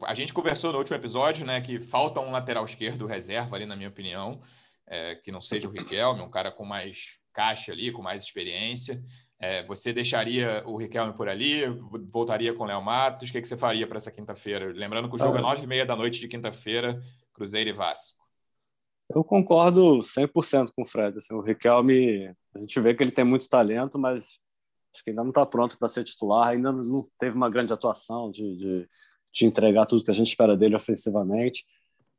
a 0.04 0.14
gente 0.14 0.32
conversou 0.32 0.72
no 0.72 0.78
último 0.78 0.96
episódio, 0.96 1.44
né, 1.44 1.60
que 1.60 1.78
falta 1.78 2.18
um 2.18 2.30
lateral 2.30 2.64
esquerdo 2.64 3.04
reserva 3.04 3.56
ali, 3.56 3.66
na 3.66 3.76
minha 3.76 3.90
opinião, 3.90 4.40
é, 4.86 5.16
que 5.16 5.30
não 5.30 5.42
seja 5.42 5.68
o 5.68 5.70
Riquelme, 5.70 6.22
um 6.22 6.30
cara 6.30 6.50
com 6.50 6.64
mais 6.64 7.20
caixa 7.32 7.72
ali, 7.72 7.92
com 7.92 8.02
mais 8.02 8.24
experiência. 8.24 9.02
É, 9.40 9.62
você 9.62 9.90
deixaria 9.90 10.62
o 10.66 10.76
Riquelme 10.76 11.14
por 11.14 11.26
ali? 11.26 11.66
Voltaria 12.12 12.52
com 12.52 12.64
o 12.64 12.66
Léo 12.66 12.82
Matos? 12.82 13.30
O 13.30 13.32
que, 13.32 13.40
que 13.40 13.48
você 13.48 13.56
faria 13.56 13.86
para 13.86 13.96
essa 13.96 14.10
quinta-feira? 14.10 14.70
Lembrando 14.70 15.08
que 15.08 15.14
o 15.14 15.18
jogo 15.18 15.32
é 15.32 15.36
ah, 15.36 15.38
é 15.38 15.42
nove 15.42 15.64
e 15.64 15.66
meia 15.66 15.86
da 15.86 15.96
noite 15.96 16.20
de 16.20 16.28
quinta-feira, 16.28 17.00
Cruzeiro 17.32 17.70
e 17.70 17.72
Vasco. 17.72 18.20
Eu 19.08 19.24
concordo 19.24 19.98
100% 20.00 20.72
com 20.76 20.82
o 20.82 20.84
Fred. 20.84 21.16
Assim, 21.16 21.34
o 21.34 21.40
Riquelme, 21.40 22.32
a 22.54 22.58
gente 22.58 22.78
vê 22.80 22.94
que 22.94 23.02
ele 23.02 23.10
tem 23.10 23.24
muito 23.24 23.48
talento, 23.48 23.98
mas 23.98 24.38
acho 24.92 25.02
que 25.02 25.10
ainda 25.10 25.22
não 25.22 25.30
está 25.30 25.46
pronto 25.46 25.78
para 25.78 25.88
ser 25.88 26.04
titular, 26.04 26.48
ainda 26.48 26.70
não 26.70 27.08
teve 27.18 27.34
uma 27.34 27.48
grande 27.48 27.72
atuação 27.72 28.30
de, 28.30 28.56
de, 28.56 28.88
de, 29.32 29.46
entregar 29.46 29.86
tudo 29.86 30.04
que 30.04 30.10
a 30.10 30.14
gente 30.14 30.28
espera 30.28 30.54
dele 30.54 30.76
ofensivamente. 30.76 31.64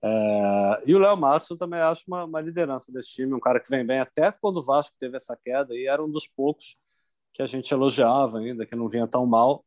É, 0.04 0.82
e 0.88 0.96
o 0.96 1.00
Léo 1.00 1.16
Matos 1.16 1.50
eu 1.52 1.58
também 1.58 1.80
acho 1.80 2.04
uma, 2.08 2.24
uma, 2.26 2.42
liderança 2.42 2.92
desse 2.92 3.12
time, 3.12 3.34
um 3.36 3.40
cara 3.40 3.60
que 3.60 3.70
vem 3.70 3.86
bem 3.86 4.00
até 4.00 4.32
quando 4.32 4.58
o 4.58 4.64
Vasco 4.64 4.96
teve 5.00 5.16
essa 5.16 5.38
queda 5.38 5.76
e 5.76 5.86
era 5.86 6.04
um 6.04 6.10
dos 6.10 6.28
poucos 6.28 6.76
que 7.34 7.42
a 7.42 7.46
gente 7.46 7.72
elogiava 7.74 8.40
ainda, 8.40 8.66
que 8.66 8.76
não 8.76 8.90
vinha 8.90 9.08
tão 9.08 9.26
mal, 9.26 9.64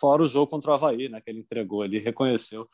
fora 0.00 0.22
o 0.22 0.28
jogo 0.28 0.46
contra 0.46 0.70
o 0.70 0.74
Havaí, 0.74 1.08
né, 1.08 1.20
que 1.20 1.30
ele 1.30 1.40
entregou, 1.40 1.84
ele 1.84 1.98
reconheceu 1.98 2.68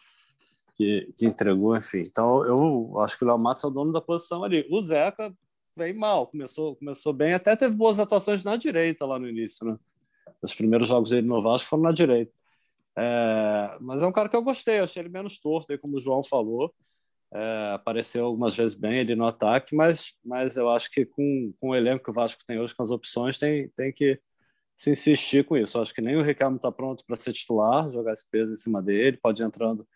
que, 0.76 1.12
que 1.16 1.26
entregou, 1.26 1.76
enfim. 1.76 2.02
Então, 2.06 2.44
eu 2.44 3.00
acho 3.00 3.16
que 3.16 3.24
o 3.24 3.26
Léo 3.26 3.38
Matos 3.38 3.64
é 3.64 3.66
o 3.66 3.70
dono 3.70 3.92
da 3.92 4.00
posição 4.00 4.44
ali. 4.44 4.66
O 4.70 4.80
Zeca 4.82 5.34
vem 5.74 5.94
mal, 5.94 6.26
começou, 6.26 6.76
começou 6.76 7.12
bem, 7.12 7.34
até 7.34 7.56
teve 7.56 7.74
boas 7.74 7.98
atuações 7.98 8.44
na 8.44 8.56
direita 8.56 9.06
lá 9.06 9.18
no 9.18 9.28
início, 9.28 9.66
né? 9.66 9.78
Os 10.42 10.54
primeiros 10.54 10.88
jogos 10.88 11.10
dele 11.10 11.26
no 11.26 11.42
Vasco 11.42 11.68
foram 11.68 11.84
na 11.84 11.92
direita. 11.92 12.32
É, 12.94 13.76
mas 13.80 14.02
é 14.02 14.06
um 14.06 14.12
cara 14.12 14.28
que 14.28 14.36
eu 14.36 14.42
gostei, 14.42 14.78
achei 14.78 15.02
ele 15.02 15.08
menos 15.08 15.38
torto, 15.38 15.72
aí, 15.72 15.78
como 15.78 15.96
o 15.96 16.00
João 16.00 16.22
falou. 16.22 16.72
É, 17.32 17.72
apareceu 17.74 18.24
algumas 18.24 18.56
vezes 18.56 18.74
bem 18.74 18.98
ele 19.00 19.16
no 19.16 19.26
ataque, 19.26 19.74
mas, 19.74 20.14
mas 20.24 20.56
eu 20.56 20.70
acho 20.70 20.90
que 20.90 21.04
com, 21.04 21.52
com 21.60 21.70
o 21.70 21.74
elenco 21.74 22.04
que 22.04 22.10
o 22.10 22.14
Vasco 22.14 22.42
tem 22.46 22.58
hoje, 22.58 22.74
com 22.74 22.82
as 22.82 22.90
opções, 22.90 23.36
tem, 23.36 23.68
tem 23.76 23.92
que 23.92 24.20
se 24.76 24.90
insistir 24.90 25.44
com 25.44 25.56
isso. 25.56 25.76
Eu 25.76 25.82
acho 25.82 25.94
que 25.94 26.00
nem 26.00 26.16
o 26.16 26.22
Ricardo 26.22 26.56
está 26.56 26.70
pronto 26.70 27.04
para 27.04 27.16
ser 27.16 27.32
titular, 27.32 27.90
jogar 27.92 28.12
esse 28.12 28.28
peso 28.30 28.52
em 28.54 28.56
cima 28.56 28.82
dele, 28.82 29.16
pode 29.16 29.42
ir 29.42 29.46
entrando 29.46 29.86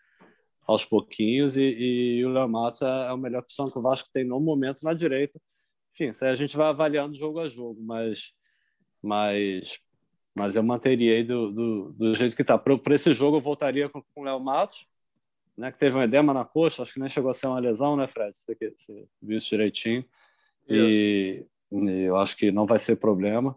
aos 0.67 0.85
pouquinhos, 0.85 1.57
e, 1.57 1.61
e 1.61 2.25
o 2.25 2.29
Léo 2.29 2.47
Matos 2.47 2.81
é, 2.81 2.85
é 2.85 3.07
a 3.09 3.17
melhor 3.17 3.41
opção 3.41 3.69
que 3.69 3.77
o 3.77 3.81
Vasco 3.81 4.09
tem 4.13 4.25
no 4.25 4.39
momento 4.39 4.83
na 4.83 4.93
direita. 4.93 5.39
Enfim, 5.93 6.09
isso 6.09 6.23
aí 6.23 6.31
a 6.31 6.35
gente 6.35 6.55
vai 6.55 6.67
avaliando 6.67 7.15
jogo 7.15 7.39
a 7.39 7.47
jogo, 7.49 7.81
mas, 7.81 8.33
mas, 9.01 9.79
mas 10.37 10.55
eu 10.55 10.63
manteria 10.63 11.15
aí 11.15 11.23
do, 11.23 11.51
do, 11.51 11.93
do 11.93 12.15
jeito 12.15 12.35
que 12.35 12.41
está. 12.41 12.57
Para 12.57 12.95
esse 12.95 13.13
jogo, 13.13 13.37
eu 13.37 13.41
voltaria 13.41 13.89
com, 13.89 14.01
com 14.13 14.21
o 14.21 14.23
Léo 14.23 14.39
Matos 14.39 14.85
né, 15.61 15.71
que 15.71 15.77
teve 15.77 15.95
um 15.95 16.01
edema 16.01 16.33
na 16.33 16.43
coxa, 16.43 16.81
acho 16.81 16.93
que 16.93 16.99
nem 16.99 17.07
chegou 17.07 17.29
a 17.29 17.35
ser 17.35 17.45
uma 17.45 17.59
lesão, 17.59 17.95
né, 17.95 18.07
Fred? 18.07 18.35
Você, 18.35 18.55
você 18.75 19.07
viu 19.21 19.37
isso 19.37 19.49
direitinho. 19.49 20.03
E, 20.67 21.45
e, 21.71 22.01
eu 22.01 22.17
acho 22.17 22.35
que 22.35 22.51
não 22.51 22.65
vai 22.65 22.79
ser 22.79 22.95
problema. 22.95 23.55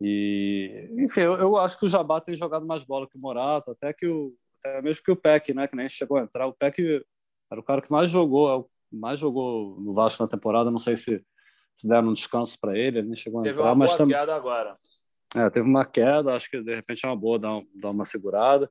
E, 0.00 0.88
enfim, 0.98 1.20
eu, 1.20 1.34
eu, 1.34 1.56
acho 1.56 1.78
que 1.78 1.86
o 1.86 1.88
Jabá 1.88 2.20
tem 2.20 2.34
jogado 2.34 2.66
mais 2.66 2.82
bola 2.82 3.08
que 3.08 3.16
o 3.16 3.20
Morato, 3.20 3.70
até 3.70 3.92
que 3.92 4.06
o 4.06 4.34
até 4.58 4.82
mesmo 4.82 5.04
que 5.04 5.12
o 5.12 5.16
Peck, 5.16 5.54
né, 5.54 5.68
que 5.68 5.76
nem 5.76 5.88
chegou 5.88 6.16
a 6.16 6.22
entrar. 6.22 6.48
O 6.48 6.52
Peck 6.52 6.80
era 7.50 7.60
o 7.60 7.64
cara 7.64 7.80
que 7.80 7.90
mais 7.90 8.10
jogou, 8.10 8.68
é 8.92 8.96
mais 8.96 9.20
jogou 9.20 9.80
no 9.80 9.94
Vasco 9.94 10.20
na 10.20 10.28
temporada. 10.28 10.72
Não 10.72 10.78
sei 10.80 10.96
se, 10.96 11.24
se 11.76 11.88
deram 11.88 12.08
um 12.08 12.12
descanso 12.12 12.58
para 12.60 12.76
ele, 12.76 12.98
ele 12.98 13.06
nem 13.06 13.16
chegou 13.16 13.40
a 13.40 13.42
teve 13.44 13.54
entrar. 13.54 13.62
Teve 13.62 13.74
uma 13.74 13.86
mas 13.86 13.96
boa 13.96 14.08
queda 14.08 14.34
agora. 14.34 14.76
É, 15.36 15.50
teve 15.50 15.68
uma 15.68 15.84
queda, 15.84 16.34
acho 16.34 16.50
que 16.50 16.60
de 16.60 16.74
repente 16.74 17.04
é 17.04 17.08
uma 17.08 17.16
boa 17.16 17.38
dar, 17.38 17.62
dar 17.76 17.90
uma 17.90 18.04
segurada. 18.04 18.68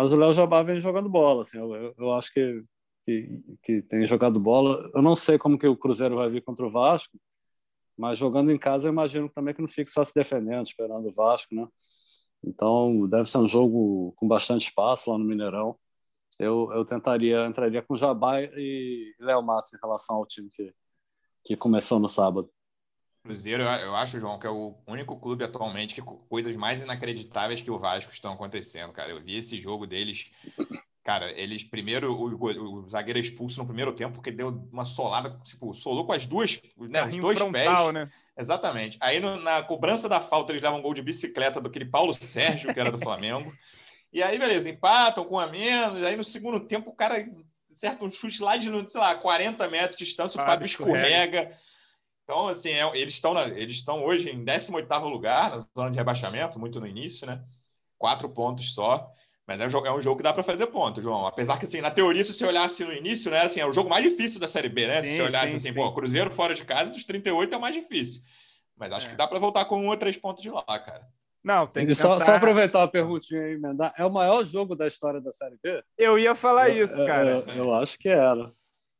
Mas 0.00 0.14
o 0.14 0.16
Léo 0.16 0.32
Jabá 0.32 0.62
vem 0.62 0.80
jogando 0.80 1.10
bola, 1.10 1.42
assim, 1.42 1.58
eu, 1.58 1.94
eu, 1.98 2.12
acho 2.14 2.32
que, 2.32 2.64
que, 3.04 3.42
que, 3.62 3.82
tem 3.82 4.06
jogado 4.06 4.40
bola. 4.40 4.90
Eu 4.94 5.02
não 5.02 5.14
sei 5.14 5.36
como 5.36 5.58
que 5.58 5.66
o 5.66 5.76
Cruzeiro 5.76 6.16
vai 6.16 6.30
vir 6.30 6.42
contra 6.42 6.64
o 6.66 6.70
Vasco, 6.70 7.20
mas 7.98 8.16
jogando 8.16 8.50
em 8.50 8.56
casa 8.56 8.88
eu 8.88 8.92
imagino 8.92 9.28
também 9.28 9.52
que 9.52 9.60
não 9.60 9.68
fique 9.68 9.90
só 9.90 10.02
se 10.02 10.14
defendendo, 10.14 10.66
esperando 10.66 11.06
o 11.06 11.12
Vasco, 11.12 11.54
né? 11.54 11.68
Então 12.42 13.06
deve 13.10 13.28
ser 13.28 13.36
um 13.36 13.46
jogo 13.46 14.14
com 14.16 14.26
bastante 14.26 14.62
espaço 14.68 15.10
lá 15.10 15.18
no 15.18 15.24
Mineirão. 15.26 15.78
Eu, 16.38 16.72
eu 16.72 16.82
tentaria, 16.86 17.46
entraria 17.46 17.82
com 17.82 17.94
Jabá 17.94 18.40
e 18.40 19.14
Léo 19.20 19.42
Matos 19.42 19.74
em 19.74 19.78
relação 19.82 20.16
ao 20.16 20.26
time 20.26 20.48
que, 20.48 20.72
que 21.44 21.56
começou 21.58 22.00
no 22.00 22.08
sábado. 22.08 22.50
Cruzeiro, 23.30 23.62
eu 23.62 23.94
acho, 23.94 24.18
João, 24.18 24.40
que 24.40 24.46
é 24.46 24.50
o 24.50 24.74
único 24.88 25.16
clube 25.16 25.44
atualmente 25.44 25.94
que 25.94 26.02
coisas 26.02 26.56
mais 26.56 26.82
inacreditáveis 26.82 27.62
que 27.62 27.70
o 27.70 27.78
Vasco 27.78 28.12
estão 28.12 28.32
acontecendo, 28.32 28.92
cara. 28.92 29.10
Eu 29.10 29.22
vi 29.22 29.36
esse 29.36 29.60
jogo 29.62 29.86
deles. 29.86 30.32
Cara, 31.04 31.30
eles 31.30 31.62
primeiro, 31.62 32.12
o, 32.12 32.84
o 32.84 32.90
zagueiro 32.90 33.20
é 33.20 33.22
expulso 33.22 33.60
no 33.60 33.66
primeiro 33.66 33.92
tempo, 33.92 34.14
porque 34.14 34.32
deu 34.32 34.68
uma 34.72 34.84
solada, 34.84 35.38
tipo, 35.44 35.72
solou 35.72 36.04
com 36.04 36.12
as 36.12 36.26
duas, 36.26 36.60
né, 36.76 37.04
os 37.04 37.16
dois 37.16 37.38
frontal, 37.38 37.84
pés. 37.84 37.94
Né? 37.94 38.10
Exatamente. 38.36 38.98
Aí 39.00 39.20
no, 39.20 39.36
na 39.36 39.62
cobrança 39.62 40.08
da 40.08 40.20
falta, 40.20 40.50
eles 40.50 40.60
davam 40.60 40.80
um 40.80 40.82
gol 40.82 40.92
de 40.92 41.02
bicicleta 41.02 41.60
do 41.60 41.68
aquele 41.68 41.84
Paulo 41.84 42.12
Sérgio, 42.12 42.74
que 42.74 42.80
era 42.80 42.90
do 42.90 42.98
Flamengo. 42.98 43.54
e 44.12 44.24
aí, 44.24 44.40
beleza, 44.40 44.68
empatam 44.68 45.24
com 45.24 45.38
a 45.38 45.46
menos. 45.46 46.02
Aí 46.02 46.16
no 46.16 46.24
segundo 46.24 46.58
tempo, 46.58 46.90
o 46.90 46.96
cara 46.96 47.24
acerta 47.72 48.04
um 48.04 48.10
chute 48.10 48.42
lá 48.42 48.56
de, 48.56 48.68
sei 48.90 49.00
lá, 49.00 49.14
40 49.14 49.68
metros 49.68 49.96
de 49.96 50.04
distância, 50.04 50.42
o 50.42 50.44
Fábio 50.44 50.66
escorrega. 50.66 51.06
escorrega 51.06 51.56
então, 52.30 52.46
assim, 52.46 52.70
é, 52.70 52.96
eles 52.96 53.14
estão 53.14 53.36
eles 53.40 53.76
estão 53.76 54.04
hoje 54.04 54.30
em 54.30 54.44
18º 54.44 55.10
lugar 55.10 55.50
na 55.50 55.66
zona 55.76 55.90
de 55.90 55.96
rebaixamento, 55.96 56.60
muito 56.60 56.78
no 56.78 56.86
início, 56.86 57.26
né? 57.26 57.42
Quatro 57.98 58.28
pontos 58.28 58.72
só. 58.72 59.12
Mas 59.48 59.60
é 59.60 59.66
um 59.66 59.68
jogo, 59.68 59.86
é 59.88 59.92
um 59.92 60.00
jogo 60.00 60.18
que 60.18 60.22
dá 60.22 60.32
para 60.32 60.44
fazer 60.44 60.68
ponto, 60.68 61.02
João. 61.02 61.26
Apesar 61.26 61.58
que, 61.58 61.64
assim, 61.64 61.80
na 61.80 61.90
teoria, 61.90 62.22
se 62.22 62.32
você 62.32 62.46
olhasse 62.46 62.84
no 62.84 62.92
início, 62.92 63.32
né? 63.32 63.40
Assim, 63.42 63.58
é 63.58 63.66
o 63.66 63.72
jogo 63.72 63.90
mais 63.90 64.04
difícil 64.04 64.38
da 64.38 64.46
Série 64.46 64.68
B, 64.68 64.86
né? 64.86 65.02
Sim, 65.02 65.08
se 65.08 65.16
você 65.16 65.22
olhasse 65.22 65.48
sim, 65.48 65.56
assim, 65.56 65.68
sim. 65.70 65.74
pô, 65.74 65.92
Cruzeiro 65.92 66.30
fora 66.30 66.54
de 66.54 66.64
casa, 66.64 66.92
dos 66.92 67.02
38 67.02 67.52
é 67.52 67.58
o 67.58 67.60
mais 67.60 67.74
difícil. 67.74 68.22
Mas 68.76 68.92
acho 68.92 69.08
é. 69.08 69.10
que 69.10 69.16
dá 69.16 69.26
para 69.26 69.40
voltar 69.40 69.64
com 69.64 69.80
um 69.80 69.88
ou 69.88 69.96
três 69.96 70.16
pontos 70.16 70.40
de 70.40 70.50
lá, 70.50 70.62
cara. 70.62 71.04
Não, 71.42 71.66
tem 71.66 71.84
que 71.84 71.96
só, 71.96 72.20
só, 72.20 72.34
aproveitar 72.36 72.84
a 72.84 72.88
perguntinha 72.88 73.42
aí, 73.42 73.54
emendar. 73.54 73.92
É 73.98 74.04
o 74.04 74.10
maior 74.10 74.44
jogo 74.44 74.76
da 74.76 74.86
história 74.86 75.20
da 75.20 75.32
Série 75.32 75.58
B? 75.60 75.82
Eu 75.98 76.16
ia 76.16 76.36
falar 76.36 76.68
isso, 76.68 77.04
cara. 77.04 77.30
Eu, 77.30 77.40
eu, 77.48 77.64
eu 77.64 77.74
acho 77.74 77.98
que 77.98 78.08
era. 78.08 78.52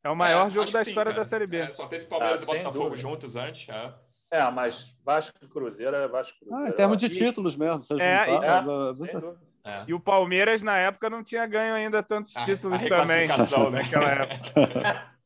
É 0.03 0.09
o 0.09 0.17
maior 0.17 0.47
é, 0.47 0.51
jogo 0.51 0.71
da 0.71 0.83
história 0.83 1.13
sim, 1.13 1.19
da 1.19 1.25
Série 1.25 1.47
B. 1.47 1.59
É, 1.59 1.73
só 1.73 1.87
teve 1.87 2.07
Palmeiras 2.07 2.49
ah, 2.49 2.55
e 2.55 2.59
Botafogo 2.59 2.85
dúvida. 2.85 3.03
juntos 3.03 3.37
antes. 3.37 3.69
É. 3.69 3.95
é. 4.31 4.51
mas 4.51 4.97
Vasco 5.05 5.37
e 5.43 5.47
Cruzeiro 5.47 5.95
é 5.95 6.09
Vasco 6.09 6.39
Cruzeiro. 6.39 6.65
Ah, 6.65 6.69
em 6.69 6.73
termos 6.73 6.97
de 6.97 7.07
e... 7.07 7.11
títulos 7.11 7.57
mesmo. 7.57 7.83
É, 7.99 8.31
e, 8.31 8.35
é, 9.65 9.85
e 9.87 9.95
o 9.95 10.01
Palmeiras, 10.01 10.63
na 10.63 10.79
época, 10.79 11.11
não 11.11 11.23
tinha 11.23 11.47
ganho 11.47 11.75
ainda 11.75 12.03
tantos 12.03 12.35
a, 12.35 12.45
títulos 12.45 12.83
a 12.83 12.89
também. 12.89 13.29
Né? 13.29 13.37
Naquela 13.73 14.11
época. 14.11 15.11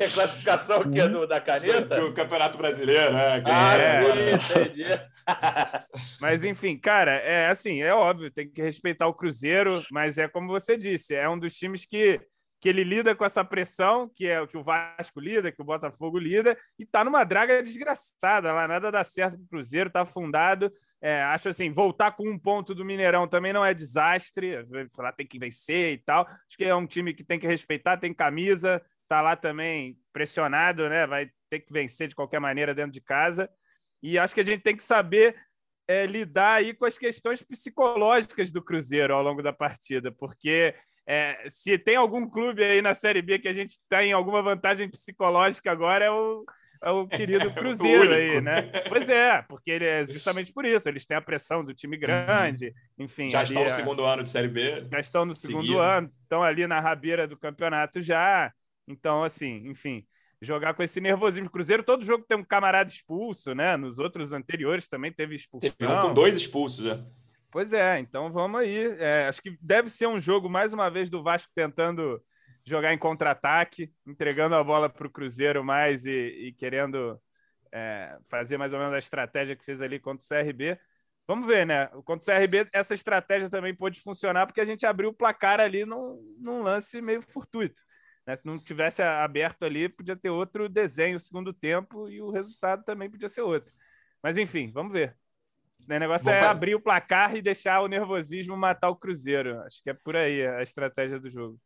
Reclassificação 0.00 0.90
que 0.90 1.00
é 1.00 1.08
do, 1.08 1.26
da 1.26 1.40
caneta? 1.40 2.00
Do, 2.00 2.08
do 2.08 2.14
Campeonato 2.14 2.58
Brasileiro, 2.58 3.12
né? 3.12 3.42
Ah, 3.46 3.76
é. 3.76 4.04
sim, 4.12 4.60
entendi. 4.60 4.84
mas 6.20 6.44
enfim, 6.44 6.78
cara, 6.78 7.12
é 7.12 7.48
assim, 7.48 7.82
é 7.82 7.92
óbvio, 7.92 8.30
tem 8.30 8.48
que 8.48 8.62
respeitar 8.62 9.06
o 9.06 9.14
Cruzeiro, 9.14 9.82
mas 9.90 10.18
é 10.18 10.28
como 10.28 10.48
você 10.48 10.76
disse, 10.76 11.14
é 11.14 11.28
um 11.28 11.38
dos 11.38 11.54
times 11.54 11.86
que 11.86 12.20
que 12.60 12.68
ele 12.68 12.84
lida 12.84 13.14
com 13.14 13.24
essa 13.24 13.44
pressão, 13.44 14.08
que 14.14 14.26
é 14.26 14.40
o 14.40 14.46
que 14.46 14.56
o 14.56 14.62
Vasco 14.62 15.20
lida, 15.20 15.52
que 15.52 15.60
o 15.60 15.64
Botafogo 15.64 16.18
lida, 16.18 16.56
e 16.78 16.84
está 16.84 17.04
numa 17.04 17.24
draga 17.24 17.62
desgraçada 17.62 18.52
lá, 18.52 18.66
nada 18.66 18.90
dá 18.90 19.04
certo 19.04 19.36
para 19.36 19.44
o 19.44 19.48
Cruzeiro, 19.48 19.88
está 19.88 20.02
afundado. 20.02 20.72
É, 21.00 21.22
acho 21.24 21.50
assim, 21.50 21.70
voltar 21.70 22.12
com 22.12 22.28
um 22.28 22.38
ponto 22.38 22.74
do 22.74 22.84
Mineirão 22.84 23.28
também 23.28 23.52
não 23.52 23.64
é 23.64 23.74
desastre, 23.74 24.66
falar 24.94 25.12
tem 25.12 25.26
que 25.26 25.38
vencer 25.38 25.92
e 25.92 25.98
tal. 25.98 26.26
Acho 26.26 26.56
que 26.56 26.64
é 26.64 26.74
um 26.74 26.86
time 26.86 27.12
que 27.12 27.22
tem 27.22 27.38
que 27.38 27.46
respeitar, 27.46 27.98
tem 27.98 28.14
camisa, 28.14 28.82
está 29.02 29.20
lá 29.20 29.36
também 29.36 29.98
pressionado, 30.12 30.88
né? 30.88 31.06
Vai 31.06 31.30
ter 31.50 31.60
que 31.60 31.72
vencer 31.72 32.08
de 32.08 32.14
qualquer 32.14 32.40
maneira 32.40 32.74
dentro 32.74 32.92
de 32.92 33.00
casa. 33.00 33.48
E 34.02 34.18
acho 34.18 34.34
que 34.34 34.40
a 34.40 34.44
gente 34.44 34.62
tem 34.62 34.76
que 34.76 34.82
saber 34.82 35.36
é, 35.88 36.06
lidar 36.06 36.54
aí 36.54 36.74
com 36.74 36.84
as 36.84 36.98
questões 36.98 37.42
psicológicas 37.42 38.50
do 38.50 38.62
Cruzeiro 38.62 39.14
ao 39.14 39.22
longo 39.22 39.42
da 39.42 39.52
partida, 39.52 40.10
porque 40.10 40.74
é, 41.06 41.46
se 41.48 41.78
tem 41.78 41.96
algum 41.96 42.28
clube 42.28 42.64
aí 42.64 42.82
na 42.82 42.92
Série 42.92 43.22
B 43.22 43.38
que 43.38 43.48
a 43.48 43.52
gente 43.52 43.76
tem 43.88 44.12
alguma 44.12 44.42
vantagem 44.42 44.90
psicológica 44.90 45.70
agora 45.70 46.04
é 46.04 46.10
o, 46.10 46.44
é 46.82 46.90
o 46.90 47.06
querido 47.06 47.52
Cruzeiro 47.54 48.12
aí, 48.12 48.40
né? 48.40 48.62
Pois 48.88 49.08
é, 49.08 49.40
porque 49.42 49.70
ele 49.70 49.84
é 49.84 50.04
justamente 50.04 50.52
por 50.52 50.64
isso. 50.64 50.88
Eles 50.88 51.06
têm 51.06 51.16
a 51.16 51.22
pressão 51.22 51.64
do 51.64 51.72
time 51.72 51.96
grande, 51.96 52.66
uhum. 52.98 53.04
enfim. 53.04 53.30
Já 53.30 53.44
estão 53.44 53.62
no 53.62 53.70
segundo 53.70 54.04
ano 54.04 54.24
de 54.24 54.30
Série 54.30 54.48
B. 54.48 54.86
Já 54.90 54.98
estão 54.98 55.24
no 55.24 55.34
segundo 55.34 55.62
seguido. 55.62 55.80
ano, 55.80 56.10
estão 56.22 56.42
ali 56.42 56.66
na 56.66 56.80
rabeira 56.80 57.28
do 57.28 57.38
campeonato 57.38 58.02
já. 58.02 58.52
Então, 58.88 59.22
assim, 59.22 59.68
enfim, 59.68 60.04
jogar 60.46 60.74
com 60.74 60.82
esse 60.82 61.00
nervosismo. 61.00 61.50
Cruzeiro, 61.50 61.82
todo 61.82 62.04
jogo 62.04 62.24
tem 62.26 62.38
um 62.38 62.44
camarada 62.44 62.90
expulso, 62.90 63.54
né? 63.54 63.76
Nos 63.76 63.98
outros 63.98 64.32
anteriores 64.32 64.88
também 64.88 65.12
teve 65.12 65.34
expulsão. 65.34 65.70
Teve 65.70 65.92
um 65.92 66.08
com 66.08 66.14
dois 66.14 66.34
expulsos, 66.34 66.84
né? 66.84 67.04
Pois 67.50 67.72
é, 67.72 67.98
então 67.98 68.32
vamos 68.32 68.60
aí. 68.60 68.96
É, 68.98 69.26
acho 69.28 69.42
que 69.42 69.56
deve 69.60 69.88
ser 69.88 70.06
um 70.06 70.18
jogo, 70.18 70.48
mais 70.48 70.72
uma 70.72 70.90
vez, 70.90 71.10
do 71.10 71.22
Vasco 71.22 71.50
tentando 71.54 72.22
jogar 72.64 72.92
em 72.92 72.98
contra-ataque, 72.98 73.92
entregando 74.06 74.56
a 74.56 74.64
bola 74.64 74.88
para 74.88 75.06
o 75.06 75.10
Cruzeiro 75.10 75.64
mais 75.64 76.04
e, 76.04 76.48
e 76.48 76.52
querendo 76.52 77.20
é, 77.72 78.16
fazer 78.28 78.58
mais 78.58 78.72
ou 78.72 78.78
menos 78.78 78.94
a 78.94 78.98
estratégia 78.98 79.56
que 79.56 79.64
fez 79.64 79.80
ali 79.80 80.00
contra 80.00 80.24
o 80.24 80.28
CRB. 80.28 80.78
Vamos 81.28 81.46
ver, 81.46 81.66
né? 81.66 81.86
Contra 82.04 82.34
o 82.34 82.38
CRB, 82.38 82.68
essa 82.72 82.94
estratégia 82.94 83.50
também 83.50 83.74
pode 83.74 84.00
funcionar, 84.00 84.46
porque 84.46 84.60
a 84.60 84.64
gente 84.64 84.86
abriu 84.86 85.10
o 85.10 85.14
placar 85.14 85.60
ali 85.60 85.84
num, 85.84 86.20
num 86.38 86.62
lance 86.62 87.00
meio 87.00 87.22
fortuito. 87.22 87.82
Né? 88.26 88.36
Se 88.36 88.44
não 88.44 88.58
tivesse 88.58 89.02
aberto 89.02 89.64
ali, 89.64 89.88
podia 89.88 90.16
ter 90.16 90.30
outro 90.30 90.68
desenho 90.68 91.20
segundo 91.20 91.52
tempo 91.52 92.08
e 92.08 92.20
o 92.20 92.30
resultado 92.30 92.84
também 92.84 93.10
podia 93.10 93.28
ser 93.28 93.42
outro. 93.42 93.72
Mas 94.22 94.36
enfim, 94.36 94.70
vamos 94.72 94.92
ver. 94.92 95.16
O 95.88 95.98
negócio 95.98 96.24
Vou 96.24 96.34
é 96.34 96.40
fazer... 96.40 96.50
abrir 96.50 96.74
o 96.74 96.80
placar 96.80 97.36
e 97.36 97.42
deixar 97.42 97.80
o 97.80 97.86
nervosismo 97.86 98.56
matar 98.56 98.90
o 98.90 98.96
Cruzeiro. 98.96 99.60
Acho 99.60 99.80
que 99.82 99.90
é 99.90 99.94
por 99.94 100.16
aí 100.16 100.44
a 100.46 100.62
estratégia 100.62 101.20
do 101.20 101.30
jogo. 101.30 101.60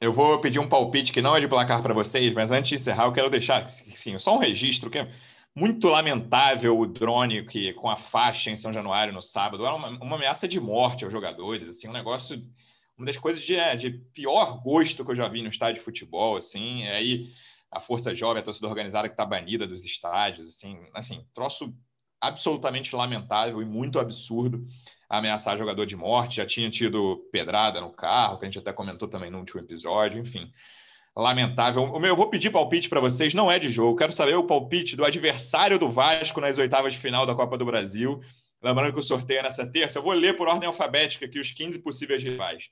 Eu 0.00 0.12
vou 0.12 0.40
pedir 0.40 0.58
um 0.58 0.68
palpite 0.68 1.12
que 1.12 1.22
não 1.22 1.34
é 1.34 1.40
de 1.40 1.48
placar 1.48 1.82
para 1.82 1.94
vocês, 1.94 2.32
mas 2.32 2.50
antes 2.50 2.68
de 2.68 2.74
encerrar, 2.76 3.06
eu 3.06 3.12
quero 3.12 3.30
deixar 3.30 3.66
sim, 3.66 4.18
só 4.18 4.36
um 4.36 4.38
registro 4.38 4.90
que 4.90 4.98
é 4.98 5.10
muito 5.56 5.88
lamentável 5.88 6.78
o 6.78 6.86
drone 6.86 7.46
que 7.46 7.72
com 7.74 7.88
a 7.88 7.96
faixa 7.96 8.50
em 8.50 8.56
São 8.56 8.72
Januário 8.72 9.14
no 9.14 9.22
sábado. 9.22 9.64
Era 9.64 9.74
uma, 9.74 9.88
uma 9.88 10.16
ameaça 10.16 10.46
de 10.46 10.60
morte 10.60 11.04
aos 11.04 11.12
jogadores, 11.12 11.68
assim, 11.68 11.88
um 11.88 11.92
negócio, 11.92 12.42
uma 12.96 13.06
das 13.06 13.16
coisas 13.16 13.42
de, 13.42 13.56
é, 13.56 13.74
de 13.76 13.90
pior 13.90 14.62
gosto 14.62 15.04
que 15.04 15.10
eu 15.10 15.16
já 15.16 15.28
vi 15.28 15.42
no 15.42 15.48
estádio 15.48 15.76
de 15.76 15.84
futebol, 15.84 16.36
assim. 16.36 16.86
Aí 16.88 17.30
a 17.70 17.80
Força 17.80 18.14
Jovem, 18.14 18.40
a 18.40 18.44
torcida 18.44 18.68
organizada 18.68 19.08
que 19.08 19.14
está 19.14 19.26
banida 19.26 19.66
dos 19.66 19.84
estádios, 19.84 20.46
assim, 20.46 20.78
assim, 20.94 21.26
troço 21.34 21.74
absolutamente 22.20 22.94
lamentável 22.94 23.60
e 23.60 23.64
muito 23.64 23.98
absurdo 23.98 24.64
ameaçar 25.08 25.58
jogador 25.58 25.84
de 25.84 25.96
morte. 25.96 26.36
Já 26.36 26.46
tinha 26.46 26.70
tido 26.70 27.28
pedrada 27.30 27.80
no 27.80 27.90
carro, 27.90 28.38
que 28.38 28.44
a 28.44 28.48
gente 28.48 28.58
até 28.58 28.72
comentou 28.72 29.08
também 29.08 29.30
no 29.30 29.38
último 29.38 29.60
episódio, 29.60 30.20
enfim. 30.20 30.50
Lamentável. 31.16 31.84
O 31.84 32.00
meu, 32.00 32.10
eu 32.10 32.16
vou 32.16 32.28
pedir 32.28 32.50
palpite 32.50 32.88
para 32.88 33.00
vocês, 33.00 33.34
não 33.34 33.50
é 33.50 33.58
de 33.58 33.70
jogo. 33.70 33.98
Quero 33.98 34.12
saber 34.12 34.34
o 34.34 34.46
palpite 34.46 34.96
do 34.96 35.04
adversário 35.04 35.78
do 35.78 35.88
Vasco 35.88 36.40
nas 36.40 36.58
oitavas 36.58 36.94
de 36.94 37.00
final 37.00 37.24
da 37.26 37.34
Copa 37.34 37.56
do 37.56 37.64
Brasil. 37.64 38.20
Lembrando 38.64 38.94
que 38.94 38.98
o 38.98 39.02
sorteio 39.02 39.40
é 39.40 39.42
nessa 39.42 39.66
terça. 39.66 39.98
Eu 39.98 40.02
vou 40.02 40.14
ler 40.14 40.38
por 40.38 40.48
ordem 40.48 40.66
alfabética 40.66 41.26
aqui 41.26 41.38
os 41.38 41.52
15 41.52 41.80
possíveis 41.80 42.24
rivais. 42.24 42.70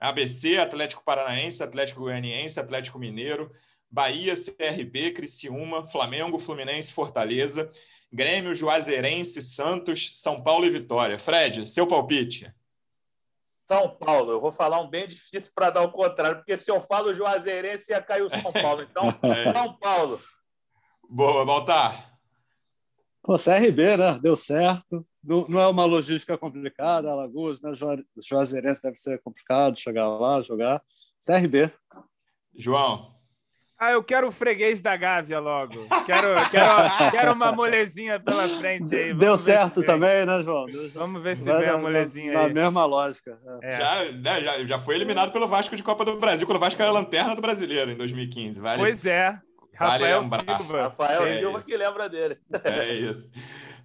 ABC, 0.00 0.56
Atlético 0.56 1.04
Paranaense, 1.04 1.62
Atlético 1.62 2.00
Goianiense, 2.00 2.58
Atlético 2.58 2.98
Mineiro, 2.98 3.52
Bahia, 3.90 4.32
CRB, 4.34 5.12
Criciúma, 5.12 5.86
Flamengo, 5.86 6.38
Fluminense, 6.38 6.94
Fortaleza, 6.94 7.70
Grêmio, 8.10 8.54
Juazeirense, 8.54 9.42
Santos, 9.42 10.18
São 10.18 10.42
Paulo 10.42 10.64
e 10.64 10.70
Vitória. 10.70 11.18
Fred, 11.18 11.68
seu 11.68 11.86
palpite. 11.86 12.50
São 13.68 13.94
Paulo. 13.96 14.32
Eu 14.32 14.40
vou 14.40 14.50
falar 14.50 14.80
um 14.80 14.88
bem 14.88 15.06
difícil 15.06 15.52
para 15.54 15.68
dar 15.68 15.82
o 15.82 15.92
contrário, 15.92 16.38
porque 16.38 16.56
se 16.56 16.70
eu 16.70 16.80
falo 16.80 17.12
Juazeirense 17.12 17.92
ia 17.92 18.00
cair 18.00 18.22
o 18.22 18.30
São 18.30 18.50
Paulo. 18.50 18.80
Então, 18.80 19.08
é. 19.30 19.52
São 19.52 19.76
Paulo. 19.76 20.18
Boa, 21.06 21.44
Baltar. 21.44 22.13
Pô, 23.24 23.36
CRB, 23.36 23.96
né? 23.96 24.18
Deu 24.22 24.36
certo. 24.36 25.04
Não, 25.24 25.46
não 25.48 25.58
é 25.58 25.66
uma 25.66 25.86
logística 25.86 26.36
complicada, 26.36 27.10
Alagoas, 27.10 27.58
né? 27.62 27.72
Juazeirense 28.22 28.82
deve 28.82 28.98
ser 28.98 29.18
complicado 29.22 29.78
chegar 29.78 30.06
lá, 30.06 30.42
jogar. 30.42 30.82
CRB. 31.24 31.72
João. 32.54 33.14
Ah, 33.78 33.92
eu 33.92 34.04
quero 34.04 34.28
o 34.28 34.30
freguês 34.30 34.82
da 34.82 34.94
Gávea 34.94 35.40
logo. 35.40 35.86
Quero, 36.04 36.34
quero, 36.50 37.10
quero 37.10 37.32
uma 37.32 37.50
molezinha 37.50 38.20
pela 38.20 38.46
frente 38.46 38.94
aí. 38.94 39.08
Vamos 39.08 39.18
Deu 39.18 39.38
certo 39.38 39.82
também, 39.82 40.26
né, 40.26 40.42
João? 40.42 40.66
Vamos 40.92 41.22
ver 41.22 41.36
se 41.36 41.50
vem 41.50 41.68
a 41.68 41.78
molezinha 41.78 42.32
na, 42.34 42.40
aí. 42.40 42.48
Na 42.48 42.54
mesma 42.62 42.84
lógica. 42.84 43.38
É. 43.62 43.76
Já, 43.76 44.12
né, 44.12 44.40
já, 44.42 44.66
já 44.66 44.78
foi 44.78 44.96
eliminado 44.96 45.32
pelo 45.32 45.48
Vasco 45.48 45.74
de 45.74 45.82
Copa 45.82 46.04
do 46.04 46.20
Brasil, 46.20 46.46
quando 46.46 46.58
o 46.58 46.60
Vasco 46.60 46.80
era 46.80 46.90
a 46.90 46.94
lanterna 46.94 47.34
do 47.34 47.42
brasileiro 47.42 47.90
em 47.90 47.96
2015. 47.96 48.60
Vale, 48.60 48.80
pois 48.80 49.06
é. 49.06 49.40
Rafael 49.76 50.22
Silva. 50.24 50.82
Rafael 50.82 51.26
é 51.26 51.38
Silva 51.38 51.58
isso. 51.58 51.68
que 51.68 51.76
lembra 51.76 52.08
dele. 52.08 52.38
É 52.64 52.92
isso. 52.94 53.30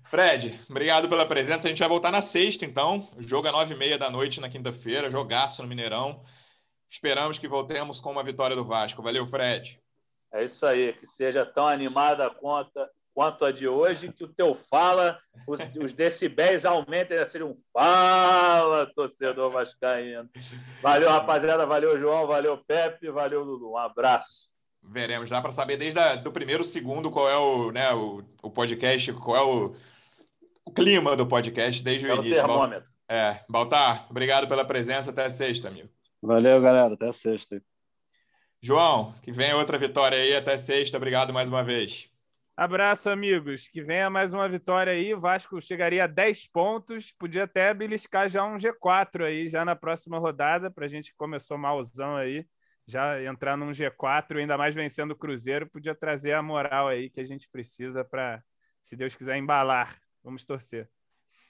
Fred, 0.04 0.60
obrigado 0.70 1.08
pela 1.08 1.26
presença. 1.26 1.68
A 1.68 1.70
gente 1.70 1.80
vai 1.80 1.88
voltar 1.88 2.12
na 2.12 2.22
sexta, 2.22 2.66
então. 2.66 3.10
O 3.16 3.22
jogo 3.22 3.48
é 3.48 3.52
nove 3.52 3.74
e 3.74 3.78
meia 3.78 3.98
da 3.98 4.10
noite 4.10 4.42
na 4.42 4.50
quinta-feira. 4.50 5.12
Jogaço 5.12 5.62
no 5.62 5.68
Mineirão. 5.68 6.24
Esperamos 6.90 7.38
que 7.38 7.48
voltemos 7.48 8.00
com 8.00 8.12
uma 8.12 8.24
vitória 8.24 8.56
do 8.56 8.66
Vasco. 8.66 9.04
Valeu, 9.04 9.26
Fred. 9.28 9.80
É 10.32 10.44
isso 10.44 10.66
aí, 10.66 10.94
que 10.94 11.06
seja 11.06 11.46
tão 11.46 11.68
animada 11.68 12.30
quanto, 12.30 12.80
quanto 13.14 13.46
a 13.46 13.52
de 13.52 13.68
hoje, 13.68 14.12
que 14.12 14.24
o 14.24 14.28
teu 14.28 14.54
fala, 14.54 15.20
os, 15.48 15.60
os 15.84 15.94
decibéis 15.94 16.66
aumentem 16.66 17.18
a 17.18 17.26
ser 17.26 17.44
um 17.44 17.56
fala, 17.74 18.92
torcedor 18.96 19.52
vascaíno. 19.52 20.30
Valeu, 20.82 21.10
rapaziada, 21.10 21.66
valeu, 21.66 22.00
João, 22.00 22.28
valeu, 22.28 22.58
Pepe, 22.58 23.10
valeu, 23.10 23.44
Lulu. 23.44 23.74
Um 23.74 23.78
abraço. 23.78 24.50
Veremos. 24.84 25.30
Dá 25.30 25.42
para 25.42 25.52
saber 25.52 25.78
desde 25.78 26.00
a, 26.00 26.16
do 26.16 26.32
primeiro 26.32 26.64
segundo 26.64 27.12
qual 27.12 27.30
é 27.30 27.38
o, 27.38 27.72
né, 27.72 27.92
o, 27.94 28.24
o 28.42 28.50
podcast, 28.50 29.12
qual 29.14 29.36
é 29.38 29.42
o, 29.42 29.76
o 30.66 30.72
clima 30.72 31.16
do 31.16 31.28
podcast 31.28 31.84
desde 31.84 32.08
o 32.08 32.12
É 32.12 32.14
o 32.16 32.18
início. 32.20 32.36
termômetro. 32.36 32.90
É, 33.08 33.44
Baltar, 33.50 34.06
obrigado 34.10 34.48
pela 34.48 34.64
presença. 34.66 35.10
Até 35.10 35.30
sexta, 35.30 35.68
amigo. 35.68 35.90
Valeu, 36.22 36.62
galera. 36.62 36.94
Até 36.94 37.12
sexta. 37.12 37.62
João, 38.62 39.14
que 39.24 39.32
venha 39.32 39.56
outra 39.58 39.78
vitória 39.78 40.18
aí. 40.18 40.36
Até 40.36 40.58
sexta. 40.58 40.98
Obrigado 40.98 41.34
mais 41.34 41.50
uma 41.50 41.64
vez. 41.64 42.08
Abraço, 42.56 43.10
amigos. 43.10 43.70
Que 43.70 43.82
venha 43.82 44.10
mais 44.10 44.34
uma 44.34 44.48
vitória 44.50 44.92
aí. 44.92 45.14
O 45.14 45.20
Vasco 45.20 45.62
chegaria 45.62 46.04
a 46.04 46.08
10 46.08 46.52
pontos. 46.52 47.12
Podia 47.18 47.46
até 47.46 47.74
beliscar 47.74 48.28
já 48.28 48.44
um 48.44 48.58
G4 48.58 49.24
aí, 49.26 49.48
já 49.48 49.64
na 49.64 49.78
próxima 49.78 50.20
rodada, 50.20 50.70
para 50.70 50.86
a 50.86 50.90
gente 50.90 51.12
que 51.12 51.18
começou 51.18 51.58
malzão 51.58 52.18
aí, 52.18 52.46
já 52.90 53.24
entrar 53.24 53.56
num 53.56 53.72
G4, 53.72 54.38
ainda 54.38 54.58
mais 54.58 54.74
vencendo 54.74 55.12
o 55.12 55.16
Cruzeiro, 55.16 55.70
podia 55.70 55.94
trazer 55.94 56.34
a 56.34 56.42
moral 56.42 56.88
aí 56.88 57.10
que 57.10 57.22
a 57.22 57.26
gente 57.26 57.48
precisa 57.50 58.04
para, 58.04 58.42
se 58.82 58.96
Deus 58.96 59.16
quiser, 59.16 59.38
embalar. 59.38 59.98
Vamos 60.24 60.46
torcer. 60.46 60.90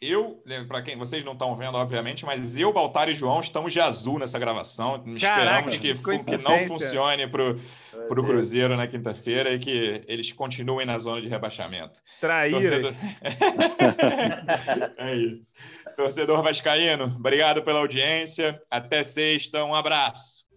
Eu, 0.01 0.41
para 0.65 0.81
quem 0.81 0.95
vocês 0.97 1.25
não 1.25 1.33
estão 1.33 1.53
vendo, 1.57 1.75
obviamente, 1.75 2.25
mas 2.25 2.55
eu, 2.55 2.71
Baltar 2.71 3.09
e 3.09 3.13
João 3.13 3.41
estamos 3.41 3.73
de 3.73 3.81
azul 3.81 4.17
nessa 4.17 4.39
gravação. 4.39 5.03
Caraca, 5.19 5.69
Esperamos 5.71 5.77
que, 5.77 5.93
que 6.25 6.37
não 6.37 6.61
funcione 6.61 7.27
para 7.27 7.51
o 7.51 8.23
Cruzeiro 8.23 8.77
na 8.77 8.87
quinta-feira 8.87 9.53
e 9.53 9.59
que 9.59 10.01
eles 10.07 10.31
continuem 10.31 10.85
na 10.85 10.97
zona 10.99 11.21
de 11.21 11.27
rebaixamento. 11.27 12.01
Traíras. 12.21 12.95
Torcedor- 12.95 12.95
é 14.99 15.15
isso. 15.15 15.53
Torcedor 15.97 16.43
Vascaíno, 16.43 17.03
obrigado 17.17 17.61
pela 17.61 17.79
audiência. 17.79 18.61
Até 18.71 19.03
sexta. 19.03 19.65
Um 19.65 19.75
abraço. 19.75 20.47